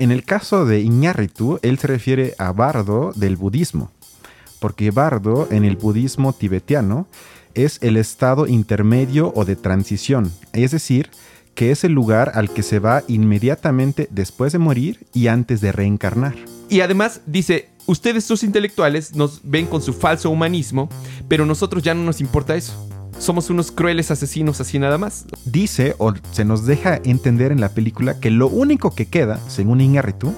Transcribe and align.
En 0.00 0.10
el 0.10 0.24
caso 0.24 0.64
de 0.64 0.80
Iñárritu, 0.80 1.58
él 1.60 1.78
se 1.78 1.86
refiere 1.86 2.34
a 2.38 2.52
bardo 2.52 3.12
del 3.14 3.36
budismo, 3.36 3.90
porque 4.58 4.90
bardo 4.90 5.46
en 5.50 5.66
el 5.66 5.76
budismo 5.76 6.32
tibetano 6.32 7.06
es 7.52 7.76
el 7.82 7.98
estado 7.98 8.46
intermedio 8.46 9.30
o 9.36 9.44
de 9.44 9.56
transición, 9.56 10.32
es 10.54 10.70
decir, 10.70 11.10
que 11.54 11.70
es 11.70 11.84
el 11.84 11.92
lugar 11.92 12.32
al 12.34 12.48
que 12.48 12.62
se 12.62 12.78
va 12.78 13.02
inmediatamente 13.08 14.08
después 14.10 14.54
de 14.54 14.58
morir 14.58 15.06
y 15.12 15.26
antes 15.26 15.60
de 15.60 15.70
reencarnar. 15.70 16.34
Y 16.70 16.80
además 16.80 17.20
dice, 17.26 17.68
ustedes 17.84 18.24
sus 18.24 18.42
intelectuales 18.42 19.14
nos 19.14 19.42
ven 19.44 19.66
con 19.66 19.82
su 19.82 19.92
falso 19.92 20.30
humanismo, 20.30 20.88
pero 21.28 21.44
nosotros 21.44 21.82
ya 21.82 21.92
no 21.92 22.04
nos 22.04 22.22
importa 22.22 22.56
eso. 22.56 22.88
Somos 23.18 23.50
unos 23.50 23.70
crueles 23.70 24.10
asesinos 24.10 24.60
así 24.60 24.78
nada 24.78 24.98
más. 24.98 25.26
Dice 25.44 25.94
o 25.98 26.12
se 26.32 26.44
nos 26.44 26.66
deja 26.66 27.00
entender 27.04 27.52
en 27.52 27.60
la 27.60 27.70
película 27.70 28.18
que 28.18 28.30
lo 28.30 28.48
único 28.48 28.94
que 28.94 29.06
queda, 29.06 29.38
según 29.48 29.80
Iñárritu, 29.80 30.32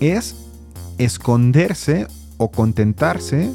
es 0.00 0.36
esconderse 0.98 2.06
o 2.36 2.50
contentarse 2.50 3.52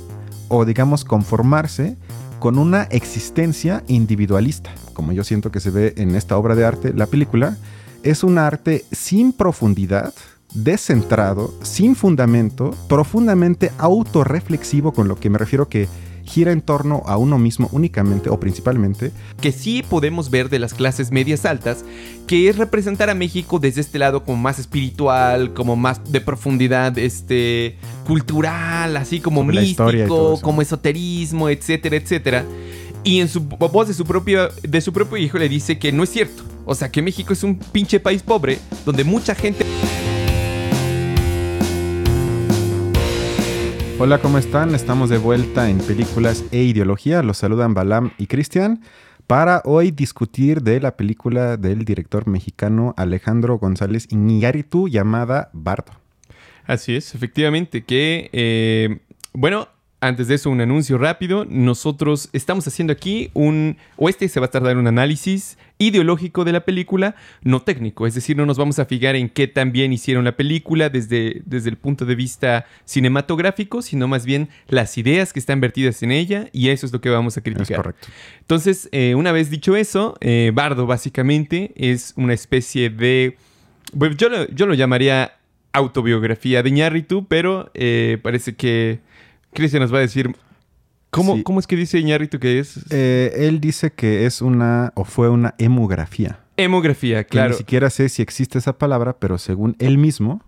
o 0.49 0.65
digamos 0.65 1.05
conformarse 1.05 1.97
con 2.39 2.57
una 2.57 2.83
existencia 2.83 3.83
individualista, 3.87 4.69
como 4.93 5.13
yo 5.13 5.23
siento 5.23 5.49
que 5.49 5.61
se 5.61 5.69
ve 5.69 5.93
en 5.95 6.15
esta 6.15 6.37
obra 6.37 6.55
de 6.55 6.65
arte, 6.65 6.93
la 6.93 7.07
película, 7.07 7.57
es 8.03 8.23
un 8.23 8.37
arte 8.37 8.83
sin 8.91 9.31
profundidad, 9.31 10.13
descentrado, 10.53 11.53
sin 11.63 11.95
fundamento, 11.95 12.75
profundamente 12.89 13.71
autorreflexivo, 13.77 14.91
con 14.91 15.07
lo 15.07 15.15
que 15.15 15.29
me 15.29 15.37
refiero 15.37 15.69
que 15.69 15.87
gira 16.25 16.51
en 16.51 16.61
torno 16.61 17.03
a 17.05 17.17
uno 17.17 17.37
mismo 17.37 17.69
únicamente 17.71 18.29
o 18.29 18.39
principalmente. 18.39 19.11
Que 19.41 19.51
sí 19.51 19.83
podemos 19.87 20.29
ver 20.29 20.49
de 20.49 20.59
las 20.59 20.73
clases 20.73 21.11
medias 21.11 21.45
altas, 21.45 21.83
que 22.27 22.49
es 22.49 22.57
representar 22.57 23.09
a 23.09 23.15
México 23.15 23.59
desde 23.59 23.81
este 23.81 23.99
lado 23.99 24.23
como 24.23 24.37
más 24.37 24.59
espiritual, 24.59 25.53
como 25.53 25.75
más 25.75 26.11
de 26.11 26.21
profundidad 26.21 26.97
este, 26.97 27.77
cultural, 28.07 28.97
así 28.97 29.19
como 29.19 29.43
místico, 29.43 30.39
como 30.41 30.61
esoterismo, 30.61 31.49
etcétera, 31.49 31.95
etcétera. 31.95 32.45
Y 33.03 33.19
en 33.19 33.27
su 33.27 33.41
voz 33.41 33.87
de 33.87 33.93
su, 33.93 34.05
propio, 34.05 34.49
de 34.61 34.81
su 34.81 34.93
propio 34.93 35.17
hijo 35.17 35.37
le 35.37 35.49
dice 35.49 35.77
que 35.77 35.91
no 35.91 36.03
es 36.03 36.09
cierto. 36.09 36.43
O 36.65 36.73
sea, 36.75 36.89
que 36.89 37.01
México 37.01 37.33
es 37.33 37.43
un 37.43 37.57
pinche 37.57 37.99
país 37.99 38.23
pobre 38.23 38.59
donde 38.85 39.03
mucha 39.03 39.35
gente... 39.35 39.65
Hola, 43.99 44.17
¿cómo 44.17 44.39
están? 44.39 44.73
Estamos 44.73 45.09
de 45.09 45.19
vuelta 45.19 45.69
en 45.69 45.77
Películas 45.77 46.43
e 46.51 46.63
Ideología. 46.63 47.21
Los 47.21 47.37
saludan 47.37 47.75
Balam 47.75 48.11
y 48.17 48.25
Cristian 48.25 48.81
para 49.27 49.61
hoy 49.65 49.91
discutir 49.91 50.61
de 50.63 50.79
la 50.79 50.97
película 50.97 51.57
del 51.57 51.85
director 51.85 52.27
mexicano 52.27 52.95
Alejandro 52.97 53.59
González 53.59 54.07
Iñárritu 54.09 54.87
llamada 54.87 55.51
Bardo. 55.53 55.93
Así 56.65 56.95
es, 56.95 57.13
efectivamente, 57.13 57.83
que, 57.83 58.29
eh, 58.33 58.99
bueno, 59.31 59.67
antes 60.03 60.27
de 60.27 60.35
eso, 60.35 60.49
un 60.49 60.59
anuncio 60.59 60.97
rápido. 60.97 61.45
Nosotros 61.49 62.29
estamos 62.33 62.67
haciendo 62.67 62.91
aquí 62.91 63.31
un, 63.33 63.77
o 63.95 64.09
este 64.09 64.27
se 64.27 64.39
va 64.41 64.47
a 64.47 64.51
tardar 64.51 64.75
un 64.75 64.85
análisis 64.85 65.57
ideológico 65.77 66.43
de 66.43 66.51
la 66.51 66.65
película, 66.65 67.15
no 67.41 67.61
técnico. 67.61 68.05
Es 68.05 68.13
decir, 68.13 68.35
no 68.35 68.45
nos 68.45 68.57
vamos 68.57 68.79
a 68.79 68.85
fijar 68.85 69.15
en 69.15 69.29
qué 69.29 69.47
tan 69.47 69.71
bien 69.71 69.93
hicieron 69.93 70.25
la 70.25 70.33
película 70.33 70.89
desde, 70.89 71.41
desde 71.45 71.69
el 71.69 71.77
punto 71.77 72.05
de 72.05 72.15
vista 72.15 72.65
cinematográfico, 72.83 73.81
sino 73.81 74.09
más 74.09 74.25
bien 74.25 74.49
las 74.67 74.97
ideas 74.97 75.31
que 75.31 75.39
están 75.39 75.61
vertidas 75.61 76.03
en 76.03 76.11
ella 76.11 76.49
y 76.51 76.69
eso 76.69 76.85
es 76.85 76.91
lo 76.91 76.99
que 76.99 77.09
vamos 77.09 77.37
a 77.37 77.41
criticar. 77.41 77.71
Es 77.71 77.77
correcto. 77.77 78.07
Entonces, 78.41 78.89
eh, 78.91 79.15
una 79.15 79.31
vez 79.31 79.49
dicho 79.49 79.77
eso, 79.77 80.17
eh, 80.19 80.51
Bardo 80.53 80.85
básicamente 80.85 81.71
es 81.75 82.13
una 82.17 82.33
especie 82.33 82.89
de... 82.89 83.37
Pues 83.97 84.17
yo, 84.17 84.27
lo, 84.27 84.49
yo 84.49 84.65
lo 84.65 84.73
llamaría 84.73 85.33
autobiografía 85.71 86.61
de 86.61 86.71
Ñarritu, 86.71 87.25
pero 87.25 87.71
eh, 87.73 88.19
parece 88.21 88.55
que 88.55 88.99
Cristian 89.53 89.81
nos 89.81 89.93
va 89.93 89.97
a 89.97 90.01
decir. 90.01 90.35
¿Cómo, 91.09 91.43
¿Cómo 91.43 91.59
es 91.59 91.67
que 91.67 91.75
dice 91.75 91.99
Iñárritu 91.99 92.39
que 92.39 92.57
es? 92.57 92.79
Eh, 92.89 93.31
él 93.47 93.61
dice 93.61 93.91
que 93.91 94.25
es 94.25 94.41
una 94.41 94.91
o 94.95 95.05
fue 95.05 95.29
una 95.29 95.53
hemografía. 95.59 96.39
Hemografía, 96.57 97.23
claro. 97.23 97.51
ni 97.51 97.57
siquiera 97.57 97.91
sé 97.91 98.09
si 98.09 98.23
existe 98.23 98.57
esa 98.57 98.79
palabra, 98.79 99.17
pero 99.19 99.37
según 99.37 99.75
él 99.77 99.99
mismo, 99.99 100.43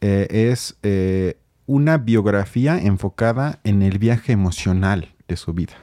eh, 0.00 0.26
es 0.30 0.76
eh, 0.82 1.36
una 1.66 1.98
biografía 1.98 2.78
enfocada 2.78 3.60
en 3.62 3.82
el 3.82 3.98
viaje 3.98 4.32
emocional 4.32 5.08
de 5.28 5.36
su 5.36 5.52
vida. 5.52 5.74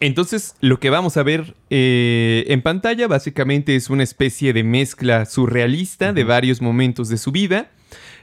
Entonces, 0.00 0.54
lo 0.60 0.80
que 0.80 0.88
vamos 0.88 1.18
a 1.18 1.22
ver 1.22 1.54
en 1.68 2.62
pantalla 2.62 3.06
básicamente 3.06 3.76
es 3.76 3.90
una 3.90 4.02
especie 4.02 4.54
de 4.54 4.64
mezcla 4.64 5.26
surrealista 5.26 6.14
de 6.14 6.24
varios 6.24 6.62
momentos 6.62 7.10
de 7.10 7.18
su 7.18 7.32
vida 7.32 7.68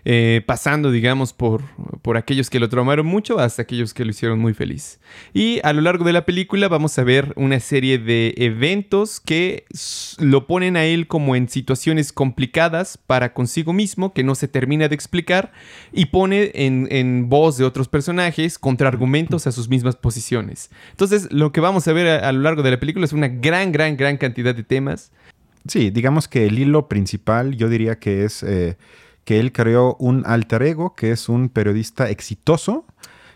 eh, 0.07 0.43
pasando, 0.45 0.91
digamos, 0.91 1.33
por, 1.33 1.63
por 2.03 2.15
aquellos 2.15 2.51
que 2.51 2.59
lo 2.59 2.69
traumaron 2.69 3.07
mucho 3.07 3.39
hasta 3.39 3.63
aquellos 3.63 3.95
que 3.95 4.05
lo 4.05 4.11
hicieron 4.11 4.37
muy 4.37 4.53
feliz. 4.53 4.99
Y 5.33 5.59
a 5.63 5.73
lo 5.73 5.81
largo 5.81 6.05
de 6.05 6.13
la 6.13 6.25
película 6.25 6.67
vamos 6.67 6.99
a 6.99 7.03
ver 7.03 7.33
una 7.35 7.59
serie 7.59 7.97
de 7.97 8.35
eventos 8.37 9.19
que 9.19 9.65
lo 10.19 10.45
ponen 10.45 10.77
a 10.77 10.85
él 10.85 11.07
como 11.07 11.35
en 11.35 11.49
situaciones 11.49 12.13
complicadas 12.13 12.99
para 12.99 13.33
consigo 13.33 13.73
mismo, 13.73 14.13
que 14.13 14.23
no 14.23 14.35
se 14.35 14.47
termina 14.47 14.87
de 14.87 14.93
explicar, 14.93 15.51
y 15.91 16.05
pone 16.05 16.51
en, 16.53 16.87
en 16.91 17.27
voz 17.27 17.57
de 17.57 17.65
otros 17.65 17.87
personajes 17.87 18.59
contraargumentos 18.59 19.47
a 19.47 19.51
sus 19.51 19.69
mismas 19.69 19.95
posiciones. 19.95 20.69
Entonces, 20.91 21.31
lo 21.31 21.51
que 21.51 21.61
vamos 21.61 21.87
a 21.87 21.93
ver 21.93 22.23
a, 22.23 22.31
lo 22.31 22.41
largo 22.41 22.61
de 22.61 22.69
la 22.69 22.79
película 22.79 23.05
es 23.05 23.13
una 23.13 23.27
gran, 23.27 23.71
gran, 23.71 23.97
gran 23.97 24.17
cantidad 24.17 24.53
de 24.53 24.63
temas. 24.63 25.11
Sí, 25.67 25.89
digamos 25.89 26.27
que 26.27 26.45
el 26.45 26.59
hilo 26.59 26.87
principal 26.87 27.55
yo 27.55 27.69
diría 27.69 27.97
que 27.97 28.23
es... 28.23 28.43
Eh, 28.43 28.77
que 29.25 29.39
él 29.39 29.51
creó 29.51 29.97
un 29.99 30.23
alter 30.25 30.63
ego, 30.63 30.95
que 30.95 31.11
es 31.11 31.27
un 31.27 31.49
periodista 31.49 32.09
exitoso 32.09 32.85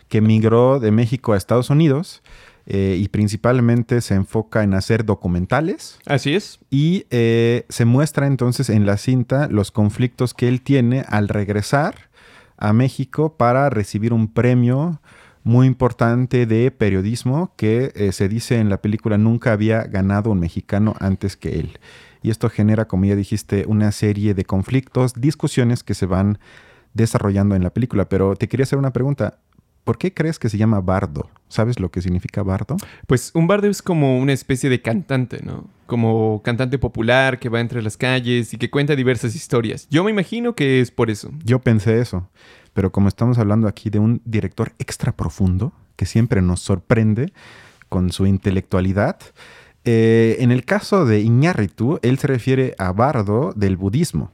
que 0.08 0.20
migró 0.20 0.80
de 0.80 0.90
México 0.90 1.32
a 1.32 1.36
Estados 1.36 1.70
Unidos 1.70 2.22
eh, 2.66 2.96
y 2.98 3.08
principalmente 3.08 4.00
se 4.00 4.14
enfoca 4.14 4.62
en 4.62 4.74
hacer 4.74 5.04
documentales. 5.04 5.98
Así 6.06 6.34
es. 6.34 6.60
Y 6.70 7.06
eh, 7.10 7.64
se 7.68 7.84
muestra 7.84 8.26
entonces 8.26 8.70
en 8.70 8.86
la 8.86 8.96
cinta 8.96 9.48
los 9.48 9.70
conflictos 9.70 10.34
que 10.34 10.48
él 10.48 10.62
tiene 10.62 11.04
al 11.08 11.28
regresar 11.28 12.10
a 12.56 12.72
México 12.72 13.36
para 13.36 13.70
recibir 13.70 14.12
un 14.12 14.28
premio 14.32 15.00
muy 15.42 15.66
importante 15.66 16.44
de 16.44 16.70
periodismo 16.70 17.52
que 17.56 17.92
eh, 17.94 18.12
se 18.12 18.28
dice 18.28 18.58
en 18.58 18.68
la 18.68 18.82
película 18.82 19.16
nunca 19.16 19.52
había 19.52 19.82
ganado 19.84 20.30
un 20.30 20.38
mexicano 20.38 20.94
antes 21.00 21.36
que 21.36 21.58
él 21.60 21.78
y 22.22 22.30
esto 22.30 22.50
genera, 22.50 22.86
como 22.86 23.04
ya 23.04 23.16
dijiste, 23.16 23.64
una 23.66 23.92
serie 23.92 24.34
de 24.34 24.44
conflictos, 24.44 25.14
discusiones 25.14 25.82
que 25.82 25.94
se 25.94 26.06
van 26.06 26.38
desarrollando 26.94 27.54
en 27.54 27.62
la 27.62 27.70
película. 27.70 28.08
Pero 28.08 28.36
te 28.36 28.48
quería 28.48 28.64
hacer 28.64 28.78
una 28.78 28.92
pregunta. 28.92 29.38
¿Por 29.84 29.96
qué 29.96 30.12
crees 30.12 30.38
que 30.38 30.50
se 30.50 30.58
llama 30.58 30.80
bardo? 30.80 31.30
¿Sabes 31.48 31.80
lo 31.80 31.90
que 31.90 32.02
significa 32.02 32.42
bardo? 32.42 32.76
Pues 33.06 33.30
un 33.34 33.46
bardo 33.46 33.68
es 33.68 33.80
como 33.80 34.18
una 34.18 34.32
especie 34.32 34.68
de 34.68 34.82
cantante, 34.82 35.40
¿no? 35.42 35.68
Como 35.86 36.42
cantante 36.42 36.78
popular 36.78 37.38
que 37.38 37.48
va 37.48 37.60
entre 37.60 37.82
las 37.82 37.96
calles 37.96 38.52
y 38.52 38.58
que 38.58 38.70
cuenta 38.70 38.94
diversas 38.94 39.34
historias. 39.34 39.88
Yo 39.90 40.04
me 40.04 40.10
imagino 40.10 40.54
que 40.54 40.80
es 40.80 40.90
por 40.90 41.10
eso. 41.10 41.30
Yo 41.44 41.60
pensé 41.60 42.00
eso, 42.00 42.28
pero 42.74 42.92
como 42.92 43.08
estamos 43.08 43.38
hablando 43.38 43.66
aquí 43.68 43.88
de 43.88 43.98
un 43.98 44.20
director 44.26 44.72
extra 44.78 45.12
profundo, 45.12 45.72
que 45.96 46.06
siempre 46.06 46.42
nos 46.42 46.60
sorprende 46.60 47.32
con 47.88 48.12
su 48.12 48.26
intelectualidad, 48.26 49.18
eh, 49.84 50.36
en 50.40 50.50
el 50.52 50.64
caso 50.64 51.06
de 51.06 51.20
Iñárritu, 51.20 51.98
él 52.02 52.18
se 52.18 52.26
refiere 52.26 52.74
a 52.78 52.92
bardo 52.92 53.52
del 53.56 53.76
budismo, 53.76 54.30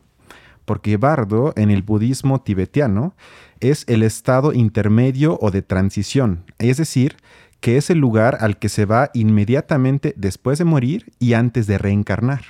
porque 0.65 0.97
bardo 0.97 1.53
en 1.57 1.71
el 1.71 1.83
budismo 1.83 2.41
tibetano 2.41 3.15
es 3.61 3.85
el 3.87 4.03
estado 4.03 4.53
intermedio 4.53 5.39
o 5.41 5.51
de 5.51 5.63
transición, 5.63 6.45
es 6.59 6.77
decir, 6.79 7.17
que 7.61 7.77
es 7.77 7.91
el 7.91 7.99
lugar 7.99 8.39
al 8.41 8.59
que 8.59 8.69
se 8.69 8.85
va 8.85 9.11
inmediatamente 9.15 10.15
después 10.17 10.59
de 10.59 10.65
morir 10.65 11.13
y 11.19 11.33
antes 11.33 11.67
de 11.67 11.79
reencarnar. 11.79 12.43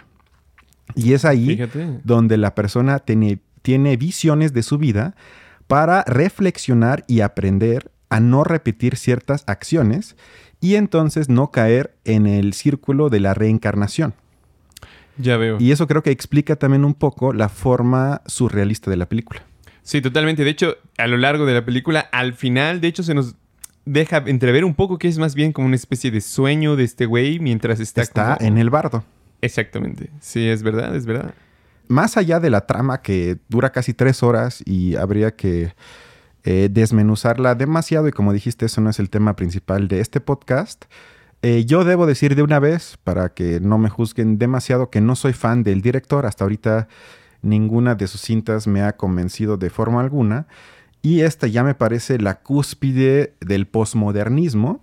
Y 0.94 1.12
es 1.12 1.24
ahí 1.24 1.58
donde 2.04 2.36
la 2.36 2.54
persona 2.54 2.98
tiene, 3.00 3.40
tiene 3.62 3.96
visiones 3.96 4.52
de 4.52 4.62
su 4.62 4.78
vida 4.78 5.14
para 5.66 6.02
reflexionar 6.04 7.04
y 7.06 7.20
aprender 7.20 7.90
a 8.08 8.20
no 8.20 8.44
repetir 8.44 8.96
ciertas 8.96 9.44
acciones 9.46 10.16
y 10.60 10.76
entonces 10.76 11.28
no 11.28 11.50
caer 11.50 11.94
en 12.04 12.26
el 12.26 12.52
círculo 12.52 13.08
de 13.08 13.20
la 13.20 13.34
reencarnación. 13.34 14.14
Ya 15.18 15.36
veo. 15.36 15.56
Y 15.60 15.72
eso 15.72 15.86
creo 15.86 16.02
que 16.02 16.10
explica 16.10 16.56
también 16.56 16.84
un 16.84 16.94
poco 16.94 17.32
la 17.32 17.48
forma 17.48 18.22
surrealista 18.26 18.90
de 18.90 18.96
la 18.96 19.06
película. 19.06 19.42
Sí, 19.82 20.00
totalmente. 20.00 20.44
De 20.44 20.50
hecho, 20.50 20.76
a 20.98 21.06
lo 21.06 21.16
largo 21.16 21.46
de 21.46 21.54
la 21.54 21.64
película, 21.64 22.00
al 22.00 22.34
final, 22.34 22.80
de 22.80 22.88
hecho, 22.88 23.02
se 23.02 23.14
nos 23.14 23.36
deja 23.84 24.18
entrever 24.26 24.64
un 24.64 24.74
poco 24.74 24.98
que 24.98 25.08
es 25.08 25.16
más 25.16 25.34
bien 25.34 25.52
como 25.52 25.68
una 25.68 25.76
especie 25.76 26.10
de 26.10 26.20
sueño 26.20 26.76
de 26.76 26.84
este 26.84 27.06
güey 27.06 27.38
mientras 27.38 27.80
está... 27.80 28.02
Está 28.02 28.36
en 28.40 28.58
el 28.58 28.68
bardo. 28.68 29.04
Exactamente. 29.40 30.10
Sí, 30.20 30.48
es 30.48 30.62
verdad, 30.62 30.94
es 30.96 31.06
verdad. 31.06 31.34
Más 31.88 32.16
allá 32.16 32.40
de 32.40 32.50
la 32.50 32.66
trama 32.66 33.00
que 33.00 33.38
dura 33.48 33.70
casi 33.70 33.94
tres 33.94 34.24
horas 34.24 34.60
y 34.66 34.96
habría 34.96 35.36
que 35.36 35.72
eh, 36.48 36.68
desmenuzarla 36.70 37.56
demasiado 37.56 38.06
y 38.06 38.12
como 38.12 38.32
dijiste, 38.32 38.66
eso 38.66 38.80
no 38.80 38.88
es 38.88 39.00
el 39.00 39.10
tema 39.10 39.34
principal 39.34 39.88
de 39.88 39.98
este 39.98 40.20
podcast. 40.20 40.84
Eh, 41.42 41.64
yo 41.66 41.82
debo 41.82 42.06
decir 42.06 42.36
de 42.36 42.42
una 42.42 42.60
vez, 42.60 42.98
para 43.02 43.30
que 43.30 43.58
no 43.58 43.78
me 43.78 43.90
juzguen 43.90 44.38
demasiado, 44.38 44.88
que 44.88 45.00
no 45.00 45.16
soy 45.16 45.32
fan 45.32 45.64
del 45.64 45.82
director. 45.82 46.24
Hasta 46.24 46.44
ahorita 46.44 46.86
ninguna 47.42 47.96
de 47.96 48.06
sus 48.06 48.20
cintas 48.20 48.68
me 48.68 48.82
ha 48.82 48.96
convencido 48.96 49.56
de 49.56 49.70
forma 49.70 50.00
alguna. 50.00 50.46
Y 51.02 51.22
esta 51.22 51.48
ya 51.48 51.64
me 51.64 51.74
parece 51.74 52.18
la 52.18 52.40
cúspide 52.40 53.34
del 53.40 53.66
posmodernismo, 53.66 54.80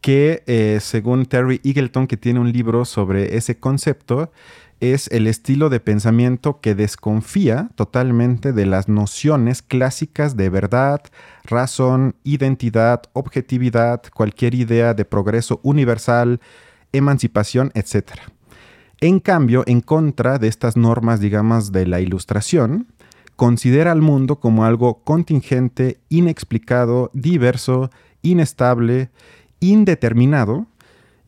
que 0.00 0.44
eh, 0.46 0.78
según 0.80 1.26
Terry 1.26 1.60
Eagleton, 1.62 2.06
que 2.06 2.16
tiene 2.16 2.40
un 2.40 2.52
libro 2.52 2.86
sobre 2.86 3.36
ese 3.36 3.58
concepto, 3.58 4.32
es 4.80 5.08
el 5.08 5.26
estilo 5.26 5.70
de 5.70 5.80
pensamiento 5.80 6.60
que 6.60 6.74
desconfía 6.74 7.70
totalmente 7.74 8.52
de 8.52 8.66
las 8.66 8.88
nociones 8.88 9.62
clásicas 9.62 10.36
de 10.36 10.50
verdad, 10.50 11.00
razón, 11.44 12.16
identidad, 12.24 13.02
objetividad, 13.12 14.02
cualquier 14.14 14.54
idea 14.54 14.94
de 14.94 15.04
progreso 15.04 15.60
universal, 15.62 16.40
emancipación, 16.92 17.72
etc. 17.74 18.12
En 19.00 19.20
cambio, 19.20 19.62
en 19.66 19.80
contra 19.80 20.38
de 20.38 20.48
estas 20.48 20.76
normas, 20.76 21.20
digamos, 21.20 21.72
de 21.72 21.86
la 21.86 22.00
ilustración, 22.00 22.86
considera 23.36 23.92
al 23.92 24.02
mundo 24.02 24.40
como 24.40 24.64
algo 24.64 25.02
contingente, 25.04 26.00
inexplicado, 26.08 27.10
diverso, 27.12 27.90
inestable, 28.22 29.10
indeterminado, 29.60 30.66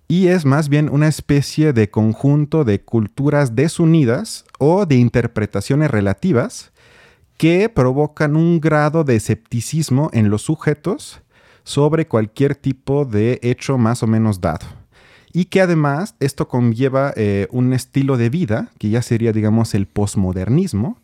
y 0.09 0.29
es 0.29 0.47
más 0.47 0.71
bien 0.71 0.89
una 0.91 1.07
especie 1.07 1.75
de 1.75 1.91
conjunto 1.91 2.65
de 2.65 2.81
culturas 2.81 3.55
desunidas 3.55 4.47
o 4.59 4.87
de 4.87 4.97
interpretaciones 4.97 5.91
relativas 5.91 6.73
que 7.37 7.69
provocan 7.69 8.35
un 8.35 8.59
grado 8.59 9.05
de 9.05 9.17
escepticismo 9.17 10.09
en 10.15 10.31
los 10.31 10.43
sujetos 10.43 11.21
sobre 11.63 12.09
cualquier 12.09 12.57
tipo 12.57 13.05
de 13.05 13.39
hecho 13.43 13.77
más 13.77 14.03
o 14.03 14.07
menos 14.07 14.41
dado. 14.41 14.67
Y 15.35 15.45
que 15.45 15.61
además 15.61 16.15
esto 16.21 16.49
conlleva 16.49 17.13
eh, 17.15 17.47
un 17.51 17.75
estilo 17.75 18.17
de 18.17 18.31
vida, 18.31 18.71
que 18.79 18.89
ya 18.89 19.03
sería, 19.03 19.33
digamos, 19.33 19.75
el 19.75 19.87
posmodernismo, 19.87 20.99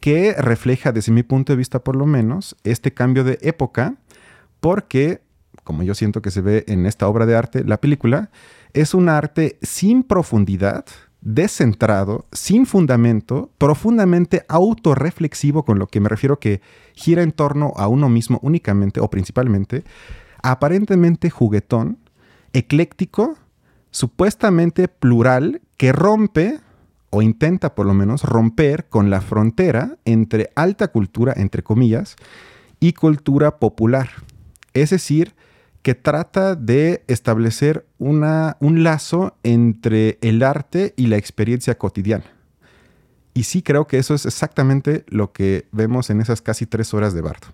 que 0.00 0.34
refleja, 0.34 0.90
desde 0.90 1.12
mi 1.12 1.22
punto 1.22 1.52
de 1.52 1.58
vista 1.58 1.78
por 1.78 1.94
lo 1.94 2.06
menos, 2.06 2.56
este 2.64 2.92
cambio 2.92 3.22
de 3.22 3.38
época, 3.40 3.94
porque 4.58 5.22
como 5.64 5.82
yo 5.82 5.94
siento 5.94 6.22
que 6.22 6.30
se 6.30 6.40
ve 6.40 6.64
en 6.68 6.86
esta 6.86 7.08
obra 7.08 7.26
de 7.26 7.36
arte, 7.36 7.64
la 7.64 7.80
película, 7.80 8.30
es 8.72 8.94
un 8.94 9.08
arte 9.08 9.58
sin 9.62 10.02
profundidad, 10.02 10.84
descentrado, 11.20 12.26
sin 12.32 12.66
fundamento, 12.66 13.50
profundamente 13.58 14.44
autorreflexivo, 14.48 15.64
con 15.64 15.78
lo 15.78 15.86
que 15.86 16.00
me 16.00 16.08
refiero 16.08 16.38
que 16.38 16.60
gira 16.94 17.22
en 17.22 17.32
torno 17.32 17.72
a 17.76 17.86
uno 17.86 18.08
mismo 18.08 18.38
únicamente 18.42 19.00
o 19.00 19.08
principalmente, 19.08 19.84
aparentemente 20.42 21.30
juguetón, 21.30 21.98
ecléctico, 22.52 23.36
supuestamente 23.90 24.88
plural, 24.88 25.62
que 25.76 25.92
rompe 25.92 26.60
o 27.10 27.22
intenta 27.22 27.74
por 27.74 27.86
lo 27.86 27.94
menos 27.94 28.24
romper 28.24 28.88
con 28.88 29.10
la 29.10 29.20
frontera 29.20 29.98
entre 30.04 30.50
alta 30.56 30.88
cultura, 30.88 31.34
entre 31.36 31.62
comillas, 31.62 32.16
y 32.80 32.94
cultura 32.94 33.58
popular. 33.58 34.08
Es 34.72 34.90
decir, 34.90 35.34
que 35.82 35.94
trata 35.94 36.54
de 36.54 37.02
establecer 37.08 37.84
una, 37.98 38.56
un 38.60 38.84
lazo 38.84 39.36
entre 39.42 40.18
el 40.22 40.42
arte 40.42 40.94
y 40.96 41.08
la 41.08 41.16
experiencia 41.16 41.76
cotidiana. 41.76 42.24
Y 43.34 43.44
sí 43.44 43.62
creo 43.62 43.86
que 43.86 43.98
eso 43.98 44.14
es 44.14 44.26
exactamente 44.26 45.04
lo 45.08 45.32
que 45.32 45.66
vemos 45.72 46.10
en 46.10 46.20
esas 46.20 46.42
casi 46.42 46.66
tres 46.66 46.94
horas 46.94 47.14
de 47.14 47.22
Bardo. 47.22 47.48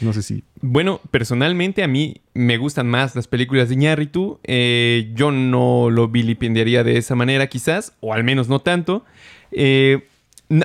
No 0.00 0.12
sé 0.12 0.22
si... 0.22 0.42
Bueno, 0.60 1.00
personalmente 1.10 1.82
a 1.82 1.88
mí 1.88 2.20
me 2.34 2.58
gustan 2.58 2.88
más 2.88 3.14
las 3.14 3.28
películas 3.28 3.68
de 3.68 3.74
Iñárritu. 3.76 4.40
Eh, 4.42 5.12
yo 5.14 5.30
no 5.30 5.90
lo 5.90 6.08
vilipendiaría 6.08 6.82
de 6.84 6.98
esa 6.98 7.14
manera 7.14 7.46
quizás, 7.46 7.94
o 8.00 8.12
al 8.12 8.24
menos 8.24 8.48
no 8.48 8.60
tanto. 8.60 9.04
Eh, 9.52 10.04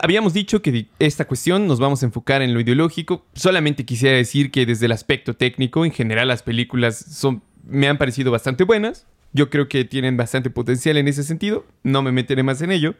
Habíamos 0.01 0.33
dicho 0.33 0.61
que 0.61 0.87
esta 0.99 1.25
cuestión 1.25 1.67
nos 1.67 1.79
vamos 1.79 2.03
a 2.03 2.05
enfocar 2.05 2.41
en 2.41 2.53
lo 2.53 2.59
ideológico. 2.59 3.25
Solamente 3.33 3.83
quisiera 3.83 4.15
decir 4.15 4.51
que 4.51 4.65
desde 4.65 4.85
el 4.85 4.91
aspecto 4.91 5.35
técnico, 5.35 5.85
en 5.85 5.91
general 5.91 6.27
las 6.27 6.43
películas 6.43 6.97
son, 6.97 7.41
me 7.63 7.87
han 7.87 7.97
parecido 7.97 8.31
bastante 8.31 8.63
buenas. 8.63 9.07
Yo 9.33 9.49
creo 9.49 9.67
que 9.67 9.83
tienen 9.85 10.17
bastante 10.17 10.49
potencial 10.49 10.97
en 10.97 11.07
ese 11.07 11.23
sentido. 11.23 11.65
No 11.83 12.03
me 12.03 12.11
meteré 12.11 12.43
más 12.43 12.61
en 12.61 12.71
ello. 12.71 12.95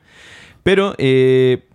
Pero, 0.63 0.95
eh, 0.97 1.67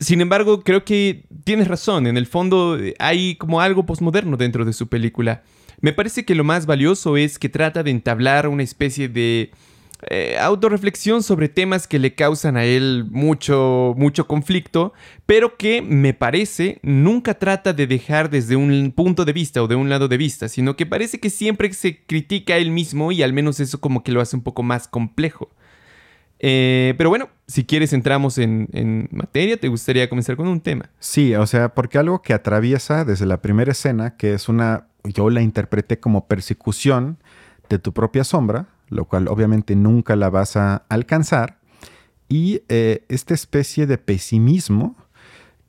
sin 0.00 0.20
embargo, 0.20 0.62
creo 0.62 0.84
que 0.84 1.24
tienes 1.44 1.68
razón. 1.68 2.06
En 2.06 2.16
el 2.16 2.26
fondo 2.26 2.78
hay 2.98 3.34
como 3.36 3.60
algo 3.60 3.84
posmoderno 3.84 4.38
dentro 4.38 4.64
de 4.64 4.72
su 4.72 4.88
película. 4.88 5.42
Me 5.80 5.92
parece 5.92 6.24
que 6.24 6.34
lo 6.34 6.44
más 6.44 6.64
valioso 6.64 7.16
es 7.16 7.38
que 7.38 7.48
trata 7.48 7.82
de 7.82 7.90
entablar 7.90 8.48
una 8.48 8.62
especie 8.62 9.08
de 9.08 9.50
eh, 10.02 10.36
autorreflexión 10.40 11.24
sobre 11.24 11.48
temas 11.48 11.88
que 11.88 11.98
le 11.98 12.14
causan 12.14 12.56
a 12.56 12.64
él 12.64 13.06
mucho, 13.10 13.94
mucho 13.96 14.28
conflicto, 14.28 14.92
pero 15.26 15.56
que 15.56 15.82
me 15.82 16.14
parece 16.14 16.78
nunca 16.82 17.34
trata 17.34 17.72
de 17.72 17.88
dejar 17.88 18.30
desde 18.30 18.54
un 18.54 18.92
punto 18.94 19.24
de 19.24 19.32
vista 19.32 19.60
o 19.60 19.66
de 19.66 19.74
un 19.74 19.88
lado 19.88 20.06
de 20.06 20.16
vista, 20.16 20.48
sino 20.48 20.76
que 20.76 20.86
parece 20.86 21.18
que 21.18 21.30
siempre 21.30 21.72
se 21.72 22.04
critica 22.04 22.54
a 22.54 22.58
él 22.58 22.70
mismo 22.70 23.10
y 23.10 23.22
al 23.22 23.32
menos 23.32 23.58
eso 23.58 23.80
como 23.80 24.04
que 24.04 24.12
lo 24.12 24.20
hace 24.20 24.36
un 24.36 24.42
poco 24.42 24.62
más 24.62 24.86
complejo. 24.86 25.50
Eh, 26.38 26.94
pero 26.96 27.10
bueno, 27.10 27.28
si 27.48 27.64
quieres 27.64 27.92
entramos 27.92 28.38
en, 28.38 28.68
en, 28.72 29.08
materia, 29.10 29.56
¿te 29.56 29.66
gustaría 29.66 30.08
comenzar 30.08 30.36
con 30.36 30.46
un 30.46 30.60
tema? 30.60 30.90
Sí, 31.00 31.34
o 31.34 31.46
sea, 31.48 31.74
porque 31.74 31.98
algo 31.98 32.22
que 32.22 32.32
atraviesa 32.32 33.04
desde 33.04 33.26
la 33.26 33.42
primera 33.42 33.72
escena, 33.72 34.16
que 34.16 34.34
es 34.34 34.48
una, 34.48 34.86
yo 35.02 35.30
la 35.30 35.42
interpreté 35.42 35.98
como 35.98 36.28
persecución 36.28 37.18
de 37.68 37.80
tu 37.80 37.92
propia 37.92 38.22
sombra, 38.22 38.68
lo 38.88 39.04
cual 39.04 39.28
obviamente 39.28 39.76
nunca 39.76 40.16
la 40.16 40.30
vas 40.30 40.56
a 40.56 40.84
alcanzar. 40.88 41.58
Y 42.28 42.62
eh, 42.68 43.04
esta 43.08 43.34
especie 43.34 43.86
de 43.86 43.98
pesimismo 43.98 44.96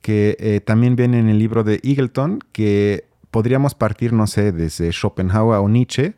que 0.02 0.36
eh, 0.40 0.60
también 0.60 0.96
viene 0.96 1.18
en 1.18 1.28
el 1.28 1.38
libro 1.38 1.64
de 1.64 1.80
Eagleton, 1.82 2.40
que 2.52 3.04
podríamos 3.30 3.74
partir, 3.74 4.12
no 4.12 4.26
sé, 4.26 4.52
desde 4.52 4.90
Schopenhauer 4.92 5.60
o 5.60 5.68
Nietzsche, 5.68 6.14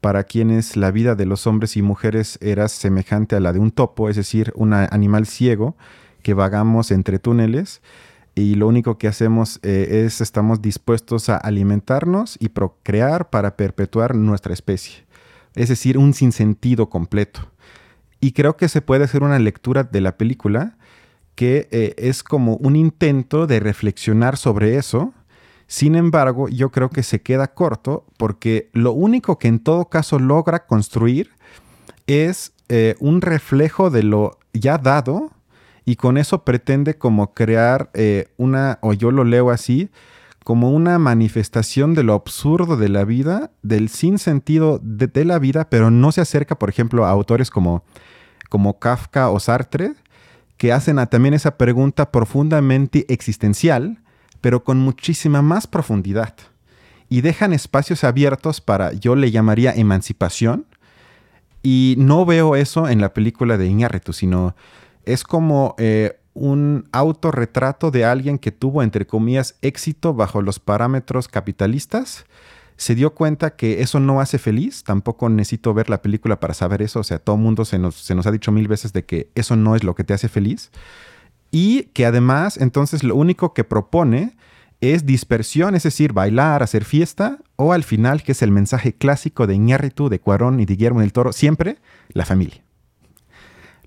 para 0.00 0.24
quienes 0.24 0.76
la 0.76 0.90
vida 0.90 1.14
de 1.14 1.26
los 1.26 1.46
hombres 1.46 1.76
y 1.76 1.82
mujeres 1.82 2.38
era 2.40 2.68
semejante 2.68 3.36
a 3.36 3.40
la 3.40 3.52
de 3.52 3.58
un 3.58 3.70
topo, 3.70 4.08
es 4.08 4.16
decir, 4.16 4.52
un 4.56 4.72
animal 4.72 5.26
ciego 5.26 5.76
que 6.22 6.34
vagamos 6.34 6.90
entre 6.90 7.18
túneles 7.18 7.82
y 8.34 8.54
lo 8.54 8.68
único 8.68 8.96
que 8.96 9.08
hacemos 9.08 9.58
eh, 9.62 10.04
es 10.06 10.20
estamos 10.20 10.62
dispuestos 10.62 11.28
a 11.28 11.36
alimentarnos 11.36 12.36
y 12.40 12.50
procrear 12.50 13.28
para 13.30 13.56
perpetuar 13.56 14.14
nuestra 14.14 14.54
especie 14.54 15.09
es 15.54 15.68
decir, 15.68 15.98
un 15.98 16.14
sinsentido 16.14 16.88
completo. 16.88 17.50
Y 18.20 18.32
creo 18.32 18.56
que 18.56 18.68
se 18.68 18.82
puede 18.82 19.04
hacer 19.04 19.22
una 19.22 19.38
lectura 19.38 19.84
de 19.84 20.00
la 20.00 20.16
película 20.16 20.76
que 21.34 21.68
eh, 21.70 21.94
es 21.96 22.22
como 22.22 22.56
un 22.56 22.76
intento 22.76 23.46
de 23.46 23.60
reflexionar 23.60 24.36
sobre 24.36 24.76
eso. 24.76 25.14
Sin 25.66 25.94
embargo, 25.94 26.48
yo 26.48 26.70
creo 26.70 26.90
que 26.90 27.02
se 27.02 27.22
queda 27.22 27.54
corto 27.54 28.04
porque 28.18 28.68
lo 28.72 28.92
único 28.92 29.38
que 29.38 29.48
en 29.48 29.60
todo 29.60 29.86
caso 29.86 30.18
logra 30.18 30.66
construir 30.66 31.30
es 32.06 32.52
eh, 32.68 32.96
un 33.00 33.20
reflejo 33.20 33.88
de 33.90 34.02
lo 34.02 34.38
ya 34.52 34.78
dado 34.78 35.30
y 35.84 35.96
con 35.96 36.18
eso 36.18 36.44
pretende 36.44 36.98
como 36.98 37.32
crear 37.32 37.90
eh, 37.94 38.28
una, 38.36 38.78
o 38.82 38.92
yo 38.92 39.10
lo 39.10 39.24
leo 39.24 39.50
así, 39.50 39.90
como 40.44 40.70
una 40.70 40.98
manifestación 40.98 41.94
de 41.94 42.02
lo 42.02 42.14
absurdo 42.14 42.76
de 42.76 42.88
la 42.88 43.04
vida, 43.04 43.50
del 43.62 43.88
sinsentido 43.88 44.80
de, 44.82 45.06
de 45.06 45.24
la 45.24 45.38
vida, 45.38 45.68
pero 45.68 45.90
no 45.90 46.12
se 46.12 46.20
acerca, 46.20 46.58
por 46.58 46.70
ejemplo, 46.70 47.04
a 47.04 47.10
autores 47.10 47.50
como, 47.50 47.84
como 48.48 48.78
Kafka 48.78 49.30
o 49.30 49.38
Sartre, 49.38 49.94
que 50.56 50.72
hacen 50.72 50.96
también 51.10 51.34
esa 51.34 51.56
pregunta 51.56 52.10
profundamente 52.10 53.06
existencial, 53.08 54.02
pero 54.40 54.64
con 54.64 54.78
muchísima 54.78 55.42
más 55.42 55.66
profundidad. 55.66 56.34
Y 57.08 57.22
dejan 57.22 57.52
espacios 57.52 58.04
abiertos 58.04 58.60
para, 58.60 58.92
yo 58.92 59.16
le 59.16 59.30
llamaría 59.30 59.72
emancipación, 59.72 60.66
y 61.62 61.94
no 61.98 62.24
veo 62.24 62.56
eso 62.56 62.88
en 62.88 63.00
la 63.00 63.12
película 63.12 63.58
de 63.58 63.66
Iñárritu, 63.66 64.12
sino 64.12 64.54
es 65.04 65.24
como 65.24 65.74
eh, 65.78 66.19
un 66.34 66.88
autorretrato 66.92 67.90
de 67.90 68.04
alguien 68.04 68.38
que 68.38 68.52
tuvo, 68.52 68.82
entre 68.82 69.06
comillas, 69.06 69.56
éxito 69.62 70.14
bajo 70.14 70.42
los 70.42 70.58
parámetros 70.58 71.28
capitalistas. 71.28 72.24
Se 72.76 72.94
dio 72.94 73.14
cuenta 73.14 73.56
que 73.56 73.82
eso 73.82 74.00
no 74.00 74.20
hace 74.20 74.38
feliz, 74.38 74.84
tampoco 74.84 75.28
necesito 75.28 75.74
ver 75.74 75.90
la 75.90 76.00
película 76.00 76.40
para 76.40 76.54
saber 76.54 76.80
eso, 76.80 77.00
o 77.00 77.04
sea, 77.04 77.18
todo 77.18 77.36
mundo 77.36 77.64
se 77.64 77.78
nos, 77.78 77.96
se 77.96 78.14
nos 78.14 78.26
ha 78.26 78.32
dicho 78.32 78.52
mil 78.52 78.68
veces 78.68 78.92
de 78.92 79.04
que 79.04 79.28
eso 79.34 79.54
no 79.56 79.76
es 79.76 79.84
lo 79.84 79.94
que 79.94 80.04
te 80.04 80.14
hace 80.14 80.28
feliz. 80.28 80.70
Y 81.50 81.84
que 81.92 82.06
además, 82.06 82.56
entonces, 82.56 83.02
lo 83.02 83.16
único 83.16 83.52
que 83.52 83.64
propone 83.64 84.36
es 84.80 85.04
dispersión, 85.04 85.74
es 85.74 85.82
decir, 85.82 86.12
bailar, 86.12 86.62
hacer 86.62 86.84
fiesta, 86.84 87.38
o 87.56 87.72
al 87.72 87.84
final, 87.84 88.22
que 88.22 88.32
es 88.32 88.40
el 88.40 88.50
mensaje 88.50 88.94
clásico 88.94 89.46
de 89.46 89.56
Iñárritu, 89.56 90.08
de 90.08 90.20
Cuarón 90.20 90.60
y 90.60 90.64
de 90.64 90.74
Guillermo 90.74 91.00
del 91.00 91.12
Toro, 91.12 91.32
siempre 91.32 91.78
la 92.12 92.24
familia. 92.24 92.62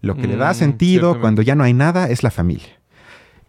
Lo 0.03 0.15
que 0.15 0.27
le 0.27 0.35
da 0.35 0.51
mm, 0.51 0.55
sentido 0.55 1.21
cuando 1.21 1.41
ya 1.41 1.55
no 1.55 1.63
hay 1.63 1.73
nada 1.73 2.09
es 2.09 2.23
la 2.23 2.29
familia. 2.29 2.77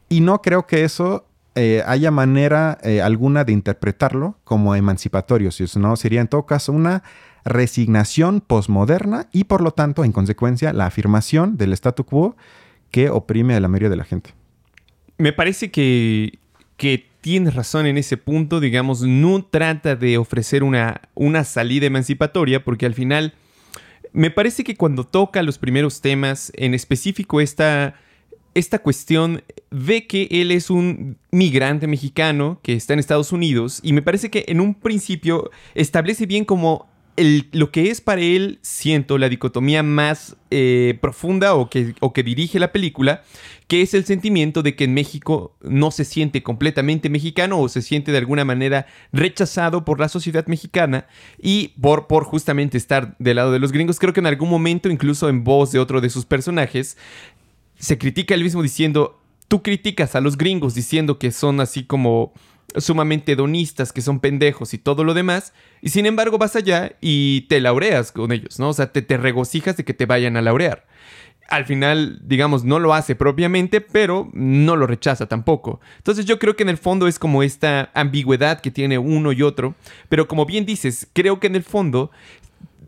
Y 0.08 0.20
no 0.20 0.40
creo 0.40 0.68
que 0.68 0.84
eso 0.84 1.26
eh, 1.56 1.82
haya 1.84 2.12
manera 2.12 2.78
eh, 2.84 3.02
alguna 3.02 3.42
de 3.42 3.52
interpretarlo 3.52 4.38
como 4.44 4.76
emancipatorio, 4.76 5.50
si 5.50 5.64
no 5.76 5.96
sería 5.96 6.20
en 6.20 6.28
todo 6.28 6.46
caso 6.46 6.70
una 6.72 7.02
resignación 7.44 8.40
posmoderna 8.40 9.26
y 9.32 9.44
por 9.44 9.62
lo 9.62 9.72
tanto, 9.72 10.04
en 10.04 10.12
consecuencia, 10.12 10.72
la 10.72 10.86
afirmación 10.86 11.56
del 11.56 11.72
statu 11.72 12.04
quo 12.04 12.36
que 12.92 13.10
oprime 13.10 13.56
a 13.56 13.60
la 13.60 13.66
mayoría 13.66 13.90
de 13.90 13.96
la 13.96 14.04
gente. 14.04 14.30
me 15.18 15.32
parece 15.32 15.72
que, 15.72 16.38
que 16.76 17.04
tienes 17.20 17.54
razón 17.54 17.86
en 17.86 17.98
ese 17.98 18.16
punto, 18.16 18.60
digamos, 18.60 19.02
no 19.02 19.44
trata 19.44 19.96
de 19.96 20.18
ofrecer 20.18 20.62
una, 20.62 21.00
una 21.14 21.42
salida 21.42 21.86
emancipatoria, 21.86 22.62
porque 22.62 22.86
al 22.86 22.94
final 22.94 23.34
me 24.14 24.30
parece 24.30 24.62
que 24.62 24.76
cuando 24.76 25.04
toca 25.04 25.42
los 25.42 25.58
primeros 25.58 26.00
temas, 26.00 26.52
en 26.54 26.72
específico 26.72 27.40
esta, 27.40 27.96
esta 28.54 28.78
cuestión, 28.78 29.42
ve 29.72 30.06
que 30.06 30.28
él 30.30 30.52
es 30.52 30.70
un 30.70 31.18
migrante 31.32 31.88
mexicano 31.88 32.60
que 32.62 32.74
está 32.74 32.92
en 32.92 33.00
Estados 33.00 33.32
Unidos 33.32 33.80
y 33.82 33.92
me 33.92 34.02
parece 34.02 34.30
que 34.30 34.44
en 34.46 34.60
un 34.60 34.74
principio 34.74 35.50
establece 35.74 36.26
bien 36.26 36.44
como 36.44 36.88
lo 37.16 37.70
que 37.70 37.90
es 37.90 38.00
para 38.00 38.20
él, 38.20 38.58
siento, 38.62 39.18
la 39.18 39.28
dicotomía 39.28 39.82
más 39.82 40.36
eh, 40.50 40.98
profunda 41.00 41.54
o 41.54 41.70
que, 41.70 41.94
o 42.00 42.12
que 42.12 42.24
dirige 42.24 42.58
la 42.58 42.72
película, 42.72 43.22
que 43.68 43.82
es 43.82 43.94
el 43.94 44.04
sentimiento 44.04 44.62
de 44.62 44.74
que 44.74 44.84
en 44.84 44.94
México 44.94 45.56
no 45.62 45.90
se 45.90 46.04
siente 46.04 46.42
completamente 46.42 47.08
mexicano 47.08 47.60
o 47.60 47.68
se 47.68 47.82
siente 47.82 48.10
de 48.10 48.18
alguna 48.18 48.44
manera 48.44 48.86
rechazado 49.12 49.84
por 49.84 50.00
la 50.00 50.08
sociedad 50.08 50.46
mexicana 50.48 51.06
y 51.40 51.68
por, 51.80 52.08
por 52.08 52.24
justamente 52.24 52.78
estar 52.78 53.16
del 53.18 53.36
lado 53.36 53.52
de 53.52 53.60
los 53.60 53.70
gringos. 53.70 54.00
Creo 54.00 54.12
que 54.12 54.20
en 54.20 54.26
algún 54.26 54.50
momento, 54.50 54.90
incluso 54.90 55.28
en 55.28 55.44
voz 55.44 55.70
de 55.70 55.78
otro 55.78 56.00
de 56.00 56.10
sus 56.10 56.24
personajes, 56.26 56.96
se 57.78 57.96
critica 57.96 58.34
él 58.34 58.42
mismo 58.42 58.62
diciendo, 58.62 59.20
tú 59.46 59.62
criticas 59.62 60.16
a 60.16 60.20
los 60.20 60.36
gringos 60.36 60.74
diciendo 60.74 61.18
que 61.18 61.30
son 61.30 61.60
así 61.60 61.84
como 61.84 62.32
sumamente 62.76 63.32
hedonistas, 63.32 63.92
que 63.92 64.02
son 64.02 64.20
pendejos 64.20 64.74
y 64.74 64.78
todo 64.78 65.04
lo 65.04 65.14
demás, 65.14 65.52
y 65.80 65.90
sin 65.90 66.06
embargo 66.06 66.38
vas 66.38 66.56
allá 66.56 66.96
y 67.00 67.42
te 67.42 67.60
laureas 67.60 68.12
con 68.12 68.32
ellos, 68.32 68.58
¿no? 68.58 68.70
O 68.70 68.72
sea, 68.72 68.92
te, 68.92 69.02
te 69.02 69.16
regocijas 69.16 69.76
de 69.76 69.84
que 69.84 69.94
te 69.94 70.06
vayan 70.06 70.36
a 70.36 70.42
laurear. 70.42 70.86
Al 71.48 71.66
final, 71.66 72.20
digamos, 72.24 72.64
no 72.64 72.78
lo 72.78 72.94
hace 72.94 73.14
propiamente, 73.14 73.82
pero 73.82 74.30
no 74.32 74.76
lo 74.76 74.86
rechaza 74.86 75.26
tampoco. 75.26 75.80
Entonces 75.98 76.24
yo 76.24 76.38
creo 76.38 76.56
que 76.56 76.62
en 76.62 76.70
el 76.70 76.78
fondo 76.78 77.06
es 77.06 77.18
como 77.18 77.42
esta 77.42 77.90
ambigüedad 77.94 78.60
que 78.60 78.70
tiene 78.70 78.96
uno 78.96 79.30
y 79.32 79.42
otro, 79.42 79.74
pero 80.08 80.26
como 80.26 80.46
bien 80.46 80.64
dices, 80.64 81.06
creo 81.12 81.40
que 81.40 81.48
en 81.48 81.56
el 81.56 81.62
fondo 81.62 82.10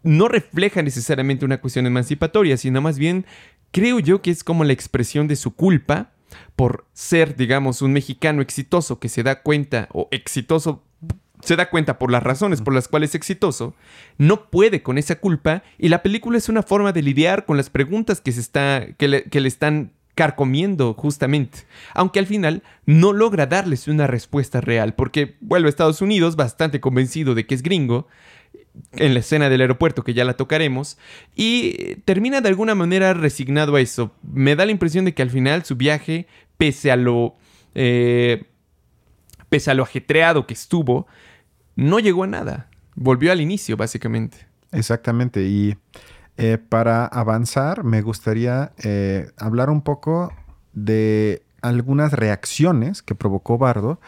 no 0.03 0.29
refleja 0.29 0.83
necesariamente 0.83 1.45
una 1.45 1.61
cuestión 1.61 1.87
emancipatoria, 1.87 2.57
sino 2.57 2.81
más 2.81 2.99
bien 2.99 3.27
creo 3.73 3.99
yo 3.99 4.23
que 4.23 4.31
es 4.31 4.43
como 4.43 4.65
la 4.65 4.73
expresión 4.73 5.29
de 5.29 5.37
su 5.37 5.55
culpa 5.55 6.13
por 6.55 6.87
ser, 6.93 7.37
digamos, 7.37 7.83
un 7.83 7.93
mexicano 7.93 8.43
exitoso 8.43 8.99
que 8.99 9.09
se 9.09 9.23
da 9.23 9.43
cuenta, 9.43 9.89
o 9.93 10.09
exitoso, 10.11 10.83
se 11.43 11.57
da 11.57 11.71
cuenta 11.71 11.99
por 11.99 12.11
las 12.11 12.23
razones 12.23 12.63
por 12.63 12.75
las 12.75 12.89
cuales 12.89 13.11
es 13.11 13.15
exitoso, 13.17 13.75
no 14.19 14.51
puede 14.51 14.83
con 14.83 14.99
esa 14.99 15.17
culpa 15.17 15.63
y 15.79 15.89
la 15.89 16.03
película 16.03 16.39
es 16.39 16.49
una 16.49 16.63
forma 16.63 16.93
de 16.93 17.03
lidiar 17.03 17.45
con 17.45 17.57
las 17.57 17.71
preguntas 17.71 18.21
que, 18.21 18.33
se 18.33 18.41
está, 18.41 18.87
que, 18.97 19.09
le, 19.09 19.25
que 19.25 19.41
le 19.41 19.49
están 19.49 19.93
carcomiendo 20.17 20.95
justamente, 20.95 21.59
aunque 21.93 22.19
al 22.19 22.27
final 22.27 22.63
no 22.87 23.13
logra 23.13 23.47
darles 23.47 23.87
una 23.87 24.07
respuesta 24.07 24.63
real, 24.63 24.95
porque 24.95 25.37
vuelve 25.41 25.69
a 25.69 25.71
Estados 25.71 26.01
Unidos 26.01 26.37
bastante 26.37 26.81
convencido 26.81 27.35
de 27.35 27.47
que 27.47 27.55
es 27.55 27.63
gringo, 27.63 28.09
en 28.93 29.15
la 29.15 29.21
escena 29.21 29.49
del 29.49 29.61
aeropuerto, 29.61 30.05
que 30.05 30.15
ya 30.15 30.25
la 30.25 30.35
tocaremos, 30.35 30.99
y 31.35 31.97
termina 32.05 32.41
de 32.41 32.49
alguna 32.49 32.75
manera 32.75 33.15
resignado 33.15 33.77
a 33.77 33.81
eso. 33.81 34.13
Me 34.23 34.57
da 34.57 34.67
la 34.67 34.73
impresión 34.73 35.05
de 35.05 35.15
que 35.15 35.23
al 35.23 35.31
final 35.31 35.65
su 35.65 35.77
viaje, 35.77 36.27
pese 36.57 36.91
a 36.91 36.97
lo. 36.97 37.35
Eh, 37.75 38.45
pese 39.49 39.71
a 39.71 39.75
lo 39.75 39.83
ajetreado 39.85 40.47
que 40.47 40.55
estuvo, 40.55 41.07
no 41.77 41.99
llegó 41.99 42.25
a 42.25 42.27
nada. 42.27 42.69
Volvió 42.95 43.31
al 43.33 43.41
inicio, 43.41 43.77
básicamente. 43.77 44.47
Exactamente. 44.73 45.43
Y 45.45 45.77
eh, 46.37 46.59
para 46.59 47.07
avanzar, 47.07 47.85
me 47.85 48.03
gustaría 48.03 48.73
eh, 48.83 49.31
hablar 49.37 49.71
un 49.71 49.83
poco 49.83 50.33
de 50.73 51.43
algunas 51.63 52.13
reacciones 52.13 53.03
que 53.03 53.15
provocó 53.15 53.59
Bardo 53.59 54.01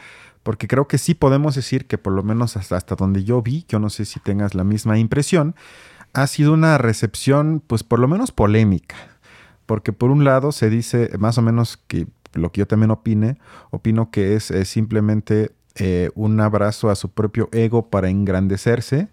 porque 0.49 0.67
creo 0.67 0.88
que 0.88 0.97
sí 0.97 1.12
podemos 1.12 1.57
decir 1.57 1.87
que 1.87 1.99
por 1.99 2.14
lo 2.14 2.23
menos 2.23 2.57
hasta, 2.57 2.75
hasta 2.75 2.95
donde 2.95 3.23
yo 3.23 3.43
vi, 3.43 3.67
yo 3.69 3.78
no 3.78 3.90
sé 3.90 4.07
si 4.07 4.19
tengas 4.19 4.55
la 4.55 4.64
misma 4.64 4.99
impresión, 4.99 5.55
ha 6.14 6.26
sido 6.26 6.55
una 6.55 6.78
recepción 6.78 7.62
pues 7.67 7.83
por 7.83 7.99
lo 7.99 8.09
menos 8.09 8.33
polémica, 8.33 8.97
porque 9.67 9.93
por 9.93 10.11
un 10.11 10.25
lado 10.25 10.50
se 10.50 10.71
dice 10.71 11.11
más 11.19 11.37
o 11.37 11.43
menos 11.43 11.76
que 11.76 12.07
lo 12.33 12.50
que 12.50 12.61
yo 12.61 12.67
también 12.67 12.90
opine, 12.90 13.37
opino 13.69 14.11
que 14.11 14.37
es, 14.37 14.50
simplemente 14.64 15.52
eh, 15.75 16.09
un 16.14 16.40
abrazo 16.40 16.88
a 16.88 16.97
su 16.97 17.11
propio 17.11 17.50
ego 17.52 17.90
para 17.90 18.09
engrandecerse 18.09 19.09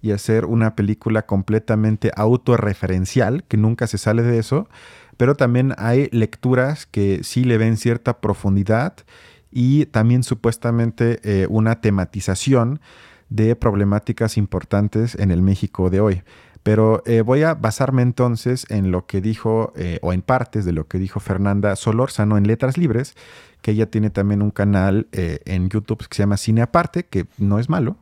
y 0.00 0.12
hacer 0.12 0.46
una 0.46 0.74
película 0.74 1.26
completamente 1.26 2.12
autorreferencial, 2.16 3.44
que 3.44 3.58
nunca 3.58 3.88
se 3.88 3.98
sale 3.98 4.22
de 4.22 4.38
eso, 4.38 4.70
pero 5.18 5.34
también 5.34 5.74
hay 5.76 6.08
lecturas 6.12 6.86
que 6.86 7.20
sí 7.24 7.44
le 7.44 7.58
ven 7.58 7.76
cierta 7.76 8.22
profundidad 8.22 8.94
y 9.50 9.86
también 9.86 10.22
supuestamente 10.22 11.20
eh, 11.22 11.46
una 11.48 11.80
tematización 11.80 12.80
de 13.28 13.56
problemáticas 13.56 14.36
importantes 14.36 15.14
en 15.14 15.30
el 15.30 15.42
México 15.42 15.90
de 15.90 16.00
hoy. 16.00 16.22
Pero 16.62 17.02
eh, 17.06 17.22
voy 17.22 17.42
a 17.42 17.54
basarme 17.54 18.02
entonces 18.02 18.66
en 18.68 18.90
lo 18.90 19.06
que 19.06 19.20
dijo, 19.20 19.72
eh, 19.76 19.98
o 20.02 20.12
en 20.12 20.22
partes 20.22 20.64
de 20.64 20.72
lo 20.72 20.86
que 20.86 20.98
dijo 20.98 21.20
Fernanda 21.20 21.76
Solórzano 21.76 22.36
en 22.36 22.46
Letras 22.46 22.76
Libres, 22.76 23.14
que 23.62 23.70
ella 23.72 23.90
tiene 23.90 24.10
también 24.10 24.42
un 24.42 24.50
canal 24.50 25.08
en 25.12 25.68
YouTube 25.68 26.06
que 26.06 26.14
se 26.14 26.22
llama 26.22 26.36
Cine 26.36 26.62
Aparte, 26.62 27.04
que 27.04 27.26
no 27.38 27.58
es 27.58 27.68
malo, 27.68 27.96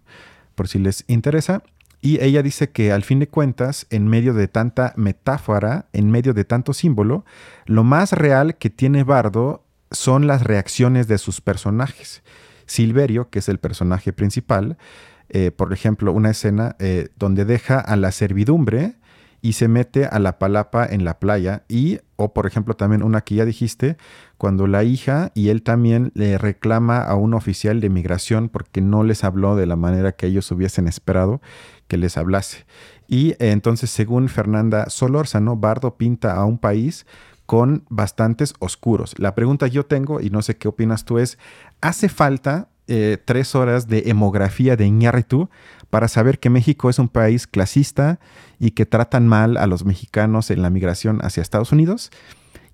por 0.55 0.69
si 0.69 0.79
les 0.79 1.05
interesa. 1.07 1.63
Y 2.03 2.23
ella 2.23 2.43
dice 2.43 2.71
que 2.71 2.93
al 2.93 3.05
fin 3.05 3.21
de 3.21 3.29
cuentas, 3.29 3.87
en 3.91 4.07
medio 4.07 4.35
de 4.35 4.49
tanta 4.49 4.93
metáfora, 4.97 5.87
en 5.93 6.11
medio 6.11 6.35
de 6.35 6.45
tanto 6.45 6.73
símbolo, 6.73 7.25
lo 7.65 7.85
más 7.85 8.13
real 8.13 8.57
que 8.59 8.71
tiene 8.71 9.03
Bardo 9.03 9.66
son 9.91 10.27
las 10.27 10.43
reacciones 10.43 11.09
de 11.09 11.19
sus 11.19 11.41
personajes. 11.41 12.23
Silverio, 12.67 13.31
que 13.31 13.39
es 13.39 13.49
el 13.49 13.59
personaje 13.59 14.13
principal, 14.13 14.77
eh, 15.29 15.51
por 15.51 15.73
ejemplo, 15.73 16.13
una 16.13 16.31
escena 16.31 16.77
eh, 16.79 17.09
donde 17.17 17.45
deja 17.45 17.81
a 17.81 17.97
la 17.97 18.13
servidumbre 18.13 18.97
y 19.43 19.53
se 19.53 19.69
mete 19.69 20.07
a 20.07 20.19
la 20.19 20.39
palapa 20.39 20.87
en 20.87 21.05
la 21.05 21.19
playa 21.19 21.65
y, 21.69 22.01
o 22.17 22.33
por 22.33 22.47
ejemplo 22.47 22.75
también 22.75 23.03
una 23.03 23.21
que 23.21 23.37
ya 23.37 23.45
dijiste, 23.45 23.97
cuando 24.39 24.67
la 24.67 24.83
hija 24.83 25.31
y 25.35 25.51
él 25.51 25.63
también 25.63 26.11
le 26.15 26.39
reclama 26.39 27.01
a 27.01 27.15
un 27.15 27.35
oficial 27.35 27.81
de 27.81 27.89
migración 27.89 28.49
porque 28.49 28.81
no 28.81 29.05
les 29.05 29.25
habló 29.25 29.55
de 29.55 29.67
la 29.67 29.77
manera 29.77 30.13
que 30.13 30.27
ellos 30.27 30.51
hubiesen 30.51 30.89
esperado 30.89 31.41
que 31.87 31.97
les 31.97 32.17
hablase. 32.17 32.67
Y 33.09 33.31
eh, 33.33 33.51
entonces, 33.53 33.91
según 33.91 34.29
Fernanda 34.29 34.91
Solórzano, 34.91 35.57
Bardo 35.57 35.97
pinta 35.97 36.35
a 36.35 36.45
un 36.45 36.59
país 36.59 37.07
con 37.47 37.85
bastantes 37.89 38.55
oscuros. 38.59 39.15
La 39.19 39.35
pregunta 39.35 39.67
yo 39.69 39.87
tengo, 39.87 40.21
y 40.21 40.31
no 40.31 40.43
sé 40.43 40.57
qué 40.57 40.69
opinas 40.69 41.05
tú, 41.05 41.19
es, 41.19 41.39
¿hace 41.81 42.09
falta 42.09 42.69
eh, 42.89 43.19
tres 43.25 43.55
horas 43.55 43.89
de 43.89 44.05
hemografía 44.07 44.77
de 44.77 44.87
Iñárritu 44.87 45.49
para 45.91 46.09
saber 46.09 46.39
que 46.39 46.51
México 46.51 46.91
es 46.91 46.99
un 46.99 47.09
país 47.09 47.47
clasista 47.47 48.21
y 48.61 48.73
que 48.73 48.87
tratan 48.87 49.27
mal 49.27 49.57
a 49.57 49.67
los 49.67 49.85
mexicanos 49.85 50.51
en 50.51 50.63
la 50.63 50.71
migración 50.71 51.21
hacia 51.23 51.41
Estados 51.41 51.73
Unidos? 51.73 52.11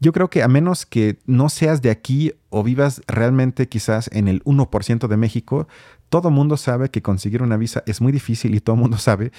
Yo 0.00 0.12
creo 0.12 0.30
que 0.30 0.42
a 0.42 0.48
menos 0.48 0.84
que 0.84 1.20
no 1.26 1.48
seas 1.48 1.80
de 1.80 1.90
aquí 1.90 2.32
o 2.50 2.64
vivas 2.64 3.02
realmente 3.06 3.68
quizás 3.68 4.10
en 4.12 4.26
el 4.26 4.42
1% 4.42 5.06
de 5.06 5.16
México, 5.16 5.68
todo 6.08 6.30
mundo 6.30 6.56
sabe 6.56 6.90
que 6.90 7.02
conseguir 7.02 7.40
una 7.40 7.56
visa 7.56 7.84
es 7.86 8.00
muy 8.00 8.10
difícil 8.10 8.54
y 8.56 8.60
todo 8.60 8.74
mundo 8.74 8.98
sabe 8.98 9.30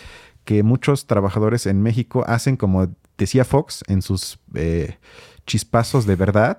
que 0.45 0.63
muchos 0.63 1.05
trabajadores 1.05 1.65
en 1.65 1.81
México 1.81 2.23
hacen 2.27 2.55
como 2.55 2.87
decía 3.17 3.45
Fox 3.45 3.83
en 3.87 4.01
sus 4.01 4.39
eh, 4.53 4.97
chispazos 5.45 6.05
de 6.05 6.15
verdad, 6.15 6.57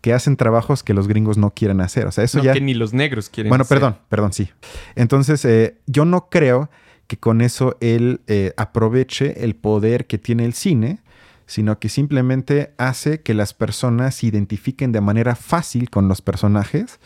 que 0.00 0.12
hacen 0.12 0.36
trabajos 0.36 0.82
que 0.82 0.94
los 0.94 1.06
gringos 1.06 1.38
no 1.38 1.54
quieren 1.54 1.80
hacer. 1.80 2.06
O 2.06 2.12
sea, 2.12 2.24
eso 2.24 2.42
ya... 2.42 2.52
Que 2.52 2.60
ni 2.60 2.74
los 2.74 2.92
negros 2.92 3.28
quieren 3.30 3.50
Bueno, 3.50 3.64
perdón, 3.64 3.98
perdón, 4.08 4.32
sí. 4.32 4.50
Entonces, 4.96 5.44
eh, 5.44 5.78
yo 5.86 6.04
no 6.04 6.28
creo 6.28 6.70
que 7.06 7.16
con 7.16 7.40
eso 7.40 7.76
él 7.80 8.20
eh, 8.26 8.52
aproveche 8.56 9.44
el 9.44 9.54
poder 9.54 10.06
que 10.06 10.18
tiene 10.18 10.44
el 10.44 10.54
cine, 10.54 11.00
sino 11.46 11.78
que 11.78 11.88
simplemente 11.88 12.72
hace 12.78 13.20
que 13.20 13.34
las 13.34 13.54
personas 13.54 14.16
se 14.16 14.26
identifiquen 14.26 14.90
de 14.90 15.00
manera 15.00 15.36
fácil 15.36 15.88
con 15.90 16.08
los 16.08 16.20
personajes 16.20 16.98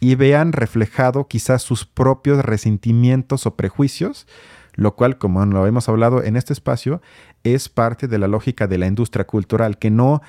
y 0.00 0.16
vean 0.16 0.52
reflejado 0.52 1.28
quizás 1.28 1.62
sus 1.62 1.86
propios 1.86 2.44
resentimientos 2.44 3.46
o 3.46 3.54
prejuicios 3.54 4.26
lo 4.74 4.94
cual, 4.94 5.18
como 5.18 5.44
lo 5.44 5.66
hemos 5.66 5.88
hablado 5.88 6.22
en 6.22 6.36
este 6.36 6.52
espacio, 6.52 7.02
es 7.44 7.68
parte 7.68 8.08
de 8.08 8.18
la 8.18 8.28
lógica 8.28 8.66
de 8.66 8.78
la 8.78 8.86
industria 8.86 9.26
cultural, 9.26 9.78
que 9.78 9.90
no 9.90 10.22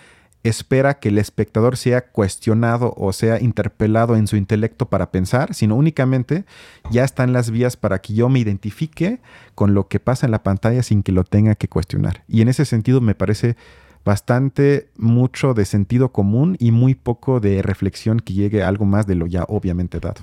espera 0.43 0.99
que 0.99 1.09
el 1.09 1.17
espectador 1.17 1.77
sea 1.77 2.01
cuestionado 2.01 2.93
o 2.97 3.13
sea 3.13 3.41
interpelado 3.41 4.15
en 4.17 4.27
su 4.27 4.35
intelecto 4.35 4.87
para 4.89 5.09
pensar, 5.09 5.53
sino 5.53 5.75
únicamente 5.75 6.43
ya 6.91 7.05
están 7.05 7.31
las 7.31 7.49
vías 7.49 7.77
para 7.77 7.99
que 7.99 8.13
yo 8.13 8.27
me 8.29 8.39
identifique 8.39 9.19
con 9.55 9.73
lo 9.73 9.87
que 9.87 9.99
pasa 9.99 10.27
en 10.27 10.31
la 10.31 10.43
pantalla 10.43 10.83
sin 10.83 11.01
que 11.01 11.13
lo 11.13 11.23
tenga 11.23 11.55
que 11.55 11.69
cuestionar. 11.69 12.23
Y 12.27 12.41
en 12.41 12.49
ese 12.49 12.65
sentido 12.65 12.99
me 12.99 13.15
parece 13.15 13.55
bastante 14.03 14.89
mucho 14.97 15.53
de 15.53 15.63
sentido 15.63 16.11
común 16.11 16.57
y 16.59 16.71
muy 16.71 16.93
poco 16.93 17.39
de 17.39 17.61
reflexión 17.61 18.19
que 18.19 18.33
llegue 18.33 18.63
a 18.63 18.67
algo 18.67 18.83
más 18.83 19.07
de 19.07 19.15
lo 19.15 19.27
ya 19.27 19.45
obviamente 19.47 20.01
dado. 20.01 20.21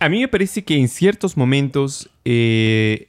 A 0.00 0.08
mí 0.08 0.20
me 0.20 0.28
parece 0.28 0.64
que 0.64 0.76
en 0.76 0.88
ciertos 0.88 1.36
momentos 1.36 2.10
eh, 2.24 3.08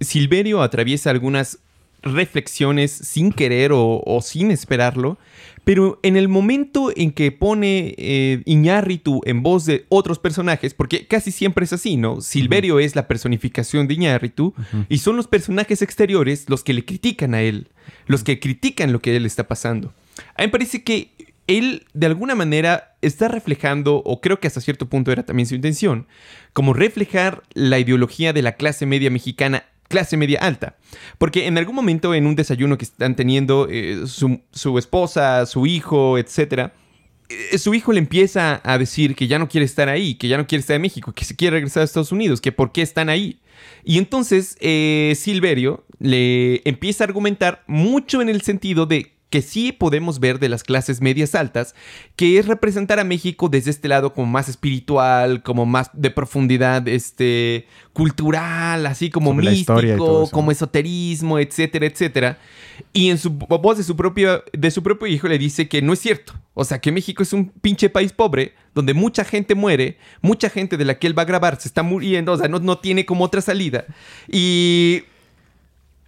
Silverio 0.00 0.62
atraviesa 0.62 1.10
algunas 1.10 1.58
reflexiones 2.02 2.92
sin 2.92 3.32
querer 3.32 3.72
o, 3.74 4.20
sin 4.22 4.50
esperarlo, 4.50 5.18
pero 5.64 5.98
en 6.02 6.16
el 6.16 6.28
momento 6.28 6.92
en 6.94 7.10
que 7.10 7.32
pone 7.32 7.94
eh, 7.98 8.42
Iñárritu 8.44 9.20
en 9.24 9.42
voz 9.42 9.66
de 9.66 9.86
otros 9.88 10.18
personajes, 10.18 10.74
porque 10.74 11.06
casi 11.06 11.32
siempre 11.32 11.64
es 11.64 11.72
así, 11.72 11.96
¿no? 11.96 12.20
Silverio 12.20 12.78
es 12.78 12.94
la 12.94 13.08
personificación 13.08 13.88
de 13.88 13.94
Iñárritu 13.94 14.54
y 14.88 14.98
son 14.98 15.16
los 15.16 15.26
personajes 15.26 15.82
exteriores 15.82 16.48
los 16.48 16.62
que 16.62 16.74
le 16.74 16.84
critican 16.84 17.34
a 17.34 17.42
él, 17.42 17.68
los 18.06 18.22
que 18.22 18.38
critican 18.38 18.92
lo 18.92 19.00
que 19.00 19.16
él 19.16 19.26
está 19.26 19.48
pasando. 19.48 19.92
A 20.36 20.42
mí 20.42 20.46
me 20.46 20.48
parece 20.48 20.84
que 20.84 21.10
él 21.46 21.86
de 21.94 22.06
alguna 22.06 22.34
manera 22.34 22.96
está 23.02 23.28
reflejando, 23.28 24.02
o 24.04 24.20
creo 24.20 24.40
que 24.40 24.46
hasta 24.46 24.60
cierto 24.60 24.88
punto 24.88 25.12
era 25.12 25.24
también 25.24 25.46
su 25.46 25.54
intención, 25.54 26.06
como 26.52 26.72
reflejar 26.72 27.42
la 27.54 27.78
ideología 27.78 28.32
de 28.32 28.42
la 28.42 28.52
clase 28.52 28.86
media 28.86 29.10
mexicana, 29.10 29.64
clase 29.88 30.16
media 30.16 30.40
alta. 30.40 30.76
Porque 31.18 31.46
en 31.46 31.58
algún 31.58 31.74
momento 31.74 32.14
en 32.14 32.26
un 32.26 32.36
desayuno 32.36 32.78
que 32.78 32.84
están 32.84 33.16
teniendo 33.16 33.68
eh, 33.70 34.04
su, 34.06 34.78
esposa, 34.78 35.46
su 35.46 35.66
hijo, 35.66 36.18
etc., 36.18 36.70
eh, 37.28 37.58
su 37.58 37.74
hijo 37.74 37.92
le 37.92 37.98
empieza 37.98 38.60
a 38.64 38.78
decir 38.78 39.14
que 39.16 39.26
ya 39.26 39.38
no 39.38 39.48
quiere 39.48 39.64
estar 39.64 39.88
ahí, 39.88 40.14
que 40.14 40.28
ya 40.28 40.36
no 40.36 40.46
quiere 40.46 40.60
estar 40.60 40.76
en 40.76 40.82
México, 40.82 41.12
que 41.12 41.24
se 41.24 41.34
quiere 41.34 41.56
regresar 41.56 41.80
a 41.82 41.84
Estados 41.84 42.12
Unidos, 42.12 42.40
que 42.40 42.52
por 42.52 42.72
qué 42.72 42.82
están 42.82 43.08
ahí. 43.08 43.40
Y 43.84 43.98
entonces 43.98 44.56
eh, 44.60 45.14
Silverio 45.16 45.84
le 45.98 46.62
empieza 46.68 47.04
a 47.04 47.06
argumentar 47.06 47.64
mucho 47.66 48.20
en 48.20 48.28
el 48.28 48.42
sentido 48.42 48.86
de 48.86 49.15
que 49.30 49.42
sí 49.42 49.72
podemos 49.72 50.20
ver 50.20 50.38
de 50.38 50.48
las 50.48 50.62
clases 50.62 51.00
medias 51.00 51.34
altas, 51.34 51.74
que 52.14 52.38
es 52.38 52.46
representar 52.46 53.00
a 53.00 53.04
México 53.04 53.48
desde 53.48 53.70
este 53.70 53.88
lado 53.88 54.12
como 54.12 54.26
más 54.26 54.48
espiritual, 54.48 55.42
como 55.42 55.66
más 55.66 55.90
de 55.92 56.10
profundidad 56.10 56.86
este, 56.86 57.66
cultural, 57.92 58.86
así 58.86 59.10
como 59.10 59.34
místico, 59.34 60.30
como 60.30 60.52
esoterismo, 60.52 61.38
etcétera, 61.40 61.86
etcétera. 61.86 62.38
Y 62.92 63.10
en 63.10 63.18
su 63.18 63.30
voz 63.30 63.78
de 63.78 63.84
su, 63.84 63.96
propio, 63.96 64.44
de 64.52 64.70
su 64.70 64.82
propio 64.82 65.08
hijo 65.08 65.26
le 65.26 65.38
dice 65.38 65.68
que 65.68 65.82
no 65.82 65.92
es 65.92 65.98
cierto. 65.98 66.34
O 66.54 66.64
sea, 66.64 66.80
que 66.80 66.92
México 66.92 67.22
es 67.22 67.32
un 67.32 67.50
pinche 67.50 67.90
país 67.90 68.12
pobre, 68.12 68.54
donde 68.74 68.94
mucha 68.94 69.24
gente 69.24 69.54
muere, 69.54 69.98
mucha 70.22 70.50
gente 70.50 70.76
de 70.76 70.84
la 70.84 70.98
que 70.98 71.06
él 71.06 71.18
va 71.18 71.22
a 71.22 71.26
grabar 71.26 71.60
se 71.60 71.68
está 71.68 71.82
muriendo, 71.82 72.32
o 72.32 72.36
sea, 72.38 72.48
no, 72.48 72.60
no 72.60 72.78
tiene 72.78 73.04
como 73.04 73.24
otra 73.24 73.40
salida. 73.40 73.86
Y 74.30 75.02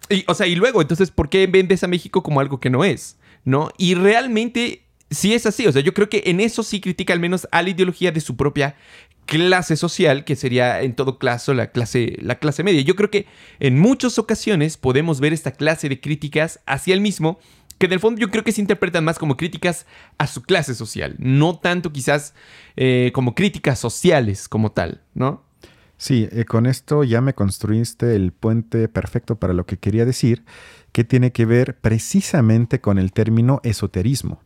y, 0.09 0.23
o 0.27 0.33
sea, 0.33 0.47
y 0.47 0.55
luego, 0.55 0.81
entonces, 0.81 1.11
¿por 1.11 1.29
qué 1.29 1.47
vendes 1.47 1.83
a 1.83 1.87
México 1.87 2.23
como 2.23 2.39
algo 2.39 2.59
que 2.59 2.69
no 2.69 2.83
es? 2.83 3.17
¿No? 3.45 3.69
Y 3.77 3.95
realmente 3.95 4.83
sí 5.09 5.33
es 5.33 5.45
así. 5.45 5.67
O 5.67 5.71
sea, 5.71 5.81
yo 5.81 5.93
creo 5.93 6.09
que 6.09 6.23
en 6.25 6.39
eso 6.39 6.63
sí 6.63 6.81
critica 6.81 7.13
al 7.13 7.19
menos 7.19 7.47
a 7.51 7.61
la 7.61 7.69
ideología 7.69 8.11
de 8.11 8.21
su 8.21 8.35
propia 8.35 8.75
clase 9.25 9.75
social, 9.75 10.25
que 10.25 10.35
sería 10.35 10.81
en 10.81 10.95
todo 10.95 11.19
caso 11.19 11.53
la 11.53 11.71
clase, 11.71 12.17
la 12.19 12.39
clase 12.39 12.63
media. 12.63 12.81
Yo 12.81 12.95
creo 12.95 13.11
que 13.11 13.27
en 13.59 13.79
muchas 13.79 14.17
ocasiones 14.17 14.77
podemos 14.77 15.19
ver 15.19 15.33
esta 15.33 15.51
clase 15.51 15.87
de 15.87 16.01
críticas 16.01 16.59
hacia 16.65 16.95
él 16.95 17.01
mismo, 17.01 17.39
que 17.77 17.85
en 17.85 17.93
el 17.93 17.99
fondo 17.99 18.19
yo 18.19 18.31
creo 18.31 18.43
que 18.43 18.51
se 18.51 18.61
interpretan 18.61 19.05
más 19.05 19.19
como 19.19 19.37
críticas 19.37 19.85
a 20.17 20.25
su 20.25 20.41
clase 20.41 20.73
social, 20.73 21.15
no 21.19 21.59
tanto 21.59 21.93
quizás 21.93 22.33
eh, 22.75 23.11
como 23.13 23.35
críticas 23.35 23.77
sociales 23.77 24.49
como 24.49 24.71
tal, 24.71 25.01
¿no? 25.13 25.43
Sí, 25.99 26.29
eh, 26.31 26.45
con 26.45 26.65
esto 26.65 27.03
ya 27.03 27.19
me 27.19 27.35
construiste 27.35 28.15
el 28.15 28.31
puente 28.31 28.87
perfecto 28.87 29.35
para 29.35 29.51
lo 29.51 29.65
que 29.65 29.77
quería 29.77 30.05
decir, 30.05 30.45
que 30.93 31.03
tiene 31.03 31.33
que 31.33 31.45
ver 31.45 31.75
precisamente 31.75 32.79
con 32.79 32.97
el 32.97 33.11
término 33.11 33.59
esoterismo, 33.63 34.39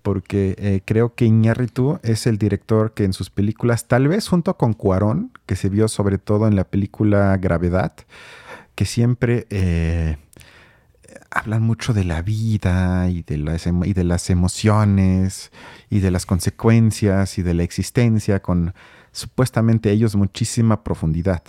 porque 0.00 0.56
eh, 0.58 0.80
creo 0.82 1.14
que 1.14 1.26
Iñárritu 1.26 2.00
es 2.02 2.26
el 2.26 2.38
director 2.38 2.94
que 2.94 3.04
en 3.04 3.12
sus 3.12 3.28
películas, 3.28 3.86
tal 3.86 4.08
vez 4.08 4.28
junto 4.28 4.56
con 4.56 4.72
Cuarón, 4.72 5.30
que 5.44 5.56
se 5.56 5.68
vio 5.68 5.88
sobre 5.88 6.16
todo 6.16 6.48
en 6.48 6.56
la 6.56 6.64
película 6.64 7.36
Gravedad, 7.36 7.92
que 8.74 8.86
siempre 8.86 9.46
eh, 9.50 10.16
hablan 11.30 11.62
mucho 11.62 11.92
de 11.92 12.04
la 12.04 12.22
vida 12.22 13.10
y 13.10 13.22
de, 13.22 13.36
las, 13.36 13.66
y 13.66 13.92
de 13.92 14.04
las 14.04 14.30
emociones 14.30 15.52
y 15.90 16.00
de 16.00 16.10
las 16.10 16.24
consecuencias 16.24 17.36
y 17.36 17.42
de 17.42 17.52
la 17.52 17.62
existencia 17.62 18.40
con 18.40 18.72
supuestamente 19.14 19.90
ellos 19.90 20.16
muchísima 20.16 20.82
profundidad, 20.82 21.42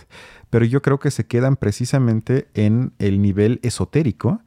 pero 0.50 0.64
yo 0.64 0.80
creo 0.80 0.98
que 0.98 1.10
se 1.10 1.26
quedan 1.26 1.56
precisamente 1.56 2.46
en 2.54 2.92
el 2.98 3.20
nivel 3.20 3.60
esotérico. 3.62 4.40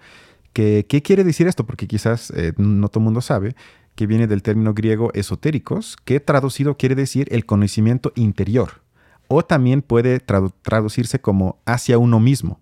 Que, 0.53 0.85
¿Qué 0.89 1.01
quiere 1.03 1.23
decir 1.23 1.47
esto? 1.47 1.65
Porque 1.65 1.87
quizás 1.87 2.31
eh, 2.31 2.53
no 2.57 2.87
todo 2.87 3.01
el 3.01 3.05
mundo 3.05 3.21
sabe 3.21 3.55
que 3.95 4.07
viene 4.07 4.27
del 4.27 4.41
término 4.41 4.73
griego 4.73 5.11
esotéricos, 5.13 5.97
que 6.05 6.21
traducido 6.21 6.77
quiere 6.77 6.95
decir 6.95 7.27
el 7.31 7.45
conocimiento 7.45 8.13
interior, 8.15 8.81
o 9.27 9.43
también 9.43 9.81
puede 9.81 10.21
traducirse 10.21 11.19
como 11.19 11.59
hacia 11.65 11.97
uno 11.97 12.21
mismo, 12.21 12.61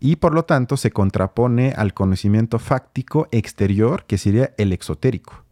y 0.00 0.16
por 0.16 0.34
lo 0.34 0.44
tanto 0.44 0.76
se 0.76 0.90
contrapone 0.90 1.72
al 1.76 1.94
conocimiento 1.94 2.58
fáctico 2.58 3.28
exterior, 3.30 4.04
que 4.08 4.18
sería 4.18 4.52
el 4.58 4.72
exotérico. 4.72 5.44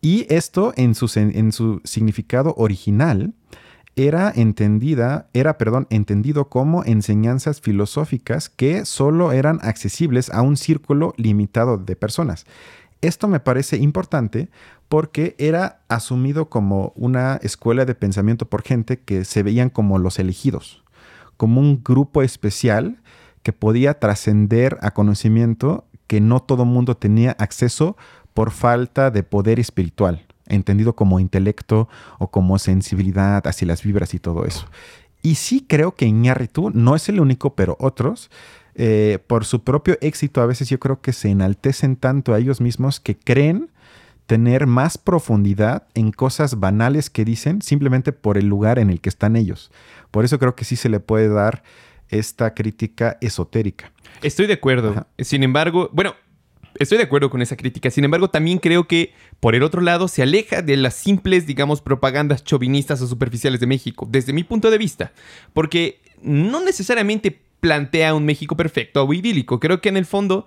Y 0.00 0.26
esto 0.32 0.72
en 0.76 0.94
su, 0.94 1.10
en 1.18 1.52
su 1.52 1.82
significado 1.84 2.54
original 2.56 3.34
era 3.96 4.30
entendida, 4.36 5.26
era, 5.32 5.56
perdón, 5.56 5.86
entendido 5.88 6.50
como 6.50 6.84
enseñanzas 6.84 7.62
filosóficas 7.62 8.50
que 8.50 8.84
solo 8.84 9.32
eran 9.32 9.58
accesibles 9.62 10.28
a 10.30 10.42
un 10.42 10.58
círculo 10.58 11.14
limitado 11.16 11.78
de 11.78 11.96
personas. 11.96 12.44
Esto 13.00 13.26
me 13.26 13.40
parece 13.40 13.78
importante 13.78 14.50
porque 14.90 15.34
era 15.38 15.80
asumido 15.88 16.50
como 16.50 16.92
una 16.94 17.40
escuela 17.42 17.86
de 17.86 17.94
pensamiento 17.94 18.46
por 18.46 18.62
gente 18.62 18.98
que 18.98 19.24
se 19.24 19.42
veían 19.42 19.70
como 19.70 19.98
los 19.98 20.18
elegidos, 20.18 20.84
como 21.38 21.62
un 21.62 21.82
grupo 21.82 22.22
especial 22.22 22.98
que 23.42 23.54
podía 23.54 23.98
trascender 23.98 24.76
a 24.82 24.92
conocimiento 24.92 25.86
que 26.06 26.20
no 26.20 26.40
todo 26.40 26.66
mundo 26.66 26.98
tenía 26.98 27.32
acceso 27.38 27.96
por 28.34 28.50
falta 28.50 29.10
de 29.10 29.22
poder 29.22 29.58
espiritual 29.58 30.25
entendido 30.48 30.94
como 30.94 31.20
intelecto 31.20 31.88
o 32.18 32.30
como 32.30 32.58
sensibilidad 32.58 33.46
hacia 33.46 33.68
las 33.68 33.82
vibras 33.82 34.14
y 34.14 34.18
todo 34.18 34.44
eso. 34.44 34.66
Y 35.22 35.36
sí 35.36 35.64
creo 35.66 35.94
que 35.94 36.06
Iñárritu 36.06 36.70
no 36.70 36.94
es 36.94 37.08
el 37.08 37.20
único, 37.20 37.54
pero 37.54 37.76
otros, 37.80 38.30
eh, 38.74 39.18
por 39.26 39.44
su 39.44 39.64
propio 39.64 39.98
éxito, 40.00 40.40
a 40.40 40.46
veces 40.46 40.68
yo 40.68 40.78
creo 40.78 41.00
que 41.00 41.12
se 41.12 41.30
enaltecen 41.30 41.96
tanto 41.96 42.34
a 42.34 42.38
ellos 42.38 42.60
mismos 42.60 43.00
que 43.00 43.18
creen 43.18 43.70
tener 44.26 44.66
más 44.66 44.98
profundidad 44.98 45.86
en 45.94 46.12
cosas 46.12 46.58
banales 46.58 47.10
que 47.10 47.24
dicen 47.24 47.62
simplemente 47.62 48.12
por 48.12 48.36
el 48.38 48.46
lugar 48.46 48.78
en 48.78 48.90
el 48.90 49.00
que 49.00 49.08
están 49.08 49.36
ellos. 49.36 49.70
Por 50.10 50.24
eso 50.24 50.38
creo 50.38 50.54
que 50.54 50.64
sí 50.64 50.76
se 50.76 50.88
le 50.88 51.00
puede 51.00 51.28
dar 51.28 51.62
esta 52.08 52.54
crítica 52.54 53.18
esotérica. 53.20 53.92
Estoy 54.22 54.46
de 54.46 54.54
acuerdo. 54.54 55.06
Sin 55.18 55.42
embargo, 55.42 55.90
bueno, 55.92 56.14
estoy 56.78 56.98
de 56.98 57.04
acuerdo 57.04 57.30
con 57.30 57.42
esa 57.42 57.56
crítica. 57.56 57.90
Sin 57.90 58.04
embargo, 58.04 58.30
también 58.30 58.58
creo 58.58 58.86
que, 58.86 59.12
por 59.40 59.54
el 59.54 59.62
otro 59.62 59.80
lado, 59.80 60.08
se 60.08 60.22
aleja 60.22 60.62
de 60.62 60.76
las 60.76 60.94
simples, 60.94 61.46
digamos, 61.46 61.80
propagandas 61.80 62.44
chauvinistas 62.44 63.00
o 63.02 63.06
superficiales 63.06 63.60
de 63.60 63.66
México, 63.66 64.06
desde 64.10 64.32
mi 64.32 64.44
punto 64.44 64.70
de 64.70 64.78
vista. 64.78 65.12
Porque 65.52 66.00
no 66.22 66.62
necesariamente 66.62 67.40
plantea 67.60 68.14
un 68.14 68.24
México 68.24 68.56
perfecto 68.56 69.04
o 69.04 69.12
idílico. 69.12 69.60
Creo 69.60 69.80
que 69.80 69.88
en 69.88 69.96
el 69.96 70.06
fondo, 70.06 70.46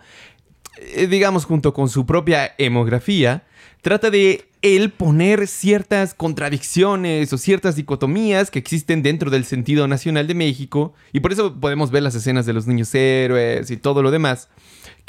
eh, 0.77 1.07
digamos, 1.07 1.45
junto 1.45 1.73
con 1.73 1.89
su 1.89 2.05
propia 2.05 2.53
hemografía, 2.57 3.43
trata 3.81 4.09
de 4.09 4.45
él 4.61 4.91
poner 4.91 5.47
ciertas 5.47 6.13
contradicciones 6.13 7.31
o 7.31 7.37
ciertas 7.37 7.75
dicotomías 7.77 8.51
que 8.51 8.59
existen 8.59 9.01
dentro 9.01 9.31
del 9.31 9.45
sentido 9.45 9.87
nacional 9.87 10.27
de 10.27 10.33
México. 10.33 10.93
Y 11.13 11.21
por 11.21 11.31
eso 11.31 11.59
podemos 11.59 11.91
ver 11.91 12.03
las 12.03 12.15
escenas 12.15 12.45
de 12.45 12.53
los 12.53 12.67
niños 12.67 12.93
héroes 12.93 13.71
y 13.71 13.77
todo 13.77 14.03
lo 14.03 14.11
demás 14.11 14.49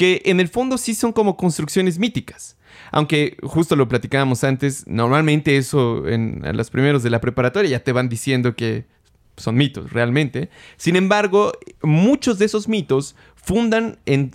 que 0.01 0.23
en 0.25 0.41
el 0.41 0.49
fondo 0.49 0.79
sí 0.79 0.95
son 0.95 1.13
como 1.13 1.37
construcciones 1.37 1.99
míticas. 1.99 2.57
Aunque 2.91 3.37
justo 3.43 3.77
lo 3.77 3.87
platicábamos 3.87 4.45
antes, 4.45 4.87
normalmente 4.87 5.59
eso 5.59 6.09
en, 6.09 6.41
los 6.57 6.71
primeros 6.71 7.03
de 7.03 7.11
la 7.11 7.21
preparatoria 7.21 7.73
ya 7.73 7.85
te 7.85 7.93
van 7.93 8.09
diciendo 8.09 8.57
que 8.57 8.87
son 9.37 9.57
mitos 9.57 9.93
realmente. 9.93 10.49
Sin 10.79 10.97
embargo, 10.97 11.53
muchos 11.83 12.39
de 12.39 12.47
esos 12.47 12.67
mitos 12.67 13.15
fundan 13.35 13.99
en, 14.07 14.33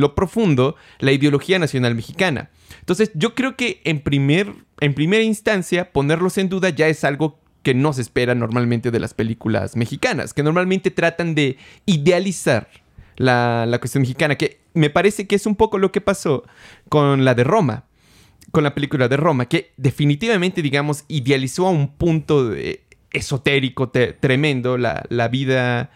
lo 0.00 0.16
profundo 0.16 0.74
la 0.98 1.12
ideología 1.12 1.60
nacional 1.60 1.94
mexicana. 1.94 2.50
Entonces 2.80 3.12
yo 3.14 3.36
creo 3.36 3.54
que 3.54 3.82
en, 3.84 4.00
primer, 4.00 4.52
en 4.80 4.94
primera 4.94 5.22
instancia 5.22 5.92
ponerlos 5.92 6.38
en 6.38 6.48
duda 6.48 6.70
ya 6.70 6.88
es 6.88 7.04
algo 7.04 7.38
que 7.62 7.72
no 7.72 7.92
se 7.92 8.02
espera 8.02 8.34
normalmente 8.34 8.90
de 8.90 8.98
las 8.98 9.14
películas 9.14 9.76
mexicanas, 9.76 10.34
que 10.34 10.42
normalmente 10.42 10.90
tratan 10.90 11.36
de 11.36 11.56
idealizar 11.86 12.68
la, 13.14 13.64
la 13.64 13.78
cuestión 13.78 14.02
mexicana, 14.02 14.34
que 14.34 14.63
me 14.74 14.90
parece 14.90 15.26
que 15.26 15.36
es 15.36 15.46
un 15.46 15.56
poco 15.56 15.78
lo 15.78 15.92
que 15.92 16.00
pasó 16.00 16.44
con 16.88 17.24
la 17.24 17.34
de 17.34 17.44
Roma, 17.44 17.84
con 18.50 18.64
la 18.64 18.74
película 18.74 19.08
de 19.08 19.16
Roma, 19.16 19.46
que 19.46 19.72
definitivamente, 19.76 20.62
digamos, 20.62 21.04
idealizó 21.08 21.66
a 21.66 21.70
un 21.70 21.88
punto 21.88 22.52
esotérico 23.14 23.90
tremendo 23.90 24.76
la, 24.76 25.28
vida. 25.30 25.90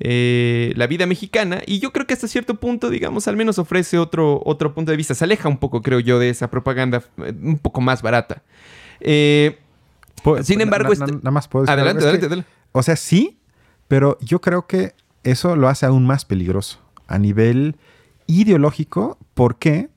Eh, 0.00 0.72
la 0.74 0.88
vida 0.88 1.06
mexicana 1.06 1.62
y 1.64 1.78
yo 1.78 1.92
creo 1.92 2.04
que 2.04 2.14
hasta 2.14 2.26
cierto 2.26 2.56
punto 2.56 2.90
digamos 2.90 3.28
al 3.28 3.36
menos 3.36 3.60
ofrece 3.60 3.96
otro, 3.96 4.42
otro 4.44 4.74
punto 4.74 4.90
de 4.90 4.96
vista 4.96 5.14
se 5.14 5.22
aleja 5.22 5.48
un 5.48 5.58
poco 5.58 5.82
creo 5.82 6.00
yo 6.00 6.18
de 6.18 6.30
esa 6.30 6.50
propaganda 6.50 7.04
eh, 7.18 7.32
un 7.40 7.58
poco 7.58 7.80
más 7.80 8.02
barata 8.02 8.42
eh, 8.98 9.56
sin 10.42 10.60
embargo 10.60 10.92
este 10.92 11.12
nada 11.12 11.30
más 11.30 11.46
puedo 11.46 11.64
decir 11.64 11.78
adelante, 11.78 12.04
adelante. 12.04 12.44
o 12.72 12.82
sea 12.82 12.96
sí 12.96 13.38
pero 13.86 14.18
yo 14.20 14.40
creo 14.40 14.66
que 14.66 14.94
eso 15.22 15.54
lo 15.54 15.68
hace 15.68 15.86
aún 15.86 16.06
más 16.06 16.24
peligroso 16.24 16.80
a 17.06 17.20
nivel 17.20 17.76
ideológico. 18.26 19.18
¿Por 19.34 19.56
qué? 19.58 19.90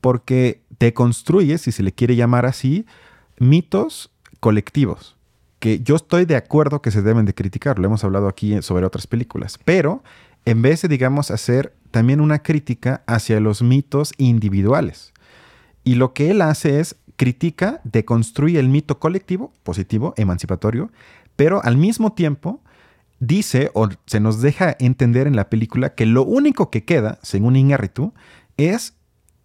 Porque 0.00 0.62
te 0.78 0.92
construye, 0.94 1.58
si 1.58 1.72
se 1.72 1.82
le 1.82 1.92
quiere 1.92 2.16
llamar 2.16 2.46
así, 2.46 2.86
mitos 3.38 4.10
colectivos 4.40 5.16
que 5.62 5.80
yo 5.80 5.94
estoy 5.94 6.24
de 6.24 6.34
acuerdo 6.34 6.82
que 6.82 6.90
se 6.90 7.02
deben 7.02 7.24
de 7.24 7.34
criticar, 7.34 7.78
lo 7.78 7.86
hemos 7.86 8.02
hablado 8.02 8.26
aquí 8.26 8.60
sobre 8.62 8.84
otras 8.84 9.06
películas, 9.06 9.60
pero 9.64 10.02
en 10.44 10.60
vez 10.60 10.82
de, 10.82 10.88
digamos, 10.88 11.30
hacer 11.30 11.72
también 11.92 12.20
una 12.20 12.40
crítica 12.40 13.04
hacia 13.06 13.38
los 13.38 13.62
mitos 13.62 14.12
individuales. 14.18 15.12
Y 15.84 15.94
lo 15.94 16.14
que 16.14 16.32
él 16.32 16.42
hace 16.42 16.80
es 16.80 16.96
critica, 17.14 17.80
deconstruye 17.84 18.58
el 18.58 18.68
mito 18.68 18.98
colectivo, 18.98 19.52
positivo, 19.62 20.14
emancipatorio, 20.16 20.90
pero 21.36 21.62
al 21.62 21.76
mismo 21.76 22.12
tiempo 22.12 22.60
dice 23.22 23.70
o 23.74 23.88
se 24.06 24.18
nos 24.18 24.42
deja 24.42 24.76
entender 24.80 25.28
en 25.28 25.36
la 25.36 25.48
película 25.48 25.94
que 25.94 26.06
lo 26.06 26.24
único 26.24 26.70
que 26.70 26.84
queda, 26.84 27.20
según 27.22 27.54
Iñárritu, 27.54 28.12
es 28.56 28.94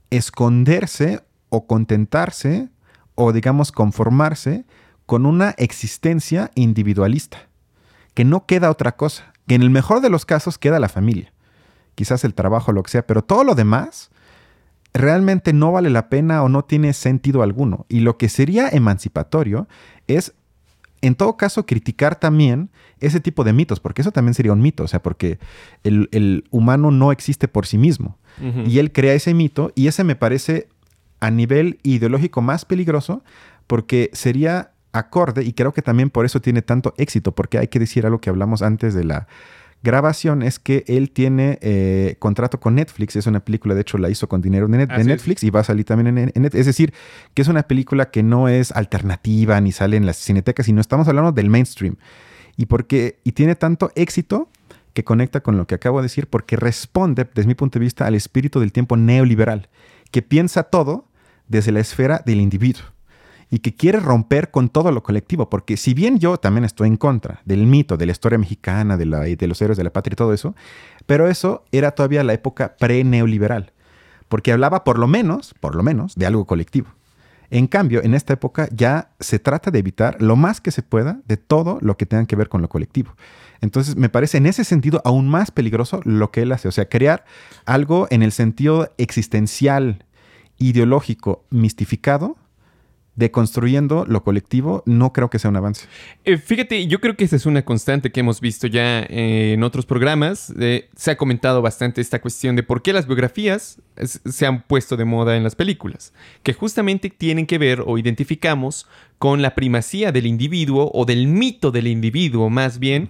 esconderse 0.09 1.21
o 1.49 1.67
contentarse 1.67 2.69
o 3.13 3.31
digamos 3.33 3.71
conformarse 3.71 4.65
con 5.05 5.27
una 5.27 5.51
existencia 5.51 6.49
individualista, 6.55 7.49
que 8.15 8.25
no 8.25 8.47
queda 8.47 8.71
otra 8.71 8.95
cosa, 8.95 9.31
que 9.47 9.55
en 9.55 9.61
el 9.61 9.69
mejor 9.69 10.01
de 10.01 10.09
los 10.09 10.25
casos 10.25 10.57
queda 10.57 10.79
la 10.79 10.89
familia, 10.89 11.31
quizás 11.93 12.23
el 12.23 12.33
trabajo, 12.33 12.71
lo 12.71 12.81
que 12.81 12.91
sea, 12.91 13.05
pero 13.05 13.23
todo 13.23 13.43
lo 13.43 13.53
demás 13.53 14.09
realmente 14.91 15.53
no 15.53 15.71
vale 15.71 15.91
la 15.91 16.09
pena 16.09 16.41
o 16.41 16.49
no 16.49 16.65
tiene 16.65 16.93
sentido 16.93 17.43
alguno. 17.43 17.85
Y 17.89 17.99
lo 17.99 18.17
que 18.17 18.27
sería 18.27 18.69
emancipatorio 18.69 19.67
es, 20.07 20.33
en 21.01 21.15
todo 21.15 21.37
caso, 21.37 21.65
criticar 21.65 22.19
también 22.19 22.69
ese 22.99 23.19
tipo 23.19 23.43
de 23.43 23.53
mitos, 23.53 23.79
porque 23.79 24.01
eso 24.01 24.11
también 24.11 24.33
sería 24.33 24.53
un 24.53 24.61
mito, 24.61 24.83
o 24.83 24.87
sea, 24.87 25.01
porque 25.01 25.39
el, 25.83 26.43
humano 26.49 26.91
no 26.91 27.11
existe 27.11 27.47
por 27.47 27.65
sí 27.65 27.77
mismo. 27.77 28.17
Y 28.67 28.77
él 28.77 28.91
crea 28.91 29.15
ese 29.15 29.33
mito 29.33 29.71
y 29.73 29.87
ese 29.87 30.03
me 30.03 30.15
parece 30.15 30.69
a 31.19 31.31
nivel 31.31 31.79
ideológico 31.81 32.43
más 32.43 32.65
peligroso 32.65 33.23
porque 33.65 34.11
sería 34.13 34.73
acorde 34.91 35.43
y 35.43 35.53
creo 35.53 35.73
que 35.73 35.81
también 35.81 36.11
por 36.11 36.25
eso 36.25 36.39
tiene 36.39 36.61
tanto 36.61 36.93
éxito, 36.97 37.33
porque 37.33 37.57
hay 37.57 37.67
que 37.67 37.79
decir 37.79 38.05
algo 38.05 38.19
que 38.19 38.29
hablamos 38.29 38.61
antes 38.61 38.93
de 38.93 39.03
la 39.03 39.27
grabación, 39.87 40.43
es 40.43 40.59
que 40.59 40.83
él 40.87 41.09
tiene 41.09 41.57
eh, 41.61 42.17
contrato 42.19 42.59
con 42.59 42.75
Netflix, 42.75 43.15
es 43.15 43.25
una 43.25 43.39
película, 43.39 43.73
de 43.73 43.81
hecho 43.81 43.97
la 43.97 44.09
hizo 44.09 44.27
con 44.27 44.41
dinero 44.41 44.67
de, 44.67 44.85
Netflix 44.85 45.43
y 45.43 45.49
va 45.49 45.61
a 45.61 45.63
salir 45.63 45.85
también 45.85 46.17
en, 46.17 46.25
Netflix. 46.25 46.55
Es 46.55 46.65
decir, 46.65 46.93
que 47.33 47.41
es 47.41 47.47
una 47.47 47.63
película 47.63 48.11
que 48.11 48.21
no 48.21 48.49
es 48.49 48.71
alternativa 48.73 49.59
ni 49.61 49.71
sale 49.71 49.97
en 49.97 50.05
las 50.05 50.17
cinetecas, 50.17 50.65
sino 50.65 50.81
estamos 50.81 51.07
hablando 51.07 51.31
del 51.31 51.49
mainstream. 51.49 51.95
Y, 52.57 52.65
porque, 52.65 53.19
y 53.23 53.31
tiene 53.31 53.55
tanto 53.55 53.91
éxito 53.95 54.49
que 54.93 55.03
conecta 55.03 55.39
con 55.41 55.57
lo 55.57 55.65
que 55.65 55.75
acabo 55.75 55.99
de 55.99 56.03
decir, 56.03 56.27
porque 56.27 56.57
responde, 56.57 57.27
desde 57.33 57.47
mi 57.47 57.55
punto 57.55 57.79
de 57.79 57.85
vista, 57.85 58.05
al 58.05 58.15
espíritu 58.15 58.59
del 58.59 58.71
tiempo 58.71 58.97
neoliberal, 58.97 59.69
que 60.11 60.21
piensa 60.21 60.63
todo 60.63 61.07
desde 61.47 61.71
la 61.71 61.79
esfera 61.79 62.21
del 62.25 62.41
individuo 62.41 62.96
y 63.49 63.59
que 63.59 63.75
quiere 63.75 63.99
romper 63.99 64.51
con 64.51 64.69
todo 64.69 64.91
lo 64.91 65.03
colectivo, 65.03 65.49
porque 65.49 65.77
si 65.77 65.93
bien 65.93 66.19
yo 66.19 66.37
también 66.37 66.65
estoy 66.65 66.87
en 66.87 66.97
contra 66.97 67.41
del 67.45 67.65
mito, 67.65 67.97
de 67.97 68.05
la 68.05 68.11
historia 68.11 68.37
mexicana, 68.37 68.97
de, 68.97 69.05
la, 69.05 69.21
de 69.21 69.47
los 69.47 69.61
héroes 69.61 69.77
de 69.77 69.83
la 69.83 69.93
patria 69.93 70.13
y 70.13 70.17
todo 70.17 70.33
eso, 70.33 70.55
pero 71.05 71.27
eso 71.29 71.63
era 71.71 71.91
todavía 71.91 72.23
la 72.23 72.33
época 72.33 72.75
pre-neoliberal, 72.77 73.71
porque 74.27 74.51
hablaba 74.51 74.83
por 74.83 74.99
lo 74.99 75.07
menos, 75.07 75.55
por 75.59 75.75
lo 75.75 75.83
menos, 75.83 76.15
de 76.15 76.25
algo 76.25 76.45
colectivo. 76.45 76.89
En 77.49 77.67
cambio, 77.67 78.03
en 78.03 78.13
esta 78.13 78.33
época 78.33 78.67
ya 78.71 79.11
se 79.21 79.39
trata 79.39 79.71
de 79.71 79.79
evitar 79.79 80.21
lo 80.21 80.35
más 80.35 80.59
que 80.59 80.71
se 80.71 80.81
pueda 80.81 81.21
de 81.25 81.37
todo 81.37 81.77
lo 81.79 81.95
que 81.95 82.05
tenga 82.05 82.25
que 82.25 82.35
ver 82.35 82.49
con 82.49 82.61
lo 82.61 82.67
colectivo. 82.67 83.15
Entonces, 83.61 83.95
me 83.95 84.09
parece 84.09 84.37
en 84.37 84.45
ese 84.45 84.65
sentido 84.65 85.01
aún 85.05 85.29
más 85.29 85.51
peligroso 85.51 86.01
lo 86.03 86.29
que 86.31 86.41
él 86.41 86.51
hace, 86.51 86.67
o 86.67 86.71
sea, 86.71 86.89
crear 86.89 87.23
algo 87.65 88.07
en 88.09 88.21
el 88.21 88.33
sentido 88.33 88.93
existencial, 88.97 90.05
ideológico, 90.57 91.45
mistificado, 91.49 92.35
deconstruyendo 93.17 94.05
lo 94.07 94.23
colectivo, 94.23 94.83
no 94.85 95.11
creo 95.11 95.29
que 95.29 95.39
sea 95.39 95.49
un 95.49 95.57
avance. 95.57 95.87
Eh, 96.23 96.37
fíjate, 96.37 96.85
yo 96.85 97.01
creo 97.01 97.17
que 97.17 97.25
esa 97.25 97.35
es 97.35 97.47
una 97.47 97.65
constante 97.65 98.11
que 98.11 98.19
hemos 98.19 98.39
visto 98.39 98.67
ya 98.67 99.01
eh, 99.01 99.53
en 99.53 99.63
otros 99.63 99.87
programas. 99.87 100.53
Eh, 100.59 100.87
se 100.95 101.11
ha 101.11 101.17
comentado 101.17 101.63
bastante 101.63 101.99
esta 101.99 102.21
cuestión 102.21 102.55
de 102.55 102.61
por 102.61 102.83
qué 102.83 102.93
las 102.93 103.07
biografías 103.07 103.81
se 103.97 104.45
han 104.45 104.61
puesto 104.61 104.95
de 104.97 105.05
moda 105.05 105.35
en 105.35 105.43
las 105.43 105.55
películas, 105.55 106.13
que 106.43 106.53
justamente 106.53 107.09
tienen 107.09 107.47
que 107.47 107.57
ver 107.57 107.83
o 107.83 107.97
identificamos 107.97 108.85
con 109.17 109.41
la 109.41 109.55
primacía 109.55 110.11
del 110.11 110.27
individuo 110.27 110.91
o 110.93 111.03
del 111.03 111.25
mito 111.25 111.71
del 111.71 111.87
individuo, 111.87 112.51
más 112.51 112.77
bien, 112.77 113.09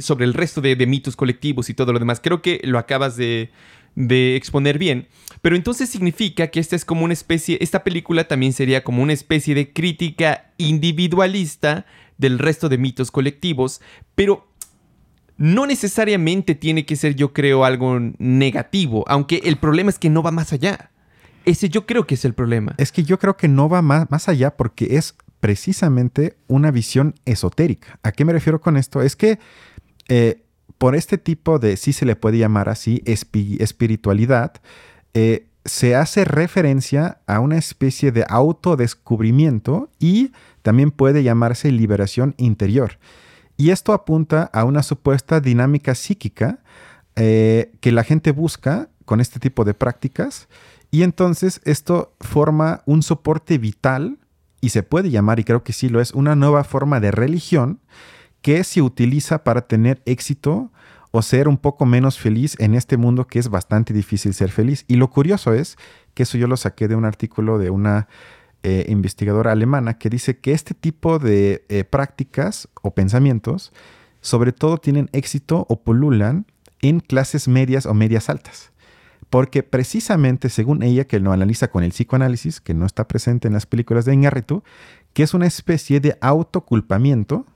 sobre 0.00 0.24
el 0.24 0.34
resto 0.34 0.60
de 0.60 0.84
mitos 0.84 1.14
colectivos 1.14 1.70
y 1.70 1.74
todo 1.74 1.92
lo 1.92 2.00
demás. 2.00 2.18
Creo 2.20 2.42
que 2.42 2.60
lo 2.64 2.76
acabas 2.76 3.16
de 3.16 3.50
de 3.94 4.36
exponer 4.36 4.78
bien. 4.78 5.08
Pero 5.40 5.56
entonces 5.56 5.88
significa 5.88 6.48
que 6.48 6.60
esta 6.60 6.76
es 6.76 6.84
como 6.84 7.04
una 7.04 7.12
especie, 7.12 7.58
esta 7.60 7.84
película 7.84 8.28
también 8.28 8.52
sería 8.52 8.84
como 8.84 9.02
una 9.02 9.12
especie 9.12 9.54
de 9.54 9.72
crítica 9.72 10.52
individualista 10.58 11.86
del 12.18 12.38
resto 12.38 12.68
de 12.68 12.78
mitos 12.78 13.10
colectivos, 13.10 13.80
pero 14.14 14.48
no 15.36 15.66
necesariamente 15.66 16.54
tiene 16.54 16.86
que 16.86 16.96
ser, 16.96 17.16
yo 17.16 17.32
creo, 17.32 17.64
algo 17.64 17.98
negativo, 18.18 19.04
aunque 19.08 19.42
el 19.44 19.56
problema 19.56 19.90
es 19.90 19.98
que 19.98 20.10
no 20.10 20.22
va 20.22 20.30
más 20.30 20.52
allá. 20.52 20.90
Ese 21.44 21.68
yo 21.68 21.86
creo 21.86 22.06
que 22.06 22.14
es 22.14 22.24
el 22.24 22.34
problema. 22.34 22.74
Es 22.78 22.92
que 22.92 23.02
yo 23.02 23.18
creo 23.18 23.36
que 23.36 23.48
no 23.48 23.68
va 23.68 23.82
más, 23.82 24.08
más 24.10 24.28
allá 24.28 24.56
porque 24.56 24.96
es 24.96 25.16
precisamente 25.40 26.36
una 26.46 26.70
visión 26.70 27.16
esotérica. 27.24 27.98
¿A 28.04 28.12
qué 28.12 28.24
me 28.24 28.32
refiero 28.32 28.60
con 28.60 28.76
esto? 28.76 29.02
Es 29.02 29.16
que 29.16 29.40
eh, 30.08 30.44
por 30.78 30.94
este 30.94 31.18
tipo 31.18 31.58
de, 31.58 31.76
si 31.76 31.92
se 31.92 32.06
le 32.06 32.16
puede 32.16 32.38
llamar 32.38 32.68
así, 32.68 33.02
espiritualidad, 33.06 34.54
eh, 35.14 35.46
se 35.64 35.94
hace 35.94 36.24
referencia 36.24 37.20
a 37.26 37.40
una 37.40 37.56
especie 37.56 38.10
de 38.10 38.24
autodescubrimiento 38.28 39.90
y 39.98 40.32
también 40.62 40.90
puede 40.90 41.22
llamarse 41.22 41.70
liberación 41.70 42.34
interior. 42.36 42.98
Y 43.56 43.70
esto 43.70 43.92
apunta 43.92 44.50
a 44.52 44.64
una 44.64 44.82
supuesta 44.82 45.40
dinámica 45.40 45.94
psíquica 45.94 46.58
eh, 47.14 47.72
que 47.80 47.92
la 47.92 48.04
gente 48.04 48.32
busca 48.32 48.88
con 49.04 49.20
este 49.20 49.38
tipo 49.38 49.64
de 49.64 49.74
prácticas. 49.74 50.48
Y 50.90 51.02
entonces 51.02 51.60
esto 51.64 52.14
forma 52.20 52.82
un 52.86 53.02
soporte 53.02 53.58
vital 53.58 54.18
y 54.60 54.70
se 54.70 54.82
puede 54.82 55.10
llamar, 55.10 55.40
y 55.40 55.44
creo 55.44 55.64
que 55.64 55.72
sí 55.72 55.88
lo 55.88 56.00
es, 56.00 56.12
una 56.12 56.36
nueva 56.36 56.64
forma 56.64 57.00
de 57.00 57.10
religión 57.10 57.80
que 58.42 58.64
se 58.64 58.82
utiliza 58.82 59.44
para 59.44 59.62
tener 59.62 60.02
éxito 60.04 60.70
o 61.12 61.22
ser 61.22 61.46
un 61.46 61.58
poco 61.58 61.86
menos 61.86 62.18
feliz 62.18 62.56
en 62.58 62.74
este 62.74 62.96
mundo 62.96 63.26
que 63.26 63.38
es 63.38 63.48
bastante 63.48 63.94
difícil 63.94 64.34
ser 64.34 64.50
feliz. 64.50 64.84
Y 64.88 64.96
lo 64.96 65.10
curioso 65.10 65.52
es 65.52 65.76
que 66.14 66.24
eso 66.24 66.38
yo 66.38 66.48
lo 66.48 66.56
saqué 66.56 66.88
de 66.88 66.96
un 66.96 67.04
artículo 67.04 67.58
de 67.58 67.70
una 67.70 68.08
eh, 68.62 68.86
investigadora 68.88 69.52
alemana 69.52 69.98
que 69.98 70.08
dice 70.08 70.38
que 70.38 70.52
este 70.52 70.74
tipo 70.74 71.18
de 71.18 71.64
eh, 71.68 71.84
prácticas 71.84 72.68
o 72.82 72.92
pensamientos 72.94 73.72
sobre 74.20 74.52
todo 74.52 74.78
tienen 74.78 75.10
éxito 75.12 75.66
o 75.68 75.82
polulan 75.82 76.46
en 76.80 77.00
clases 77.00 77.48
medias 77.48 77.86
o 77.86 77.94
medias 77.94 78.30
altas. 78.30 78.72
Porque 79.30 79.62
precisamente, 79.62 80.48
según 80.48 80.82
ella, 80.82 81.04
que 81.04 81.18
lo 81.18 81.32
analiza 81.32 81.68
con 81.68 81.82
el 81.82 81.90
psicoanálisis, 81.90 82.60
que 82.60 82.74
no 82.74 82.86
está 82.86 83.08
presente 83.08 83.48
en 83.48 83.54
las 83.54 83.66
películas 83.66 84.04
de 84.04 84.14
Iñárritu, 84.14 84.62
que 85.12 85.22
es 85.22 85.34
una 85.34 85.46
especie 85.46 86.00
de 86.00 86.16
autoculpamiento 86.20 87.46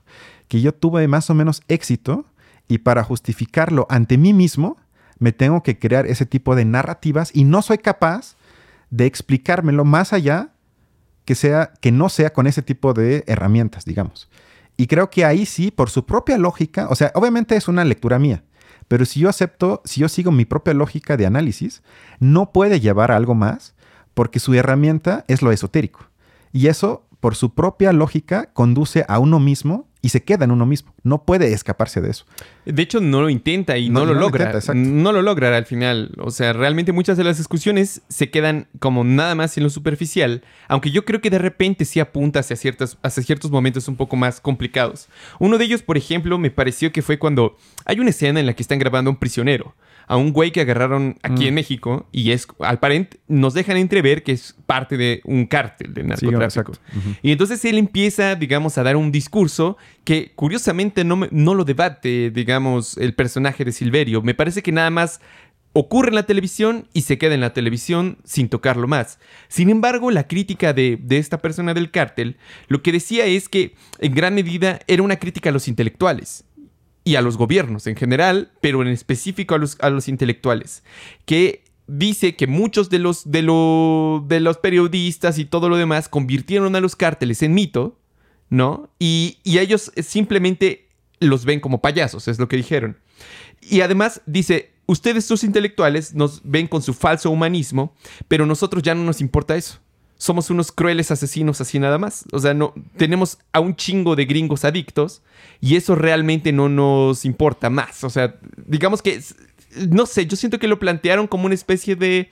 que 0.47 0.61
yo 0.61 0.73
tuve 0.73 1.07
más 1.07 1.29
o 1.29 1.33
menos 1.33 1.61
éxito 1.67 2.25
y 2.67 2.79
para 2.79 3.03
justificarlo 3.03 3.87
ante 3.89 4.17
mí 4.17 4.33
mismo, 4.33 4.77
me 5.19 5.31
tengo 5.31 5.63
que 5.63 5.79
crear 5.79 6.05
ese 6.05 6.25
tipo 6.25 6.55
de 6.55 6.65
narrativas 6.65 7.31
y 7.33 7.43
no 7.43 7.61
soy 7.61 7.79
capaz 7.79 8.35
de 8.89 9.05
explicármelo 9.05 9.83
más 9.85 10.13
allá 10.13 10.49
que 11.25 11.35
sea 11.35 11.73
que 11.81 11.91
no 11.91 12.09
sea 12.09 12.31
con 12.31 12.47
ese 12.47 12.61
tipo 12.61 12.93
de 12.93 13.23
herramientas, 13.27 13.83
digamos. 13.85 14.29
Y 14.77 14.87
creo 14.87 15.09
que 15.09 15.25
ahí 15.25 15.45
sí, 15.45 15.71
por 15.71 15.89
su 15.89 16.05
propia 16.05 16.37
lógica, 16.37 16.87
o 16.89 16.95
sea, 16.95 17.11
obviamente 17.15 17.55
es 17.55 17.67
una 17.67 17.83
lectura 17.83 18.19
mía, 18.19 18.43
pero 18.87 19.05
si 19.05 19.19
yo 19.19 19.29
acepto, 19.29 19.81
si 19.85 20.01
yo 20.01 20.07
sigo 20.07 20.31
mi 20.31 20.45
propia 20.45 20.73
lógica 20.73 21.17
de 21.17 21.25
análisis, 21.25 21.81
no 22.19 22.51
puede 22.51 22.79
llevar 22.79 23.11
a 23.11 23.17
algo 23.17 23.35
más 23.35 23.75
porque 24.13 24.39
su 24.39 24.53
herramienta 24.53 25.25
es 25.27 25.41
lo 25.41 25.51
esotérico. 25.51 26.07
Y 26.53 26.67
eso, 26.67 27.05
por 27.19 27.35
su 27.35 27.53
propia 27.53 27.91
lógica, 27.91 28.51
conduce 28.53 29.03
a 29.07 29.19
uno 29.19 29.39
mismo 29.39 29.86
y 30.01 30.09
se 30.09 30.23
queda 30.23 30.45
en 30.45 30.51
uno 30.51 30.65
mismo. 30.65 30.93
No 31.03 31.23
puede 31.23 31.53
escaparse 31.53 32.01
de 32.01 32.11
eso. 32.11 32.25
De 32.65 32.81
hecho, 32.81 32.99
no 32.99 33.21
lo 33.21 33.29
intenta 33.29 33.77
y 33.77 33.89
no, 33.89 34.05
lo 34.05 34.13
logra. 34.13 34.59
no 34.73 35.11
lo 35.11 35.21
logra 35.21 35.55
al 35.55 35.65
final. 35.65 36.11
O 36.19 36.31
sea, 36.31 36.53
realmente 36.53 36.91
muchas 36.91 37.17
de 37.17 37.23
las 37.23 37.37
discusiones 37.37 38.01
se 38.07 38.29
quedan 38.29 38.67
como 38.79 39.03
nada 39.03 39.35
más 39.35 39.57
en 39.57 39.63
lo 39.63 39.69
superficial, 39.69 40.43
aunque 40.67 40.91
yo 40.91 41.05
creo 41.05 41.21
que 41.21 41.29
de 41.29 41.39
repente 41.39 41.85
sí 41.85 41.99
apunta 41.99 42.39
hacia, 42.39 42.55
ciertos, 42.55 42.97
hacia 43.01 43.23
ciertos 43.23 43.51
momentos 43.51 43.87
un 43.87 43.95
poco 43.95 44.15
más 44.15 44.39
complicados. 44.39 45.09
Uno 45.39 45.57
de 45.57 45.65
ellos, 45.65 45.81
por 45.81 45.97
ejemplo, 45.97 46.37
me 46.37 46.51
pareció 46.51 46.91
que 46.91 47.01
fue 47.01 47.17
cuando 47.19 47.57
hay 47.85 47.99
una 47.99 48.11
escena 48.11 48.39
en 48.39 48.45
la 48.45 48.53
que 48.53 48.63
están 48.63 48.79
grabando 48.79 49.09
a 49.09 49.13
un 49.13 49.19
prisionero 49.19 49.75
a 50.07 50.15
un 50.15 50.31
güey 50.31 50.51
que 50.51 50.61
agarraron 50.61 51.17
aquí 51.21 51.43
mm. 51.43 51.47
en 51.47 51.53
México 51.53 52.07
y 52.11 52.31
es, 52.31 52.47
nos 53.27 53.53
dejan 53.53 53.77
entrever 53.77 54.23
que 54.23 54.31
es 54.31 54.55
parte 54.65 54.97
de 54.97 55.21
un 55.25 55.45
cártel 55.45 55.93
de 55.93 56.03
narcotráfico. 56.03 56.73
Y 57.21 57.31
entonces 57.31 57.63
él 57.65 57.77
empieza, 57.77 58.35
digamos, 58.35 58.77
a 58.77 58.83
dar 58.83 58.95
un 58.95 59.11
discurso 59.11 59.77
que 60.05 60.31
curiosamente 60.35 61.03
no, 61.03 61.27
no 61.29 61.53
lo 61.53 61.65
debate, 61.65 62.31
digamos, 62.31 62.97
el 62.97 63.13
personaje 63.13 63.65
de 63.65 63.73
Silverio. 63.73 64.21
Me 64.21 64.33
parece 64.33 64.63
que 64.63 64.71
nada 64.71 64.89
más 64.89 65.19
ocurre 65.73 66.09
en 66.09 66.15
la 66.15 66.25
televisión 66.25 66.87
y 66.93 67.01
se 67.01 67.17
queda 67.17 67.35
en 67.35 67.41
la 67.41 67.53
televisión 67.53 68.17
sin 68.23 68.49
tocarlo 68.49 68.87
más. 68.87 69.19
Sin 69.47 69.69
embargo, 69.69 70.09
la 70.09 70.27
crítica 70.27 70.73
de, 70.73 70.99
esta 71.09 71.37
persona 71.37 71.73
del 71.73 71.91
cártel 71.91 72.37
lo 72.67 72.81
que 72.81 72.91
decía 72.91 73.25
es 73.25 73.47
que 73.47 73.75
en 73.99 74.15
gran 74.15 74.33
medida 74.33 74.79
era 74.87 75.03
una 75.03 75.17
crítica 75.17 75.49
a 75.49 75.53
los 75.53 75.67
intelectuales 75.67 76.45
y 77.07 77.15
a 77.15 77.21
los 77.21 77.37
gobiernos 77.37 77.87
en 77.87 77.95
general, 77.95 78.51
pero 78.59 78.81
en 78.81 78.89
específico 78.89 79.55
a 79.55 79.57
los, 79.57 79.77
a 79.79 79.89
los 79.89 80.09
intelectuales, 80.09 80.83
que 81.25 81.63
dice 81.87 82.35
que 82.35 82.47
muchos 82.47 82.89
de 82.89 82.99
los, 82.99 83.31
de, 83.31 83.39
de 83.39 84.39
los 84.41 84.57
periodistas 84.57 85.37
y 85.37 85.45
todo 85.45 85.69
lo 85.69 85.77
demás 85.77 86.09
convirtieron 86.09 86.75
a 86.75 86.81
los 86.81 86.97
cárteles 86.97 87.41
en 87.43 87.53
mito, 87.53 87.97
¿no? 88.49 88.89
Y, 88.99 89.37
y 89.45 89.59
ellos 89.59 89.93
simplemente 90.03 90.89
los 91.21 91.45
ven 91.45 91.61
como 91.61 91.81
payasos, 91.81 92.27
es 92.27 92.39
lo 92.39 92.49
que 92.49 92.57
dijeron. 92.57 92.97
Y 93.61 93.79
además 93.79 94.21
dice, 94.25 94.73
ustedes, 94.85 95.23
sus 95.23 95.45
intelectuales, 95.45 96.13
nos 96.13 96.41
ven 96.43 96.67
con 96.67 96.81
su 96.81 96.93
falso 96.93 97.31
humanismo, 97.31 97.95
pero 98.27 98.45
nosotros 98.45 98.83
ya 98.83 98.95
no 98.95 99.05
nos 99.05 99.21
importa 99.21 99.55
eso. 99.55 99.79
Somos 100.17 100.49
unos 100.49 100.71
crueles 100.71 101.11
asesinos 101.11 101.61
así 101.61 101.79
nada 101.79 101.97
más. 101.97 102.25
O 102.31 102.39
sea, 102.39 102.53
no 102.53 102.73
tenemos 102.97 103.37
a 103.53 103.59
un 103.59 103.75
chingo 103.75 104.15
de 104.15 104.25
gringos 104.25 104.65
adictos 104.65 105.21
y 105.61 105.75
eso 105.75 105.95
realmente 105.95 106.51
no 106.51 106.69
nos 106.69 107.25
importa 107.25 107.69
más. 107.69 108.03
O 108.03 108.09
sea, 108.09 108.35
digamos 108.65 109.01
que 109.01 109.21
no 109.89 110.05
sé, 110.05 110.25
yo 110.25 110.35
siento 110.35 110.59
que 110.59 110.67
lo 110.67 110.79
plantearon 110.79 111.27
como 111.27 111.45
una 111.45 111.55
especie 111.55 111.95
de 111.95 112.29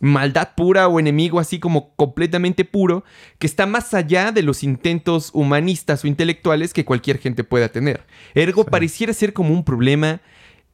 maldad 0.00 0.50
pura 0.56 0.86
o 0.88 1.00
enemigo 1.00 1.40
así 1.40 1.58
como 1.58 1.94
completamente 1.96 2.64
puro, 2.64 3.04
que 3.38 3.46
está 3.46 3.66
más 3.66 3.94
allá 3.94 4.32
de 4.32 4.42
los 4.42 4.62
intentos 4.62 5.30
humanistas 5.32 6.04
o 6.04 6.06
intelectuales 6.06 6.72
que 6.72 6.84
cualquier 6.84 7.18
gente 7.18 7.44
pueda 7.44 7.68
tener. 7.68 8.06
Ergo 8.34 8.64
pareciera 8.64 9.12
ser 9.12 9.32
como 9.32 9.52
un 9.52 9.64
problema 9.64 10.20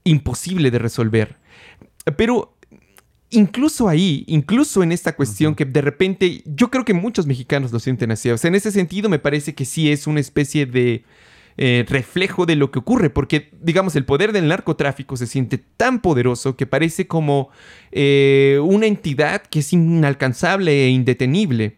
imposible 0.05 0.71
de 0.71 0.79
resolver. 0.79 1.37
Pero 2.17 2.54
incluso 3.35 3.89
ahí, 3.89 4.25
incluso 4.27 4.83
en 4.83 4.93
esta 4.93 5.15
cuestión 5.15 5.55
que 5.55 5.65
de 5.65 5.81
repente 5.81 6.43
yo 6.47 6.71
creo 6.71 6.85
que 6.85 6.95
muchos 6.95 7.27
mexicanos 7.27 7.73
lo 7.73 7.81
sienten 7.81 8.11
así. 8.11 8.31
O 8.31 8.39
sea, 8.39 8.49
en 8.49 8.55
ese 8.55 8.71
sentido 8.71 9.09
me 9.09 9.19
parece 9.19 9.55
que 9.55 9.65
sí 9.65 9.91
es 9.91 10.07
una 10.07 10.21
especie 10.21 10.67
de 10.67 11.05
eh, 11.57 11.85
reflejo 11.89 12.47
de 12.47 12.57
lo 12.57 12.71
que 12.71 12.81
ocurre, 12.81 13.11
porque 13.11 13.51
digamos 13.61 13.95
el 13.97 14.05
poder 14.05 14.33
del 14.33 14.49
narcotráfico 14.49 15.17
se 15.17 15.27
siente 15.27 15.59
tan 15.59 16.01
poderoso 16.01 16.57
que 16.57 16.67
parece 16.67 17.07
como 17.07 17.51
eh, 17.93 18.59
una 18.63 18.87
entidad 18.87 19.43
que 19.43 19.61
es 19.61 19.73
inalcanzable 19.73 20.87
e 20.87 20.89
indetenible. 20.89 21.77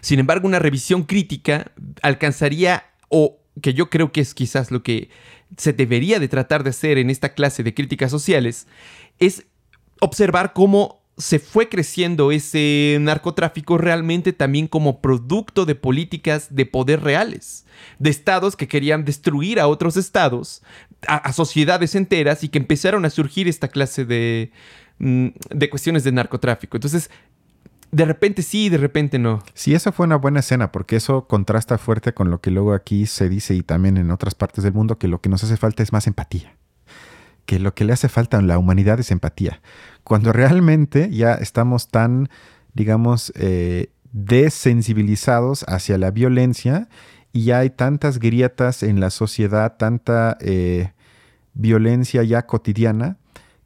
Sin 0.00 0.18
embargo, 0.18 0.46
una 0.46 0.58
revisión 0.58 1.04
crítica 1.04 1.72
alcanzaría, 2.02 2.84
o 3.08 3.38
que 3.60 3.72
yo 3.74 3.88
creo 3.88 4.12
que 4.12 4.20
es 4.20 4.34
quizás 4.34 4.70
lo 4.70 4.82
que 4.82 5.10
se 5.56 5.72
debería 5.72 6.18
de 6.18 6.28
tratar 6.28 6.64
de 6.64 6.70
hacer 6.70 6.98
en 6.98 7.10
esta 7.10 7.34
clase 7.34 7.62
de 7.62 7.74
críticas 7.74 8.10
sociales, 8.10 8.66
es 9.18 9.46
observar 10.02 10.52
cómo 10.52 11.00
se 11.16 11.38
fue 11.38 11.68
creciendo 11.68 12.32
ese 12.32 12.98
narcotráfico 13.00 13.78
realmente 13.78 14.32
también 14.32 14.66
como 14.66 15.00
producto 15.00 15.64
de 15.64 15.76
políticas 15.76 16.54
de 16.54 16.66
poder 16.66 17.02
reales, 17.02 17.66
de 17.98 18.10
estados 18.10 18.56
que 18.56 18.66
querían 18.66 19.04
destruir 19.04 19.60
a 19.60 19.68
otros 19.68 19.96
estados, 19.96 20.62
a, 21.06 21.32
sociedades 21.32 21.94
enteras 21.94 22.42
y 22.42 22.48
que 22.48 22.58
empezaron 22.58 23.04
a 23.04 23.10
surgir 23.10 23.46
esta 23.46 23.68
clase 23.68 24.04
de, 24.04 24.50
mm, 24.98 25.28
de 25.50 25.70
cuestiones 25.70 26.02
de 26.02 26.12
narcotráfico. 26.12 26.76
Entonces, 26.76 27.08
de 27.92 28.04
repente 28.04 28.42
sí, 28.42 28.68
de 28.68 28.78
repente 28.78 29.18
no. 29.20 29.44
Sí, 29.54 29.74
esa 29.74 29.92
fue 29.92 30.06
una 30.06 30.16
buena 30.16 30.40
escena 30.40 30.72
porque 30.72 30.96
eso 30.96 31.28
contrasta 31.28 31.78
fuerte 31.78 32.14
con 32.14 32.30
lo 32.30 32.40
que 32.40 32.50
luego 32.50 32.72
aquí 32.72 33.06
se 33.06 33.28
dice 33.28 33.54
y 33.54 33.62
también 33.62 33.98
en 33.98 34.10
otras 34.10 34.34
partes 34.34 34.64
del 34.64 34.72
mundo 34.72 34.98
que 34.98 35.06
lo 35.06 35.20
que 35.20 35.28
nos 35.28 35.44
hace 35.44 35.56
falta 35.56 35.82
es 35.84 35.92
más 35.92 36.08
empatía 36.08 36.56
que 37.52 37.58
lo 37.58 37.74
que 37.74 37.84
le 37.84 37.92
hace 37.92 38.08
falta 38.08 38.38
a 38.38 38.40
la 38.40 38.56
humanidad 38.56 38.98
es 38.98 39.10
empatía. 39.10 39.60
Cuando 40.04 40.32
realmente 40.32 41.10
ya 41.10 41.34
estamos 41.34 41.88
tan, 41.88 42.30
digamos, 42.72 43.30
eh, 43.36 43.90
desensibilizados 44.12 45.62
hacia 45.68 45.98
la 45.98 46.10
violencia 46.10 46.88
y 47.30 47.44
ya 47.44 47.58
hay 47.58 47.68
tantas 47.68 48.18
grietas 48.18 48.82
en 48.82 49.00
la 49.00 49.10
sociedad, 49.10 49.76
tanta 49.76 50.38
eh, 50.40 50.92
violencia 51.52 52.22
ya 52.22 52.46
cotidiana, 52.46 53.18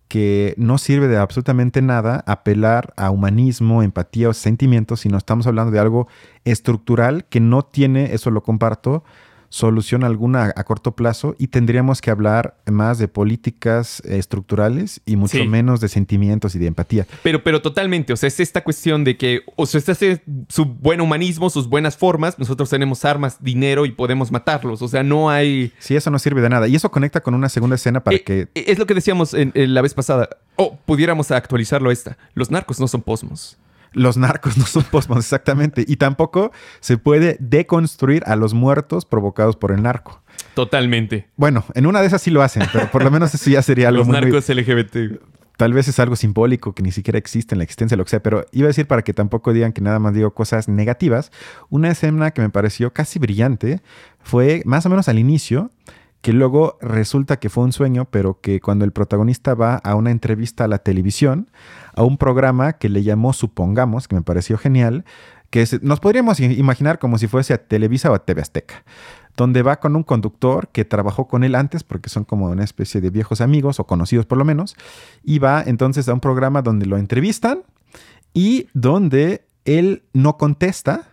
que 0.08 0.54
no 0.56 0.78
sirve 0.78 1.06
de 1.06 1.18
absolutamente 1.18 1.80
nada 1.80 2.24
apelar 2.26 2.92
a 2.96 3.12
humanismo, 3.12 3.84
empatía 3.84 4.30
o 4.30 4.34
sentimientos, 4.34 5.02
sino 5.02 5.16
estamos 5.16 5.46
hablando 5.46 5.70
de 5.70 5.78
algo 5.78 6.08
estructural 6.44 7.24
que 7.26 7.38
no 7.38 7.62
tiene, 7.62 8.14
eso 8.14 8.32
lo 8.32 8.42
comparto, 8.42 9.04
solución 9.48 10.04
alguna 10.04 10.52
a 10.54 10.64
corto 10.64 10.92
plazo 10.96 11.34
y 11.38 11.48
tendríamos 11.48 12.00
que 12.00 12.10
hablar 12.10 12.56
más 12.66 12.98
de 12.98 13.08
políticas 13.08 14.00
estructurales 14.00 15.00
y 15.06 15.16
mucho 15.16 15.44
menos 15.44 15.80
de 15.80 15.88
sentimientos 15.88 16.54
y 16.54 16.58
de 16.58 16.66
empatía. 16.66 17.06
Pero, 17.22 17.42
pero 17.42 17.62
totalmente, 17.62 18.12
o 18.12 18.16
sea, 18.16 18.28
es 18.28 18.40
esta 18.40 18.62
cuestión 18.62 19.04
de 19.04 19.16
que, 19.16 19.42
o 19.56 19.66
sea, 19.66 19.78
este 19.78 20.10
es 20.10 20.20
su 20.48 20.64
buen 20.64 21.00
humanismo, 21.00 21.50
sus 21.50 21.68
buenas 21.68 21.96
formas, 21.96 22.38
nosotros 22.38 22.70
tenemos 22.70 23.04
armas, 23.04 23.38
dinero 23.40 23.86
y 23.86 23.92
podemos 23.92 24.30
matarlos, 24.30 24.82
o 24.82 24.88
sea, 24.88 25.02
no 25.02 25.30
hay... 25.30 25.72
Sí, 25.78 25.96
eso 25.96 26.10
no 26.10 26.18
sirve 26.18 26.40
de 26.40 26.48
nada. 26.48 26.68
Y 26.68 26.74
eso 26.74 26.90
conecta 26.90 27.20
con 27.20 27.34
una 27.34 27.48
segunda 27.48 27.76
escena 27.76 28.02
para 28.02 28.16
eh, 28.16 28.22
que... 28.22 28.40
Eh, 28.54 28.64
es 28.68 28.78
lo 28.78 28.86
que 28.86 28.94
decíamos 28.94 29.34
en, 29.34 29.52
la 29.54 29.82
vez 29.82 29.94
pasada, 29.94 30.28
o 30.56 30.76
pudiéramos 30.76 31.30
actualizarlo 31.30 31.90
esta, 31.90 32.16
los 32.34 32.50
narcos 32.50 32.80
no 32.80 32.88
son 32.88 33.02
posmos 33.02 33.58
los 33.96 34.16
narcos 34.16 34.56
no 34.58 34.66
son 34.66 34.84
posmos, 34.84 35.18
exactamente. 35.18 35.84
Y 35.86 35.96
tampoco 35.96 36.52
se 36.80 36.98
puede 36.98 37.36
deconstruir 37.40 38.22
a 38.26 38.36
los 38.36 38.54
muertos 38.54 39.04
provocados 39.06 39.56
por 39.56 39.72
el 39.72 39.82
narco. 39.82 40.22
Totalmente. 40.54 41.28
Bueno, 41.36 41.64
en 41.74 41.86
una 41.86 42.00
de 42.00 42.06
esas 42.06 42.22
sí 42.22 42.30
lo 42.30 42.42
hacen, 42.42 42.64
pero 42.72 42.90
por 42.90 43.02
lo 43.02 43.10
menos 43.10 43.34
eso 43.34 43.50
ya 43.50 43.62
sería 43.62 43.88
algo 43.88 44.00
los 44.00 44.08
narcos 44.08 44.48
LGBT. 44.48 45.20
Tal 45.56 45.72
vez 45.72 45.88
es 45.88 45.98
algo 45.98 46.16
simbólico 46.16 46.74
que 46.74 46.82
ni 46.82 46.92
siquiera 46.92 47.18
existe 47.18 47.54
en 47.54 47.58
la 47.58 47.64
existencia, 47.64 47.96
lo 47.96 48.04
que 48.04 48.10
sea, 48.10 48.22
pero 48.22 48.44
iba 48.52 48.66
a 48.66 48.68
decir 48.68 48.86
para 48.86 49.00
que 49.02 49.14
tampoco 49.14 49.54
digan 49.54 49.72
que 49.72 49.80
nada 49.80 49.98
más 49.98 50.12
digo 50.12 50.34
cosas 50.34 50.68
negativas. 50.68 51.32
Una 51.70 51.90
escena 51.90 52.30
que 52.32 52.42
me 52.42 52.50
pareció 52.50 52.92
casi 52.92 53.18
brillante 53.18 53.80
fue 54.22 54.62
más 54.66 54.84
o 54.84 54.90
menos 54.90 55.08
al 55.08 55.18
inicio, 55.18 55.70
que 56.26 56.32
luego 56.32 56.76
resulta 56.80 57.38
que 57.38 57.48
fue 57.48 57.62
un 57.62 57.72
sueño, 57.72 58.06
pero 58.10 58.40
que 58.40 58.60
cuando 58.60 58.84
el 58.84 58.90
protagonista 58.90 59.54
va 59.54 59.76
a 59.76 59.94
una 59.94 60.10
entrevista 60.10 60.64
a 60.64 60.66
la 60.66 60.78
televisión, 60.78 61.52
a 61.94 62.02
un 62.02 62.18
programa 62.18 62.72
que 62.72 62.88
le 62.88 63.04
llamó 63.04 63.32
Supongamos, 63.32 64.08
que 64.08 64.16
me 64.16 64.22
pareció 64.22 64.58
genial, 64.58 65.04
que 65.50 65.64
nos 65.82 66.00
podríamos 66.00 66.40
imaginar 66.40 66.98
como 66.98 67.18
si 67.18 67.28
fuese 67.28 67.54
a 67.54 67.58
Televisa 67.58 68.10
o 68.10 68.14
a 68.14 68.24
TV 68.24 68.42
Azteca, 68.42 68.82
donde 69.36 69.62
va 69.62 69.76
con 69.76 69.94
un 69.94 70.02
conductor 70.02 70.66
que 70.72 70.84
trabajó 70.84 71.28
con 71.28 71.44
él 71.44 71.54
antes, 71.54 71.84
porque 71.84 72.08
son 72.08 72.24
como 72.24 72.46
una 72.46 72.64
especie 72.64 73.00
de 73.00 73.10
viejos 73.10 73.40
amigos 73.40 73.78
o 73.78 73.86
conocidos 73.86 74.26
por 74.26 74.36
lo 74.36 74.44
menos, 74.44 74.74
y 75.22 75.38
va 75.38 75.62
entonces 75.64 76.08
a 76.08 76.12
un 76.12 76.18
programa 76.18 76.60
donde 76.60 76.86
lo 76.86 76.98
entrevistan 76.98 77.62
y 78.34 78.66
donde 78.74 79.46
él 79.64 80.02
no 80.12 80.38
contesta. 80.38 81.06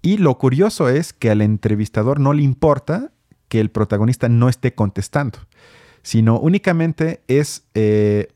Y 0.00 0.18
lo 0.18 0.38
curioso 0.38 0.88
es 0.88 1.12
que 1.12 1.32
al 1.32 1.40
entrevistador 1.40 2.20
no 2.20 2.34
le 2.34 2.44
importa 2.44 3.10
que 3.54 3.60
el 3.60 3.70
protagonista 3.70 4.28
no 4.28 4.48
esté 4.48 4.74
contestando, 4.74 5.38
sino 6.02 6.40
únicamente 6.40 7.20
es 7.28 7.62
eh, 7.76 8.26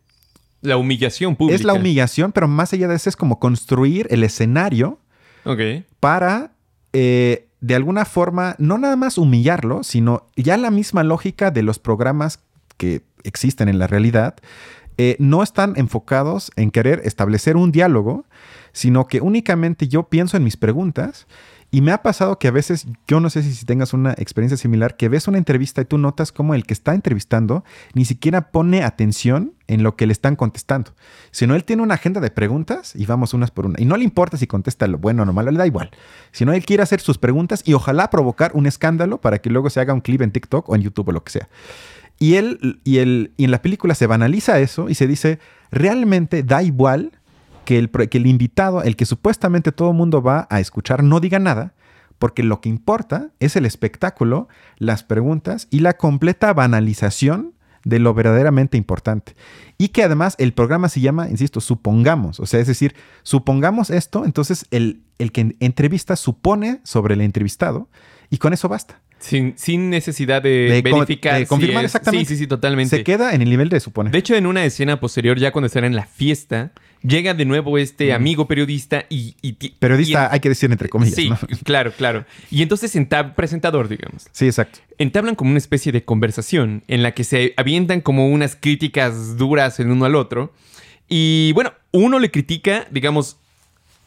la 0.61 0.77
humillación 0.77 1.35
pública. 1.35 1.57
Es 1.57 1.65
la 1.65 1.75
humillación, 1.75 2.31
pero 2.31 2.47
más 2.47 2.73
allá 2.73 2.87
de 2.87 2.95
eso 2.95 3.09
es 3.09 3.17
como 3.17 3.41
construir 3.41 4.07
el 4.11 4.23
escenario 4.23 5.01
para, 5.99 6.53
eh, 6.93 7.49
de 7.61 7.75
alguna 7.75 8.05
forma, 8.05 8.55
no 8.61 8.79
nada 8.79 8.95
más 8.95 9.19
humillarlo, 9.19 9.83
sino 9.83 10.29
ya 10.37 10.57
la 10.57 10.71
misma 10.71 11.03
lógica 11.03 11.51
de 11.51 11.65
los 11.65 11.81
programas 11.81 12.39
que 12.77 13.03
existen 13.25 13.69
en 13.69 13.81
la 13.81 13.89
realidad, 13.89 14.37
eh, 14.99 15.17
no 15.19 15.43
están 15.43 15.73
enfocados 15.75 16.53
en 16.55 16.71
querer 16.71 17.01
establecer 17.05 17.57
un 17.57 17.73
diálogo, 17.73 18.25
sino 18.71 19.09
que 19.09 19.21
únicamente 19.21 19.89
yo 19.89 20.05
pienso 20.05 20.37
en 20.37 20.45
mis 20.45 20.57
preguntas 20.57 21.27
y 21.71 21.83
me 21.83 21.93
ha 21.93 22.03
pasado 22.03 22.39
que 22.39 22.49
a 22.49 22.51
veces, 22.51 22.87
yo 23.07 23.21
no 23.21 23.29
sé 23.29 23.43
si, 23.43 23.67
tengas 23.67 23.93
una 23.93 24.13
experiencia 24.13 24.57
similar, 24.57 24.97
que 24.97 25.11
ves 25.11 25.29
una 25.29 25.37
entrevista 25.37 25.83
y 25.83 25.85
tú 25.85 25.99
notas 25.99 26.33
como 26.33 26.55
el 26.55 26.65
que 26.65 26.73
está 26.73 26.95
entrevistando 26.95 27.63
ni 27.93 28.07
siquiera 28.07 28.51
pone 28.51 28.85
atención 28.85 29.53
en 29.67 29.83
lo 29.83 29.95
que 29.95 30.07
le 30.07 30.13
están 30.13 30.35
contestando. 30.35 30.95
Sino 31.31 31.55
él 31.55 31.65
tiene 31.65 31.83
una 31.83 31.95
agenda 31.95 32.23
de 32.23 32.31
preguntas 32.31 32.95
y 32.97 33.05
vamos 33.05 33.35
unas 33.35 33.51
por 33.51 33.67
una. 33.67 33.79
Y 33.79 33.85
no 33.85 33.99
le 33.99 34.05
importa 34.05 34.39
si 34.39 34.47
contesta 34.47 34.87
lo 34.87 34.97
bueno 34.97 35.25
o 35.25 35.27
lo 35.27 35.35
malo, 35.35 35.51
le 35.51 35.59
da 35.59 35.67
igual. 35.67 35.91
Sino 36.33 36.55
él 36.55 36.65
quiere 36.65 36.83
hacer 36.83 37.01
sus 37.01 37.19
preguntas 37.19 37.63
y 37.67 37.75
ojalá 37.75 38.09
provocar 38.09 38.53
un 38.55 38.67
escándalo 38.67 39.21
para 39.21 39.39
que 39.39 39.51
luego 39.51 39.69
se 39.69 39.81
haga 39.81 39.93
un 39.93 40.01
clip 40.01 40.23
en 40.23 40.31
TikTok 40.31 40.67
o 40.71 40.75
en 40.75 40.81
YouTube 40.81 41.09
o 41.09 41.13
lo 41.13 41.23
que 41.23 41.33
sea. 41.33 41.49
Y 42.19 42.37
él 42.37 42.81
y, 42.83 42.99
el, 42.99 43.33
y 43.37 43.45
en 43.45 43.51
la 43.51 43.61
película 43.61 43.95
se 43.95 44.07
banaliza 44.07 44.59
eso 44.59 44.89
y 44.89 44.95
se 44.95 45.07
dice, 45.07 45.39
realmente 45.71 46.43
da 46.43 46.63
igual 46.63 47.13
que 47.69 47.77
el, 47.77 48.27
invitado, 48.27 48.83
el 48.83 48.97
que 48.97 49.05
supuestamente 49.05 49.73
todo 49.73 49.91
el 49.91 49.97
mundo 49.97 50.23
va 50.23 50.47
a 50.49 50.59
escuchar, 50.59 51.05
no 51.05 51.21
diga 51.21 51.39
nada, 51.39 51.75
porque 52.19 52.43
lo 52.43 52.63
que 52.63 52.71
importa 52.71 53.29
es 53.41 53.57
el 53.57 53.67
espectáculo, 53.67 54.49
las 54.79 55.03
preguntas 55.03 55.69
y 55.71 55.81
la 55.81 55.99
completa 55.99 56.55
banalización 56.55 57.53
de 57.85 57.99
lo 57.99 58.15
verdaderamente 58.15 58.79
importante. 58.79 59.37
Y 59.77 59.89
que 59.89 60.03
además 60.03 60.35
el 60.39 60.55
programa 60.55 60.89
se 60.89 61.03
llama, 61.03 61.29
insisto, 61.29 61.61
supongamos. 61.61 62.41
O 62.41 62.47
sea, 62.47 62.59
es 62.59 62.69
decir, 62.69 62.97
supongamos 63.23 63.91
esto, 63.91 64.25
entonces 64.25 64.65
el, 64.71 65.03
el 65.19 65.31
que 65.31 65.55
entrevista 65.61 66.17
supone 66.17 66.81
sobre 66.85 67.17
el 67.17 67.21
entrevistado 67.21 67.91
y 68.31 68.39
con 68.39 68.55
eso 68.55 68.71
basta. 68.71 69.03
Sin, 69.21 69.55
sin 69.59 69.91
necesidad 69.91 70.41
de, 70.43 70.81
De 70.83 70.83
con- 70.91 71.01
verificar. 71.01 71.39
de 71.39 71.47
confirmar 71.47 71.83
si 71.83 71.87
es- 71.87 71.91
exactamente. 71.95 72.29
Sí, 72.29 72.35
sí, 72.37 72.41
sí, 72.43 72.47
totalmente. 72.47 72.97
Se 72.97 73.05
queda 73.05 73.35
en 73.35 73.43
el 73.43 73.51
nivel 73.51 73.69
de 73.69 73.81
suponer. 73.81 74.13
De 74.13 74.19
hecho, 74.19 74.35
en 74.37 74.47
una 74.47 74.65
escena 74.65 75.01
posterior, 75.01 75.39
ya 75.39 75.51
cuando 75.51 75.67
están 75.67 75.85
en 75.85 75.97
la 75.97 76.05
fiesta, 76.07 76.71
llega 77.03 77.35
de 77.35 77.45
nuevo 77.45 77.79
este 77.79 78.13
amigo 78.13 78.47
periodista 78.49 79.05
y... 79.09 79.33
Periodista, 79.79 80.29
y- 80.31 80.35
hay 80.35 80.41
que 80.41 80.49
decir 80.49 80.71
entre 80.71 80.89
comillas. 80.89 81.15
sí, 81.17 81.29
¿no? 81.31 81.39
claro, 81.65 81.93
claro. 81.93 82.25
Y 82.51 82.63
entonces, 82.63 82.95
entab- 82.97 83.35
presentador, 83.35 83.89
digamos. 83.89 84.27
Sí, 84.33 84.47
exacto. 84.47 84.79
entablan 84.99 85.35
como 85.35 85.51
una 85.51 85.59
especie 85.59 85.91
de 85.93 86.05
conversación 86.05 86.85
en 86.89 87.03
la 87.03 87.13
que 87.13 87.25
se 87.25 87.55
avientan 87.57 88.01
como 88.01 88.29
unas 88.29 88.57
críticas 88.57 89.37
duras 89.37 89.79
el 89.81 89.91
uno 89.91 90.05
al 90.05 90.15
otro. 90.15 90.53
Y 91.09 91.53
bueno, 91.55 91.73
uno 91.93 92.19
le 92.19 92.31
critica, 92.31 92.87
digamos, 92.91 93.39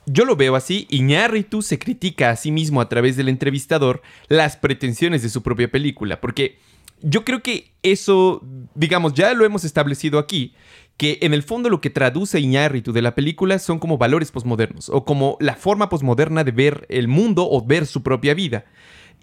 yo 0.06 0.26
lo 0.26 0.36
veo 0.36 0.56
así, 0.56 0.88
Iñárritu 0.90 1.62
se 1.62 1.80
critica 1.80 2.32
a 2.32 2.36
sí 2.36 2.52
mismo 2.52 2.82
a 2.82 2.90
través 2.90 3.18
del 3.18 3.30
entrevistador 3.30 4.02
las 4.28 4.58
pretensiones 4.58 5.22
de 5.22 5.30
su 5.30 5.44
propia 5.44 5.70
película, 5.70 6.20
porque 6.22 6.58
yo 7.02 7.26
creo 7.26 7.42
que 7.42 7.72
eso, 7.84 8.44
digamos, 8.76 9.14
ya 9.14 9.34
lo 9.34 9.46
hemos 9.46 9.64
establecido 9.64 10.20
aquí, 10.20 10.54
que 10.98 11.18
en 11.22 11.34
el 11.34 11.44
fondo 11.44 11.70
lo 11.70 11.82
que 11.82 11.90
traduce 11.90 12.40
Iñárritu 12.40 12.94
de 12.94 13.02
la 13.02 13.16
película 13.16 13.58
son 13.60 13.80
como 13.80 13.98
valores 13.98 14.32
posmodernos, 14.32 14.90
o 14.90 15.04
como 15.04 15.38
la 15.40 15.56
forma 15.56 15.90
posmoderna 15.90 16.44
de 16.44 16.52
ver 16.52 16.86
el 16.90 17.08
mundo 17.08 17.48
o 17.50 17.66
ver 17.66 17.88
su 17.88 18.04
propia 18.04 18.34
vida. 18.34 18.66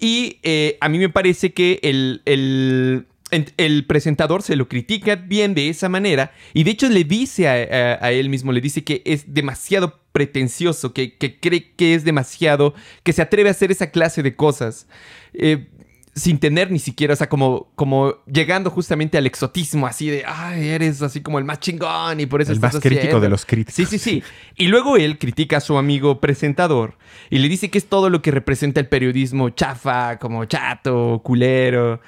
Y 0.00 0.38
eh, 0.42 0.76
a 0.80 0.88
mí 0.88 0.98
me 0.98 1.08
parece 1.08 1.52
que 1.52 1.80
el, 1.82 2.22
el, 2.24 3.06
el 3.30 3.84
presentador 3.86 4.42
se 4.42 4.56
lo 4.56 4.68
critica 4.68 5.16
bien 5.16 5.54
de 5.54 5.68
esa 5.68 5.88
manera 5.88 6.32
y 6.54 6.64
de 6.64 6.70
hecho 6.70 6.88
le 6.88 7.04
dice 7.04 7.48
a, 7.48 7.52
a- 8.00 8.06
a 8.06 8.12
él 8.12 8.28
mismo, 8.28 8.52
le 8.52 8.60
dice 8.60 8.84
que 8.84 9.02
es 9.04 9.32
demasiado 9.34 10.00
pretencioso, 10.12 10.92
que, 10.92 11.16
que 11.16 11.38
cree 11.38 11.72
que 11.76 11.94
es 11.94 12.04
demasiado, 12.04 12.74
que 13.02 13.12
se 13.12 13.22
atreve 13.22 13.48
a 13.48 13.52
hacer 13.52 13.70
esa 13.70 13.90
clase 13.90 14.22
de 14.22 14.34
cosas. 14.36 14.86
eh, 15.34 15.68
sin 16.14 16.38
tener 16.40 16.72
ni 16.72 16.80
siquiera, 16.80 17.12
o 17.14 17.16
sea, 17.16 17.28
como, 17.28 17.70
como 17.76 18.16
llegando 18.26 18.70
justamente 18.70 19.16
al 19.18 19.26
exotismo, 19.26 19.86
así 19.86 20.08
de, 20.08 20.24
ay, 20.26 20.66
eres 20.70 21.00
así 21.00 21.20
como 21.20 21.38
el 21.38 21.44
más 21.44 21.60
chingón 21.60 22.18
y 22.18 22.26
por 22.26 22.42
eso 22.42 22.50
El 22.50 22.56
estás 22.56 22.74
más 22.74 22.82
crítico 22.82 23.02
haciendo". 23.02 23.20
de 23.20 23.28
los 23.28 23.46
críticos. 23.46 23.74
Sí, 23.76 23.84
sí, 23.86 23.98
sí. 24.00 24.22
Y 24.56 24.66
luego 24.66 24.96
él 24.96 25.18
critica 25.18 25.58
a 25.58 25.60
su 25.60 25.78
amigo 25.78 26.20
presentador 26.20 26.98
y 27.30 27.38
le 27.38 27.48
dice 27.48 27.70
que 27.70 27.78
es 27.78 27.86
todo 27.86 28.10
lo 28.10 28.20
que 28.20 28.32
representa 28.32 28.80
el 28.80 28.88
periodismo 28.88 29.50
chafa, 29.50 30.18
como 30.18 30.44
chato, 30.46 31.20
culero, 31.22 32.00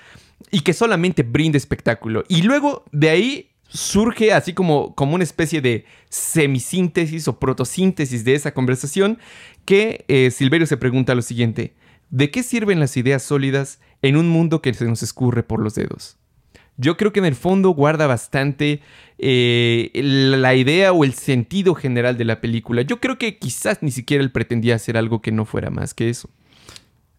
y 0.50 0.60
que 0.60 0.72
solamente 0.72 1.22
brinda 1.22 1.56
espectáculo. 1.56 2.24
Y 2.28 2.42
luego 2.42 2.84
de 2.92 3.10
ahí 3.10 3.50
surge 3.68 4.32
así 4.32 4.52
como, 4.52 4.94
como 4.94 5.14
una 5.14 5.24
especie 5.24 5.60
de 5.60 5.84
semisíntesis 6.08 7.28
o 7.28 7.38
protosíntesis 7.38 8.24
de 8.24 8.34
esa 8.34 8.52
conversación 8.52 9.18
que 9.64 10.04
eh, 10.08 10.30
Silverio 10.30 10.66
se 10.66 10.76
pregunta 10.76 11.14
lo 11.14 11.22
siguiente. 11.22 11.74
¿De 12.10 12.30
qué 12.30 12.42
sirven 12.42 12.80
las 12.80 12.96
ideas 12.96 13.22
sólidas 13.22 13.78
en 14.02 14.16
un 14.16 14.28
mundo 14.28 14.60
que 14.60 14.74
se 14.74 14.84
nos 14.86 15.02
escurre 15.02 15.44
por 15.44 15.62
los 15.62 15.76
dedos? 15.76 16.16
Yo 16.76 16.96
creo 16.96 17.12
que 17.12 17.20
en 17.20 17.26
el 17.26 17.34
fondo 17.34 17.70
guarda 17.70 18.06
bastante 18.06 18.80
eh, 19.18 19.90
la 19.94 20.54
idea 20.54 20.92
o 20.92 21.04
el 21.04 21.12
sentido 21.12 21.74
general 21.74 22.16
de 22.16 22.24
la 22.24 22.40
película. 22.40 22.82
Yo 22.82 23.00
creo 23.00 23.18
que 23.18 23.38
quizás 23.38 23.82
ni 23.82 23.90
siquiera 23.90 24.24
él 24.24 24.32
pretendía 24.32 24.76
hacer 24.76 24.96
algo 24.96 25.20
que 25.20 25.30
no 25.30 25.44
fuera 25.44 25.70
más 25.70 25.94
que 25.94 26.08
eso. 26.08 26.30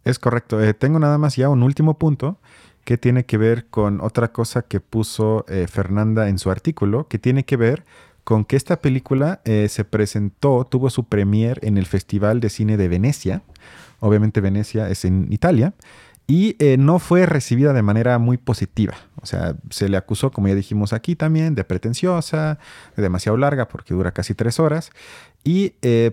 Es 0.03 0.17
correcto. 0.17 0.61
Eh, 0.61 0.73
tengo 0.73 0.97
nada 0.97 1.19
más 1.19 1.35
ya 1.35 1.47
un 1.47 1.61
último 1.61 1.99
punto 1.99 2.39
que 2.83 2.97
tiene 2.97 3.25
que 3.25 3.37
ver 3.37 3.67
con 3.67 4.01
otra 4.01 4.31
cosa 4.31 4.63
que 4.63 4.79
puso 4.79 5.45
eh, 5.47 5.67
Fernanda 5.69 6.29
en 6.29 6.39
su 6.39 6.49
artículo, 6.49 7.07
que 7.07 7.19
tiene 7.19 7.45
que 7.45 7.57
ver 7.57 7.85
con 8.23 8.45
que 8.45 8.55
esta 8.55 8.79
película 8.79 9.41
eh, 9.45 9.67
se 9.69 9.83
presentó, 9.83 10.65
tuvo 10.69 10.89
su 10.89 11.05
premier 11.05 11.59
en 11.63 11.77
el 11.77 11.85
Festival 11.85 12.39
de 12.39 12.49
Cine 12.49 12.77
de 12.77 12.87
Venecia. 12.87 13.41
Obviamente 13.99 14.41
Venecia 14.41 14.89
es 14.89 15.05
en 15.05 15.31
Italia. 15.31 15.73
Y 16.27 16.55
eh, 16.59 16.77
no 16.77 16.99
fue 16.99 17.25
recibida 17.25 17.73
de 17.73 17.81
manera 17.81 18.17
muy 18.17 18.37
positiva. 18.37 18.93
O 19.21 19.25
sea, 19.25 19.55
se 19.69 19.89
le 19.89 19.97
acusó, 19.97 20.31
como 20.31 20.47
ya 20.47 20.55
dijimos 20.55 20.93
aquí 20.93 21.15
también, 21.15 21.55
de 21.55 21.65
pretenciosa, 21.65 22.57
de 22.95 23.03
demasiado 23.03 23.37
larga 23.37 23.67
porque 23.67 23.93
dura 23.93 24.11
casi 24.11 24.33
tres 24.33 24.59
horas. 24.59 24.91
Y 25.43 25.71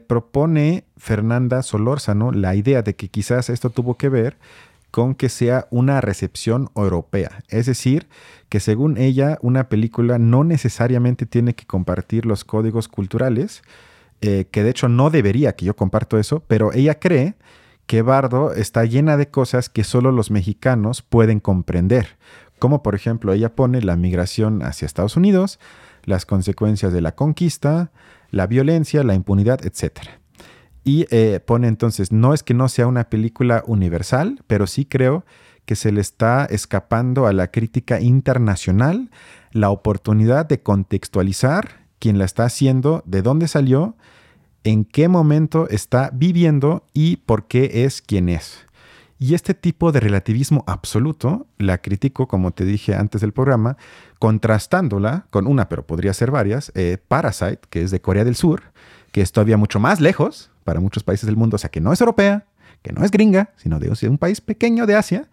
propone 0.08 0.84
Fernanda 0.96 1.62
Solórzano 1.62 2.32
la 2.32 2.56
idea 2.56 2.82
de 2.82 2.96
que 2.96 3.08
quizás 3.08 3.50
esto 3.50 3.70
tuvo 3.70 3.96
que 3.96 4.08
ver 4.08 4.38
con 4.90 5.14
que 5.14 5.28
sea 5.28 5.66
una 5.70 6.00
recepción 6.00 6.70
europea. 6.74 7.42
Es 7.48 7.66
decir, 7.66 8.08
que 8.48 8.60
según 8.60 8.96
ella, 8.96 9.38
una 9.42 9.68
película 9.68 10.18
no 10.18 10.44
necesariamente 10.44 11.26
tiene 11.26 11.54
que 11.54 11.66
compartir 11.66 12.24
los 12.26 12.44
códigos 12.44 12.88
culturales, 12.88 13.62
eh, 14.20 14.46
que 14.50 14.62
de 14.62 14.70
hecho 14.70 14.88
no 14.88 15.10
debería, 15.10 15.54
que 15.54 15.64
yo 15.64 15.76
comparto 15.76 16.18
eso, 16.18 16.42
pero 16.46 16.72
ella 16.72 16.98
cree 16.98 17.34
que 17.86 18.02
Bardo 18.02 18.52
está 18.52 18.84
llena 18.84 19.16
de 19.16 19.28
cosas 19.28 19.68
que 19.68 19.84
solo 19.84 20.12
los 20.12 20.30
mexicanos 20.30 21.02
pueden 21.02 21.40
comprender, 21.40 22.18
como 22.58 22.82
por 22.82 22.94
ejemplo 22.94 23.32
ella 23.32 23.54
pone 23.54 23.80
la 23.80 23.96
migración 23.96 24.62
hacia 24.62 24.86
Estados 24.86 25.16
Unidos, 25.16 25.58
las 26.04 26.26
consecuencias 26.26 26.92
de 26.92 27.00
la 27.00 27.14
conquista, 27.14 27.90
la 28.30 28.46
violencia, 28.46 29.04
la 29.04 29.14
impunidad, 29.14 29.64
etc. 29.64 30.17
Y 30.88 31.04
eh, 31.10 31.38
pone 31.44 31.68
entonces, 31.68 32.12
no 32.12 32.32
es 32.32 32.42
que 32.42 32.54
no 32.54 32.66
sea 32.66 32.86
una 32.86 33.10
película 33.10 33.62
universal, 33.66 34.42
pero 34.46 34.66
sí 34.66 34.86
creo 34.86 35.26
que 35.66 35.76
se 35.76 35.92
le 35.92 36.00
está 36.00 36.46
escapando 36.46 37.26
a 37.26 37.34
la 37.34 37.50
crítica 37.50 38.00
internacional 38.00 39.10
la 39.52 39.68
oportunidad 39.68 40.46
de 40.46 40.62
contextualizar 40.62 41.84
quién 41.98 42.16
la 42.16 42.24
está 42.24 42.46
haciendo, 42.46 43.02
de 43.04 43.20
dónde 43.20 43.48
salió, 43.48 43.96
en 44.64 44.86
qué 44.86 45.08
momento 45.08 45.68
está 45.68 46.08
viviendo 46.14 46.86
y 46.94 47.16
por 47.16 47.48
qué 47.48 47.84
es 47.84 48.00
quien 48.00 48.30
es. 48.30 48.64
Y 49.18 49.34
este 49.34 49.52
tipo 49.52 49.92
de 49.92 50.00
relativismo 50.00 50.64
absoluto 50.66 51.48
la 51.58 51.82
critico, 51.82 52.28
como 52.28 52.52
te 52.52 52.64
dije 52.64 52.94
antes 52.94 53.20
del 53.20 53.34
programa, 53.34 53.76
contrastándola 54.20 55.26
con 55.28 55.48
una, 55.48 55.68
pero 55.68 55.86
podría 55.86 56.14
ser 56.14 56.30
varias, 56.30 56.72
eh, 56.74 56.96
Parasite, 57.08 57.60
que 57.68 57.82
es 57.82 57.90
de 57.90 58.00
Corea 58.00 58.24
del 58.24 58.36
Sur, 58.36 58.62
que 59.12 59.20
es 59.20 59.32
todavía 59.32 59.56
mucho 59.56 59.80
más 59.80 60.00
lejos 60.00 60.50
para 60.64 60.80
muchos 60.80 61.02
países 61.02 61.26
del 61.26 61.36
mundo, 61.36 61.56
o 61.56 61.58
sea, 61.58 61.70
que 61.70 61.80
no 61.80 61.92
es 61.92 62.00
europea, 62.00 62.44
que 62.82 62.92
no 62.92 63.04
es 63.04 63.10
gringa, 63.10 63.50
sino 63.56 63.78
de 63.78 63.90
un 64.08 64.18
país 64.18 64.40
pequeño 64.40 64.86
de 64.86 64.94
Asia, 64.94 65.28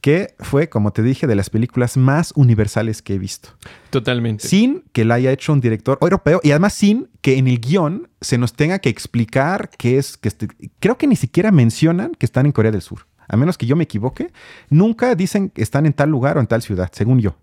que 0.00 0.34
fue, 0.38 0.68
como 0.70 0.92
te 0.92 1.02
dije, 1.02 1.26
de 1.26 1.34
las 1.34 1.50
películas 1.50 1.96
más 1.98 2.32
universales 2.34 3.02
que 3.02 3.14
he 3.14 3.18
visto 3.18 3.50
Totalmente. 3.90 4.48
sin 4.48 4.82
que 4.92 5.04
la 5.04 5.14
haya 5.16 5.30
hecho 5.30 5.52
un 5.52 5.60
director 5.60 5.98
europeo 6.00 6.40
y 6.42 6.50
además 6.52 6.72
sin 6.72 7.08
que 7.20 7.36
en 7.36 7.46
el 7.48 7.60
guion 7.60 8.08
se 8.22 8.38
nos 8.38 8.54
tenga 8.54 8.78
que 8.78 8.88
explicar 8.88 9.68
qué 9.76 9.98
es, 9.98 10.16
que 10.16 10.28
este- 10.28 10.48
creo 10.78 10.96
que 10.96 11.06
ni 11.06 11.16
siquiera 11.16 11.50
mencionan 11.52 12.12
que 12.18 12.24
están 12.24 12.46
en 12.46 12.52
Corea 12.52 12.72
del 12.72 12.80
Sur. 12.82 13.06
A 13.28 13.36
menos 13.36 13.58
que 13.58 13.66
yo 13.66 13.76
me 13.76 13.84
equivoque, 13.84 14.32
nunca 14.70 15.14
dicen 15.14 15.50
que 15.50 15.62
están 15.62 15.84
en 15.86 15.92
tal 15.92 16.08
lugar 16.10 16.36
o 16.38 16.40
en 16.40 16.46
tal 16.46 16.62
ciudad, 16.62 16.90
según 16.92 17.20
yo. 17.20 17.36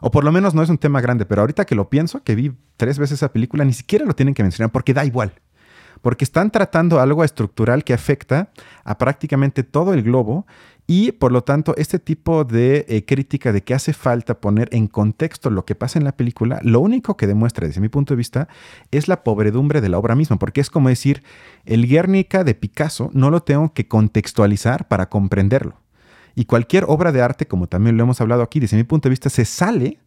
O 0.00 0.10
por 0.10 0.24
lo 0.24 0.32
menos 0.32 0.54
no 0.54 0.62
es 0.62 0.68
un 0.68 0.78
tema 0.78 1.00
grande, 1.00 1.26
pero 1.26 1.40
ahorita 1.40 1.64
que 1.64 1.74
lo 1.74 1.88
pienso, 1.90 2.22
que 2.22 2.34
vi 2.34 2.52
tres 2.76 2.98
veces 2.98 3.18
esa 3.18 3.32
película, 3.32 3.64
ni 3.64 3.72
siquiera 3.72 4.04
lo 4.04 4.14
tienen 4.14 4.34
que 4.34 4.42
mencionar 4.42 4.70
porque 4.70 4.94
da 4.94 5.04
igual. 5.04 5.32
Porque 6.02 6.24
están 6.24 6.52
tratando 6.52 7.00
algo 7.00 7.24
estructural 7.24 7.82
que 7.82 7.92
afecta 7.92 8.50
a 8.84 8.98
prácticamente 8.98 9.64
todo 9.64 9.94
el 9.94 10.02
globo 10.02 10.46
y 10.86 11.12
por 11.12 11.32
lo 11.32 11.42
tanto 11.42 11.74
este 11.76 11.98
tipo 11.98 12.44
de 12.44 12.86
eh, 12.88 13.04
crítica 13.04 13.52
de 13.52 13.62
que 13.62 13.74
hace 13.74 13.92
falta 13.92 14.40
poner 14.40 14.68
en 14.72 14.86
contexto 14.86 15.50
lo 15.50 15.66
que 15.66 15.74
pasa 15.74 15.98
en 15.98 16.04
la 16.04 16.16
película, 16.16 16.60
lo 16.62 16.80
único 16.80 17.16
que 17.16 17.26
demuestra 17.26 17.66
desde 17.66 17.82
mi 17.82 17.90
punto 17.90 18.14
de 18.14 18.18
vista 18.18 18.48
es 18.90 19.06
la 19.06 19.22
pobredumbre 19.22 19.82
de 19.82 19.90
la 19.90 19.98
obra 19.98 20.14
misma, 20.14 20.38
porque 20.38 20.62
es 20.62 20.70
como 20.70 20.88
decir, 20.88 21.22
el 21.66 21.86
Guernica 21.86 22.42
de 22.42 22.54
Picasso 22.54 23.10
no 23.12 23.30
lo 23.30 23.42
tengo 23.42 23.74
que 23.74 23.86
contextualizar 23.86 24.88
para 24.88 25.10
comprenderlo. 25.10 25.78
Y 26.34 26.44
cualquier 26.44 26.84
obra 26.88 27.12
de 27.12 27.22
arte, 27.22 27.46
como 27.46 27.66
también 27.66 27.96
lo 27.96 28.04
hemos 28.04 28.20
hablado 28.20 28.42
aquí, 28.42 28.60
desde 28.60 28.76
mi 28.76 28.84
punto 28.84 29.08
de 29.08 29.10
vista, 29.10 29.30
se 29.30 29.44
sale 29.44 29.98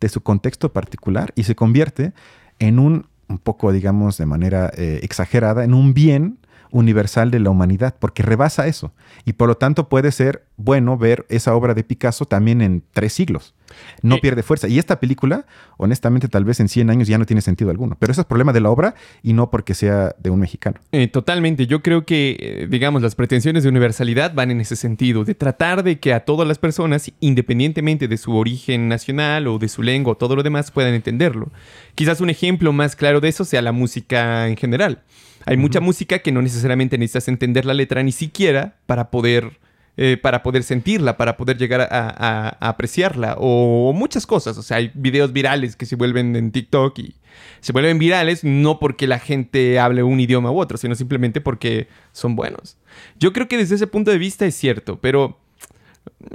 de 0.00 0.08
su 0.08 0.22
contexto 0.22 0.72
particular 0.72 1.32
y 1.34 1.44
se 1.44 1.54
convierte 1.54 2.12
en 2.58 2.78
un, 2.78 3.06
un 3.28 3.38
poco, 3.38 3.72
digamos, 3.72 4.18
de 4.18 4.26
manera 4.26 4.70
eh, 4.76 5.00
exagerada, 5.02 5.64
en 5.64 5.74
un 5.74 5.94
bien 5.94 6.38
universal 6.70 7.30
de 7.30 7.40
la 7.40 7.50
humanidad, 7.50 7.94
porque 7.98 8.22
rebasa 8.22 8.66
eso. 8.66 8.92
Y 9.24 9.34
por 9.34 9.48
lo 9.48 9.56
tanto 9.56 9.88
puede 9.88 10.12
ser 10.12 10.44
bueno 10.56 10.98
ver 10.98 11.26
esa 11.28 11.54
obra 11.54 11.74
de 11.74 11.84
Picasso 11.84 12.26
también 12.26 12.60
en 12.60 12.82
tres 12.92 13.12
siglos. 13.12 13.54
No 14.02 14.16
Eh, 14.16 14.20
pierde 14.20 14.42
fuerza. 14.42 14.68
Y 14.68 14.78
esta 14.78 15.00
película, 15.00 15.46
honestamente, 15.76 16.28
tal 16.28 16.44
vez 16.44 16.60
en 16.60 16.68
100 16.68 16.90
años 16.90 17.08
ya 17.08 17.18
no 17.18 17.26
tiene 17.26 17.40
sentido 17.42 17.70
alguno. 17.70 17.96
Pero 17.98 18.12
eso 18.12 18.20
es 18.20 18.26
problema 18.26 18.52
de 18.52 18.60
la 18.60 18.70
obra 18.70 18.94
y 19.22 19.32
no 19.32 19.50
porque 19.50 19.74
sea 19.74 20.14
de 20.18 20.30
un 20.30 20.40
mexicano. 20.40 20.78
Eh, 20.92 21.08
totalmente. 21.08 21.66
Yo 21.66 21.82
creo 21.82 22.04
que, 22.04 22.36
eh, 22.40 22.66
digamos, 22.68 23.02
las 23.02 23.14
pretensiones 23.14 23.62
de 23.62 23.68
universalidad 23.68 24.34
van 24.34 24.50
en 24.50 24.60
ese 24.60 24.76
sentido, 24.76 25.24
de 25.24 25.34
tratar 25.34 25.82
de 25.82 25.98
que 25.98 26.12
a 26.12 26.20
todas 26.20 26.46
las 26.46 26.58
personas, 26.58 27.10
independientemente 27.20 28.08
de 28.08 28.16
su 28.16 28.36
origen 28.36 28.88
nacional 28.88 29.46
o 29.46 29.58
de 29.58 29.68
su 29.68 29.82
lengua 29.82 30.12
o 30.12 30.16
todo 30.16 30.36
lo 30.36 30.42
demás, 30.42 30.70
puedan 30.70 30.94
entenderlo. 30.94 31.50
Quizás 31.94 32.20
un 32.20 32.30
ejemplo 32.30 32.72
más 32.72 32.96
claro 32.96 33.20
de 33.20 33.28
eso 33.28 33.44
sea 33.44 33.62
la 33.62 33.72
música 33.72 34.48
en 34.48 34.56
general. 34.56 35.02
Hay 35.46 35.56
mucha 35.56 35.80
música 35.80 36.18
que 36.18 36.30
no 36.30 36.42
necesariamente 36.42 36.98
necesitas 36.98 37.28
entender 37.28 37.64
la 37.64 37.72
letra 37.72 38.02
ni 38.02 38.12
siquiera 38.12 38.76
para 38.86 39.10
poder, 39.10 39.58
eh, 40.00 40.16
para 40.16 40.42
poder 40.44 40.62
sentirla, 40.62 41.16
para 41.16 41.36
poder 41.36 41.58
llegar 41.58 41.80
a, 41.82 41.86
a- 41.90 42.56
a 42.60 42.68
apreciarla. 42.68 43.34
O 43.38 43.92
muchas 43.92 44.26
cosas. 44.26 44.56
O 44.56 44.62
sea, 44.62 44.76
hay 44.78 44.90
videos 44.94 45.32
virales 45.32 45.74
que 45.76 45.84
se 45.86 45.96
vuelven 45.96 46.34
en 46.36 46.52
TikTok 46.52 46.98
y 47.00 47.16
se 47.60 47.72
vuelven 47.72 47.98
virales 47.98 48.44
no 48.44 48.78
porque 48.78 49.06
la 49.08 49.18
gente 49.18 49.78
hable 49.78 50.02
un 50.04 50.20
idioma 50.20 50.50
u 50.52 50.58
otro, 50.60 50.78
sino 50.78 50.94
simplemente 50.94 51.40
porque 51.40 51.88
son 52.12 52.36
buenos. 52.36 52.76
Yo 53.18 53.32
creo 53.32 53.48
que 53.48 53.58
desde 53.58 53.74
ese 53.74 53.86
punto 53.88 54.10
de 54.10 54.18
vista 54.18 54.46
es 54.46 54.54
cierto, 54.54 54.98
pero 55.00 55.38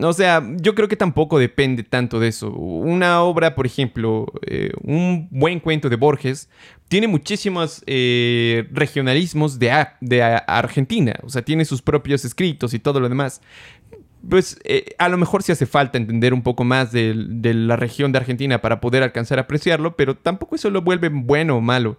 O 0.01 0.13
sea, 0.13 0.43
yo 0.57 0.75
creo 0.75 0.87
que 0.87 0.95
tampoco 0.95 1.39
depende 1.39 1.83
tanto 1.83 2.19
de 2.19 2.27
eso. 2.29 2.51
Una 2.51 3.21
obra, 3.21 3.55
por 3.55 3.65
ejemplo, 3.65 4.25
eh, 4.45 4.71
un 4.81 5.27
buen 5.31 5.59
cuento 5.59 5.89
de 5.89 5.95
Borges, 5.95 6.49
tiene 6.87 7.07
muchísimos 7.07 7.83
eh, 7.85 8.67
regionalismos 8.71 9.59
de, 9.59 9.87
de 10.01 10.21
Argentina. 10.21 11.13
O 11.23 11.29
sea, 11.29 11.41
tiene 11.41 11.65
sus 11.65 11.81
propios 11.81 12.25
escritos 12.25 12.73
y 12.73 12.79
todo 12.79 12.99
lo 12.99 13.09
demás. 13.09 13.41
Pues 14.29 14.59
eh, 14.63 14.95
a 14.97 15.09
lo 15.09 15.17
mejor 15.17 15.43
sí 15.43 15.51
hace 15.51 15.65
falta 15.65 15.97
entender 15.97 16.33
un 16.33 16.43
poco 16.43 16.63
más 16.63 16.91
de, 16.91 17.13
de 17.15 17.53
la 17.53 17.75
región 17.75 18.11
de 18.11 18.19
Argentina 18.19 18.61
para 18.61 18.79
poder 18.79 19.03
alcanzar 19.03 19.37
a 19.37 19.43
apreciarlo, 19.43 19.95
pero 19.95 20.15
tampoco 20.15 20.55
eso 20.55 20.69
lo 20.69 20.81
vuelve 20.81 21.09
bueno 21.09 21.57
o 21.57 21.61
malo. 21.61 21.97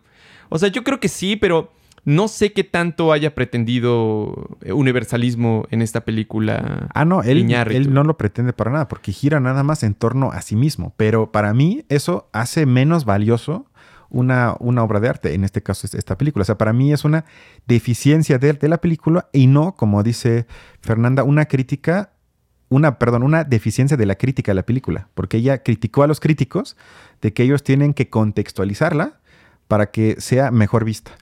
O 0.49 0.59
sea, 0.59 0.69
yo 0.69 0.85
creo 0.85 1.01
que 1.01 1.09
sí, 1.09 1.37
pero 1.37 1.73
no 2.05 2.29
sé 2.29 2.53
qué 2.53 2.65
tanto 2.65 3.13
haya 3.13 3.35
pretendido 3.35 4.57
eh, 4.61 4.73
universalismo 4.73 5.67
en 5.71 5.81
esta 5.81 6.05
película. 6.05 6.89
Ah, 6.95 7.05
no, 7.05 7.23
él, 7.23 7.51
él, 7.51 7.95
no 7.95 8.05
lo 8.05 8.17
pretende 8.19 8.53
para 8.53 8.71
nada, 8.71 8.89
porque 8.89 9.13
gira 9.13 9.41
nada 9.41 9.63
más 9.63 9.83
en 9.83 9.95
torno 9.95 10.31
a 10.31 10.43
sí 10.43 10.55
mismo. 10.55 10.93
Pero 10.97 11.33
para 11.33 11.55
mí 11.55 11.85
eso 11.89 12.29
hace 12.33 12.67
menos 12.67 13.05
valioso 13.05 13.67
una, 14.11 14.55
una, 14.61 14.83
obra 14.85 15.01
de 15.01 15.09
arte, 15.09 15.35
en 15.35 15.45
este 15.45 15.63
caso 15.63 15.89
esta 15.91 16.19
película. 16.19 16.43
O 16.43 16.45
sea, 16.45 16.59
para 16.59 16.73
mí 16.73 16.93
es 16.93 17.05
una 17.05 17.25
deficiencia 17.67 18.39
de, 18.39 18.53
de 18.53 18.69
la 18.69 18.79
película 18.79 19.29
y 19.33 19.47
no, 19.47 19.75
como 19.75 20.03
dice 20.03 20.47
Fernanda, 20.81 21.25
una 21.25 21.47
crítica, 21.47 22.13
una, 22.69 22.99
perdón, 22.99 23.23
una 23.23 23.45
deficiencia 23.45 23.97
de 23.97 24.07
la 24.07 24.17
crítica 24.17 24.53
de 24.53 24.57
la 24.57 24.67
película, 24.67 25.09
porque 25.15 25.39
ella 25.39 25.63
criticó 25.63 26.03
a 26.03 26.07
los 26.07 26.21
críticos 26.21 26.77
de 27.23 27.33
que 27.33 27.45
ellos 27.45 27.63
tienen 27.63 27.95
que 27.95 28.11
contextualizarla 28.11 29.21
para 29.69 29.91
que 29.91 30.17
sea 30.21 30.51
mejor 30.51 30.85
vista. 30.85 31.13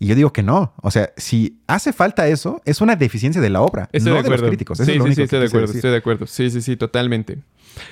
Y 0.00 0.06
yo 0.06 0.14
digo 0.14 0.32
que 0.32 0.42
no. 0.42 0.72
O 0.82 0.90
sea, 0.90 1.12
si 1.18 1.60
hace 1.66 1.92
falta 1.92 2.26
eso, 2.26 2.62
es 2.64 2.80
una 2.80 2.96
deficiencia 2.96 3.42
de 3.42 3.50
la 3.50 3.60
obra, 3.60 3.90
estoy 3.92 4.14
no 4.14 4.22
de, 4.22 4.30
los 4.30 4.42
críticos. 4.42 4.78
sí, 4.78 4.84
sí, 4.86 5.14
sí, 5.14 5.22
estoy 5.22 5.40
de 5.40 5.46
acuerdo, 5.46 5.72
estoy 5.72 5.90
de 5.90 5.96
acuerdo. 5.96 6.26
Sí, 6.26 6.50
sí, 6.50 6.62
sí, 6.62 6.74
totalmente. 6.74 7.38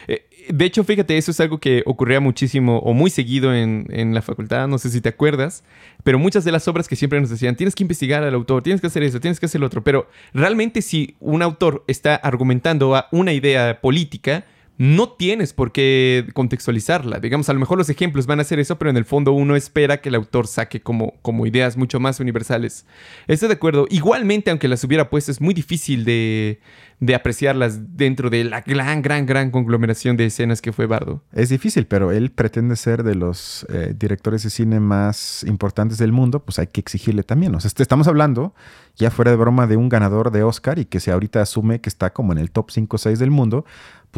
Eh, 0.09 0.24
de 0.48 0.64
hecho, 0.64 0.82
fíjate, 0.84 1.18
eso 1.18 1.30
es 1.30 1.38
algo 1.40 1.59
que 1.59 1.82
ocurría 1.84 2.18
muchísimo 2.18 2.78
o 2.78 2.94
muy 2.94 3.11
seguido 3.11 3.54
en, 3.54 3.86
en, 3.90 4.14
la 4.14 4.22
facultad, 4.22 4.66
no 4.68 4.78
sé 4.78 4.88
si 4.88 5.02
te 5.02 5.11
acuerdas, 5.11 5.64
pero 6.02 6.18
muchas 6.18 6.44
de 6.44 6.52
las 6.52 6.66
obras 6.66 6.88
que 6.88 6.96
siempre 6.96 7.20
nos 7.20 7.28
decían, 7.28 7.56
tienes 7.56 7.74
que 7.74 7.84
investigar 7.84 8.22
al 8.22 8.32
autor, 8.32 8.62
tienes 8.62 8.80
que 8.80 8.86
hacer 8.86 9.02
eso, 9.02 9.20
tienes 9.20 9.38
que 9.38 9.44
hacer 9.44 9.61
lo 9.61 9.66
otro, 9.66 9.84
pero 9.84 10.09
realmente 10.32 10.80
si 10.80 11.14
un 11.20 11.42
autor 11.42 11.84
está 11.86 12.16
argumentando 12.16 12.96
a 12.96 13.09
una 13.12 13.34
idea 13.34 13.82
política, 13.82 14.46
no 14.78 15.10
tienes 15.10 15.52
por 15.52 15.72
qué 15.72 16.28
contextualizarla. 16.34 17.18
Digamos, 17.18 17.48
a 17.48 17.52
lo 17.52 17.58
mejor 17.58 17.78
los 17.78 17.90
ejemplos 17.90 18.26
van 18.26 18.38
a 18.38 18.44
ser 18.44 18.60
eso, 18.60 18.78
pero 18.78 18.90
en 18.90 18.96
el 18.96 19.04
fondo 19.04 19.32
uno 19.32 19.56
espera 19.56 20.00
que 20.00 20.08
el 20.08 20.14
autor 20.14 20.46
saque 20.46 20.80
como, 20.80 21.14
como 21.20 21.46
ideas 21.46 21.76
mucho 21.76 21.98
más 21.98 22.20
universales. 22.20 22.86
Estoy 23.26 23.48
de 23.48 23.54
acuerdo. 23.54 23.86
Igualmente, 23.90 24.50
aunque 24.50 24.68
las 24.68 24.84
hubiera 24.84 25.10
puesto, 25.10 25.32
es 25.32 25.40
muy 25.40 25.52
difícil 25.52 26.04
de, 26.04 26.60
de 27.00 27.14
apreciarlas 27.16 27.96
dentro 27.96 28.30
de 28.30 28.44
la 28.44 28.60
gran, 28.60 29.02
gran, 29.02 29.26
gran 29.26 29.50
conglomeración 29.50 30.16
de 30.16 30.26
escenas 30.26 30.60
que 30.62 30.72
fue 30.72 30.86
Bardo. 30.86 31.22
Es 31.32 31.48
difícil, 31.48 31.86
pero 31.86 32.12
él 32.12 32.30
pretende 32.30 32.76
ser 32.76 33.02
de 33.02 33.16
los 33.16 33.66
eh, 33.70 33.94
directores 33.98 34.44
de 34.44 34.50
cine 34.50 34.78
más 34.78 35.44
importantes 35.44 35.98
del 35.98 36.12
mundo, 36.12 36.44
pues 36.44 36.60
hay 36.60 36.68
que 36.68 36.80
exigirle 36.80 37.24
también. 37.24 37.54
O 37.54 37.60
sea, 37.60 37.70
estamos 37.76 38.06
hablando, 38.06 38.54
ya 38.96 39.10
fuera 39.10 39.32
de 39.32 39.36
broma, 39.36 39.66
de 39.66 39.76
un 39.76 39.88
ganador 39.88 40.30
de 40.30 40.44
Oscar 40.44 40.78
y 40.78 40.84
que 40.84 41.00
se 41.00 41.10
ahorita 41.10 41.42
asume 41.42 41.80
que 41.80 41.88
está 41.88 42.12
como 42.12 42.32
en 42.32 42.38
el 42.38 42.52
top 42.52 42.70
5 42.70 42.94
o 42.94 42.98
6 42.98 43.18
del 43.18 43.30
mundo 43.30 43.64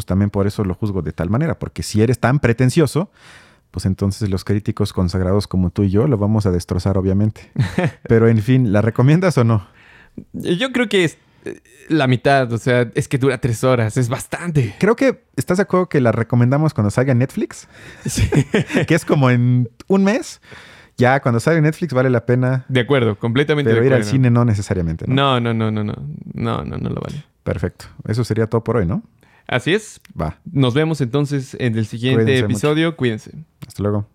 pues 0.00 0.06
también 0.06 0.30
por 0.30 0.46
eso 0.46 0.64
lo 0.64 0.72
juzgo 0.72 1.02
de 1.02 1.12
tal 1.12 1.28
manera, 1.28 1.58
porque 1.58 1.82
si 1.82 2.00
eres 2.00 2.18
tan 2.18 2.38
pretencioso, 2.38 3.10
pues 3.70 3.84
entonces 3.84 4.30
los 4.30 4.44
críticos 4.44 4.94
consagrados 4.94 5.46
como 5.46 5.68
tú 5.68 5.82
y 5.82 5.90
yo 5.90 6.06
lo 6.06 6.16
vamos 6.16 6.46
a 6.46 6.50
destrozar, 6.50 6.96
obviamente. 6.96 7.52
Pero 8.08 8.26
en 8.26 8.38
fin, 8.38 8.72
¿la 8.72 8.80
recomiendas 8.80 9.36
o 9.36 9.44
no? 9.44 9.68
Yo 10.32 10.72
creo 10.72 10.88
que 10.88 11.04
es 11.04 11.18
eh, 11.44 11.60
la 11.90 12.06
mitad, 12.06 12.50
o 12.50 12.56
sea, 12.56 12.90
es 12.94 13.08
que 13.08 13.18
dura 13.18 13.42
tres 13.42 13.62
horas, 13.62 13.98
es 13.98 14.08
bastante. 14.08 14.74
Creo 14.78 14.96
que 14.96 15.22
estás 15.36 15.58
de 15.58 15.64
acuerdo 15.64 15.90
que 15.90 16.00
la 16.00 16.12
recomendamos 16.12 16.72
cuando 16.72 16.90
salga 16.90 17.12
Netflix, 17.12 17.68
que 18.88 18.94
es 18.94 19.04
como 19.04 19.28
en 19.28 19.68
un 19.86 20.02
mes. 20.02 20.40
Ya 20.96 21.20
cuando 21.20 21.40
salga 21.40 21.60
Netflix 21.60 21.92
vale 21.92 22.08
la 22.08 22.24
pena. 22.24 22.64
De 22.68 22.80
acuerdo, 22.80 23.18
completamente. 23.18 23.70
Pero 23.70 23.84
ir 23.84 23.92
al 23.92 24.04
cine 24.04 24.30
no 24.30 24.46
necesariamente. 24.46 25.04
¿no? 25.06 25.38
no, 25.38 25.52
no, 25.52 25.70
no, 25.70 25.70
no, 25.70 25.84
no, 25.84 25.94
no, 26.32 26.64
no, 26.64 26.78
no 26.78 26.88
lo 26.88 27.02
vale. 27.02 27.22
Perfecto. 27.42 27.84
Eso 28.08 28.24
sería 28.24 28.46
todo 28.46 28.64
por 28.64 28.78
hoy, 28.78 28.86
¿no? 28.86 29.02
Así 29.50 29.74
es. 29.74 30.00
Va. 30.18 30.38
Nos 30.44 30.74
vemos 30.74 31.00
entonces 31.00 31.56
en 31.58 31.76
el 31.76 31.84
siguiente 31.84 32.38
episodio. 32.38 32.96
Cuídense. 32.96 33.32
Hasta 33.66 33.82
luego. 33.82 34.06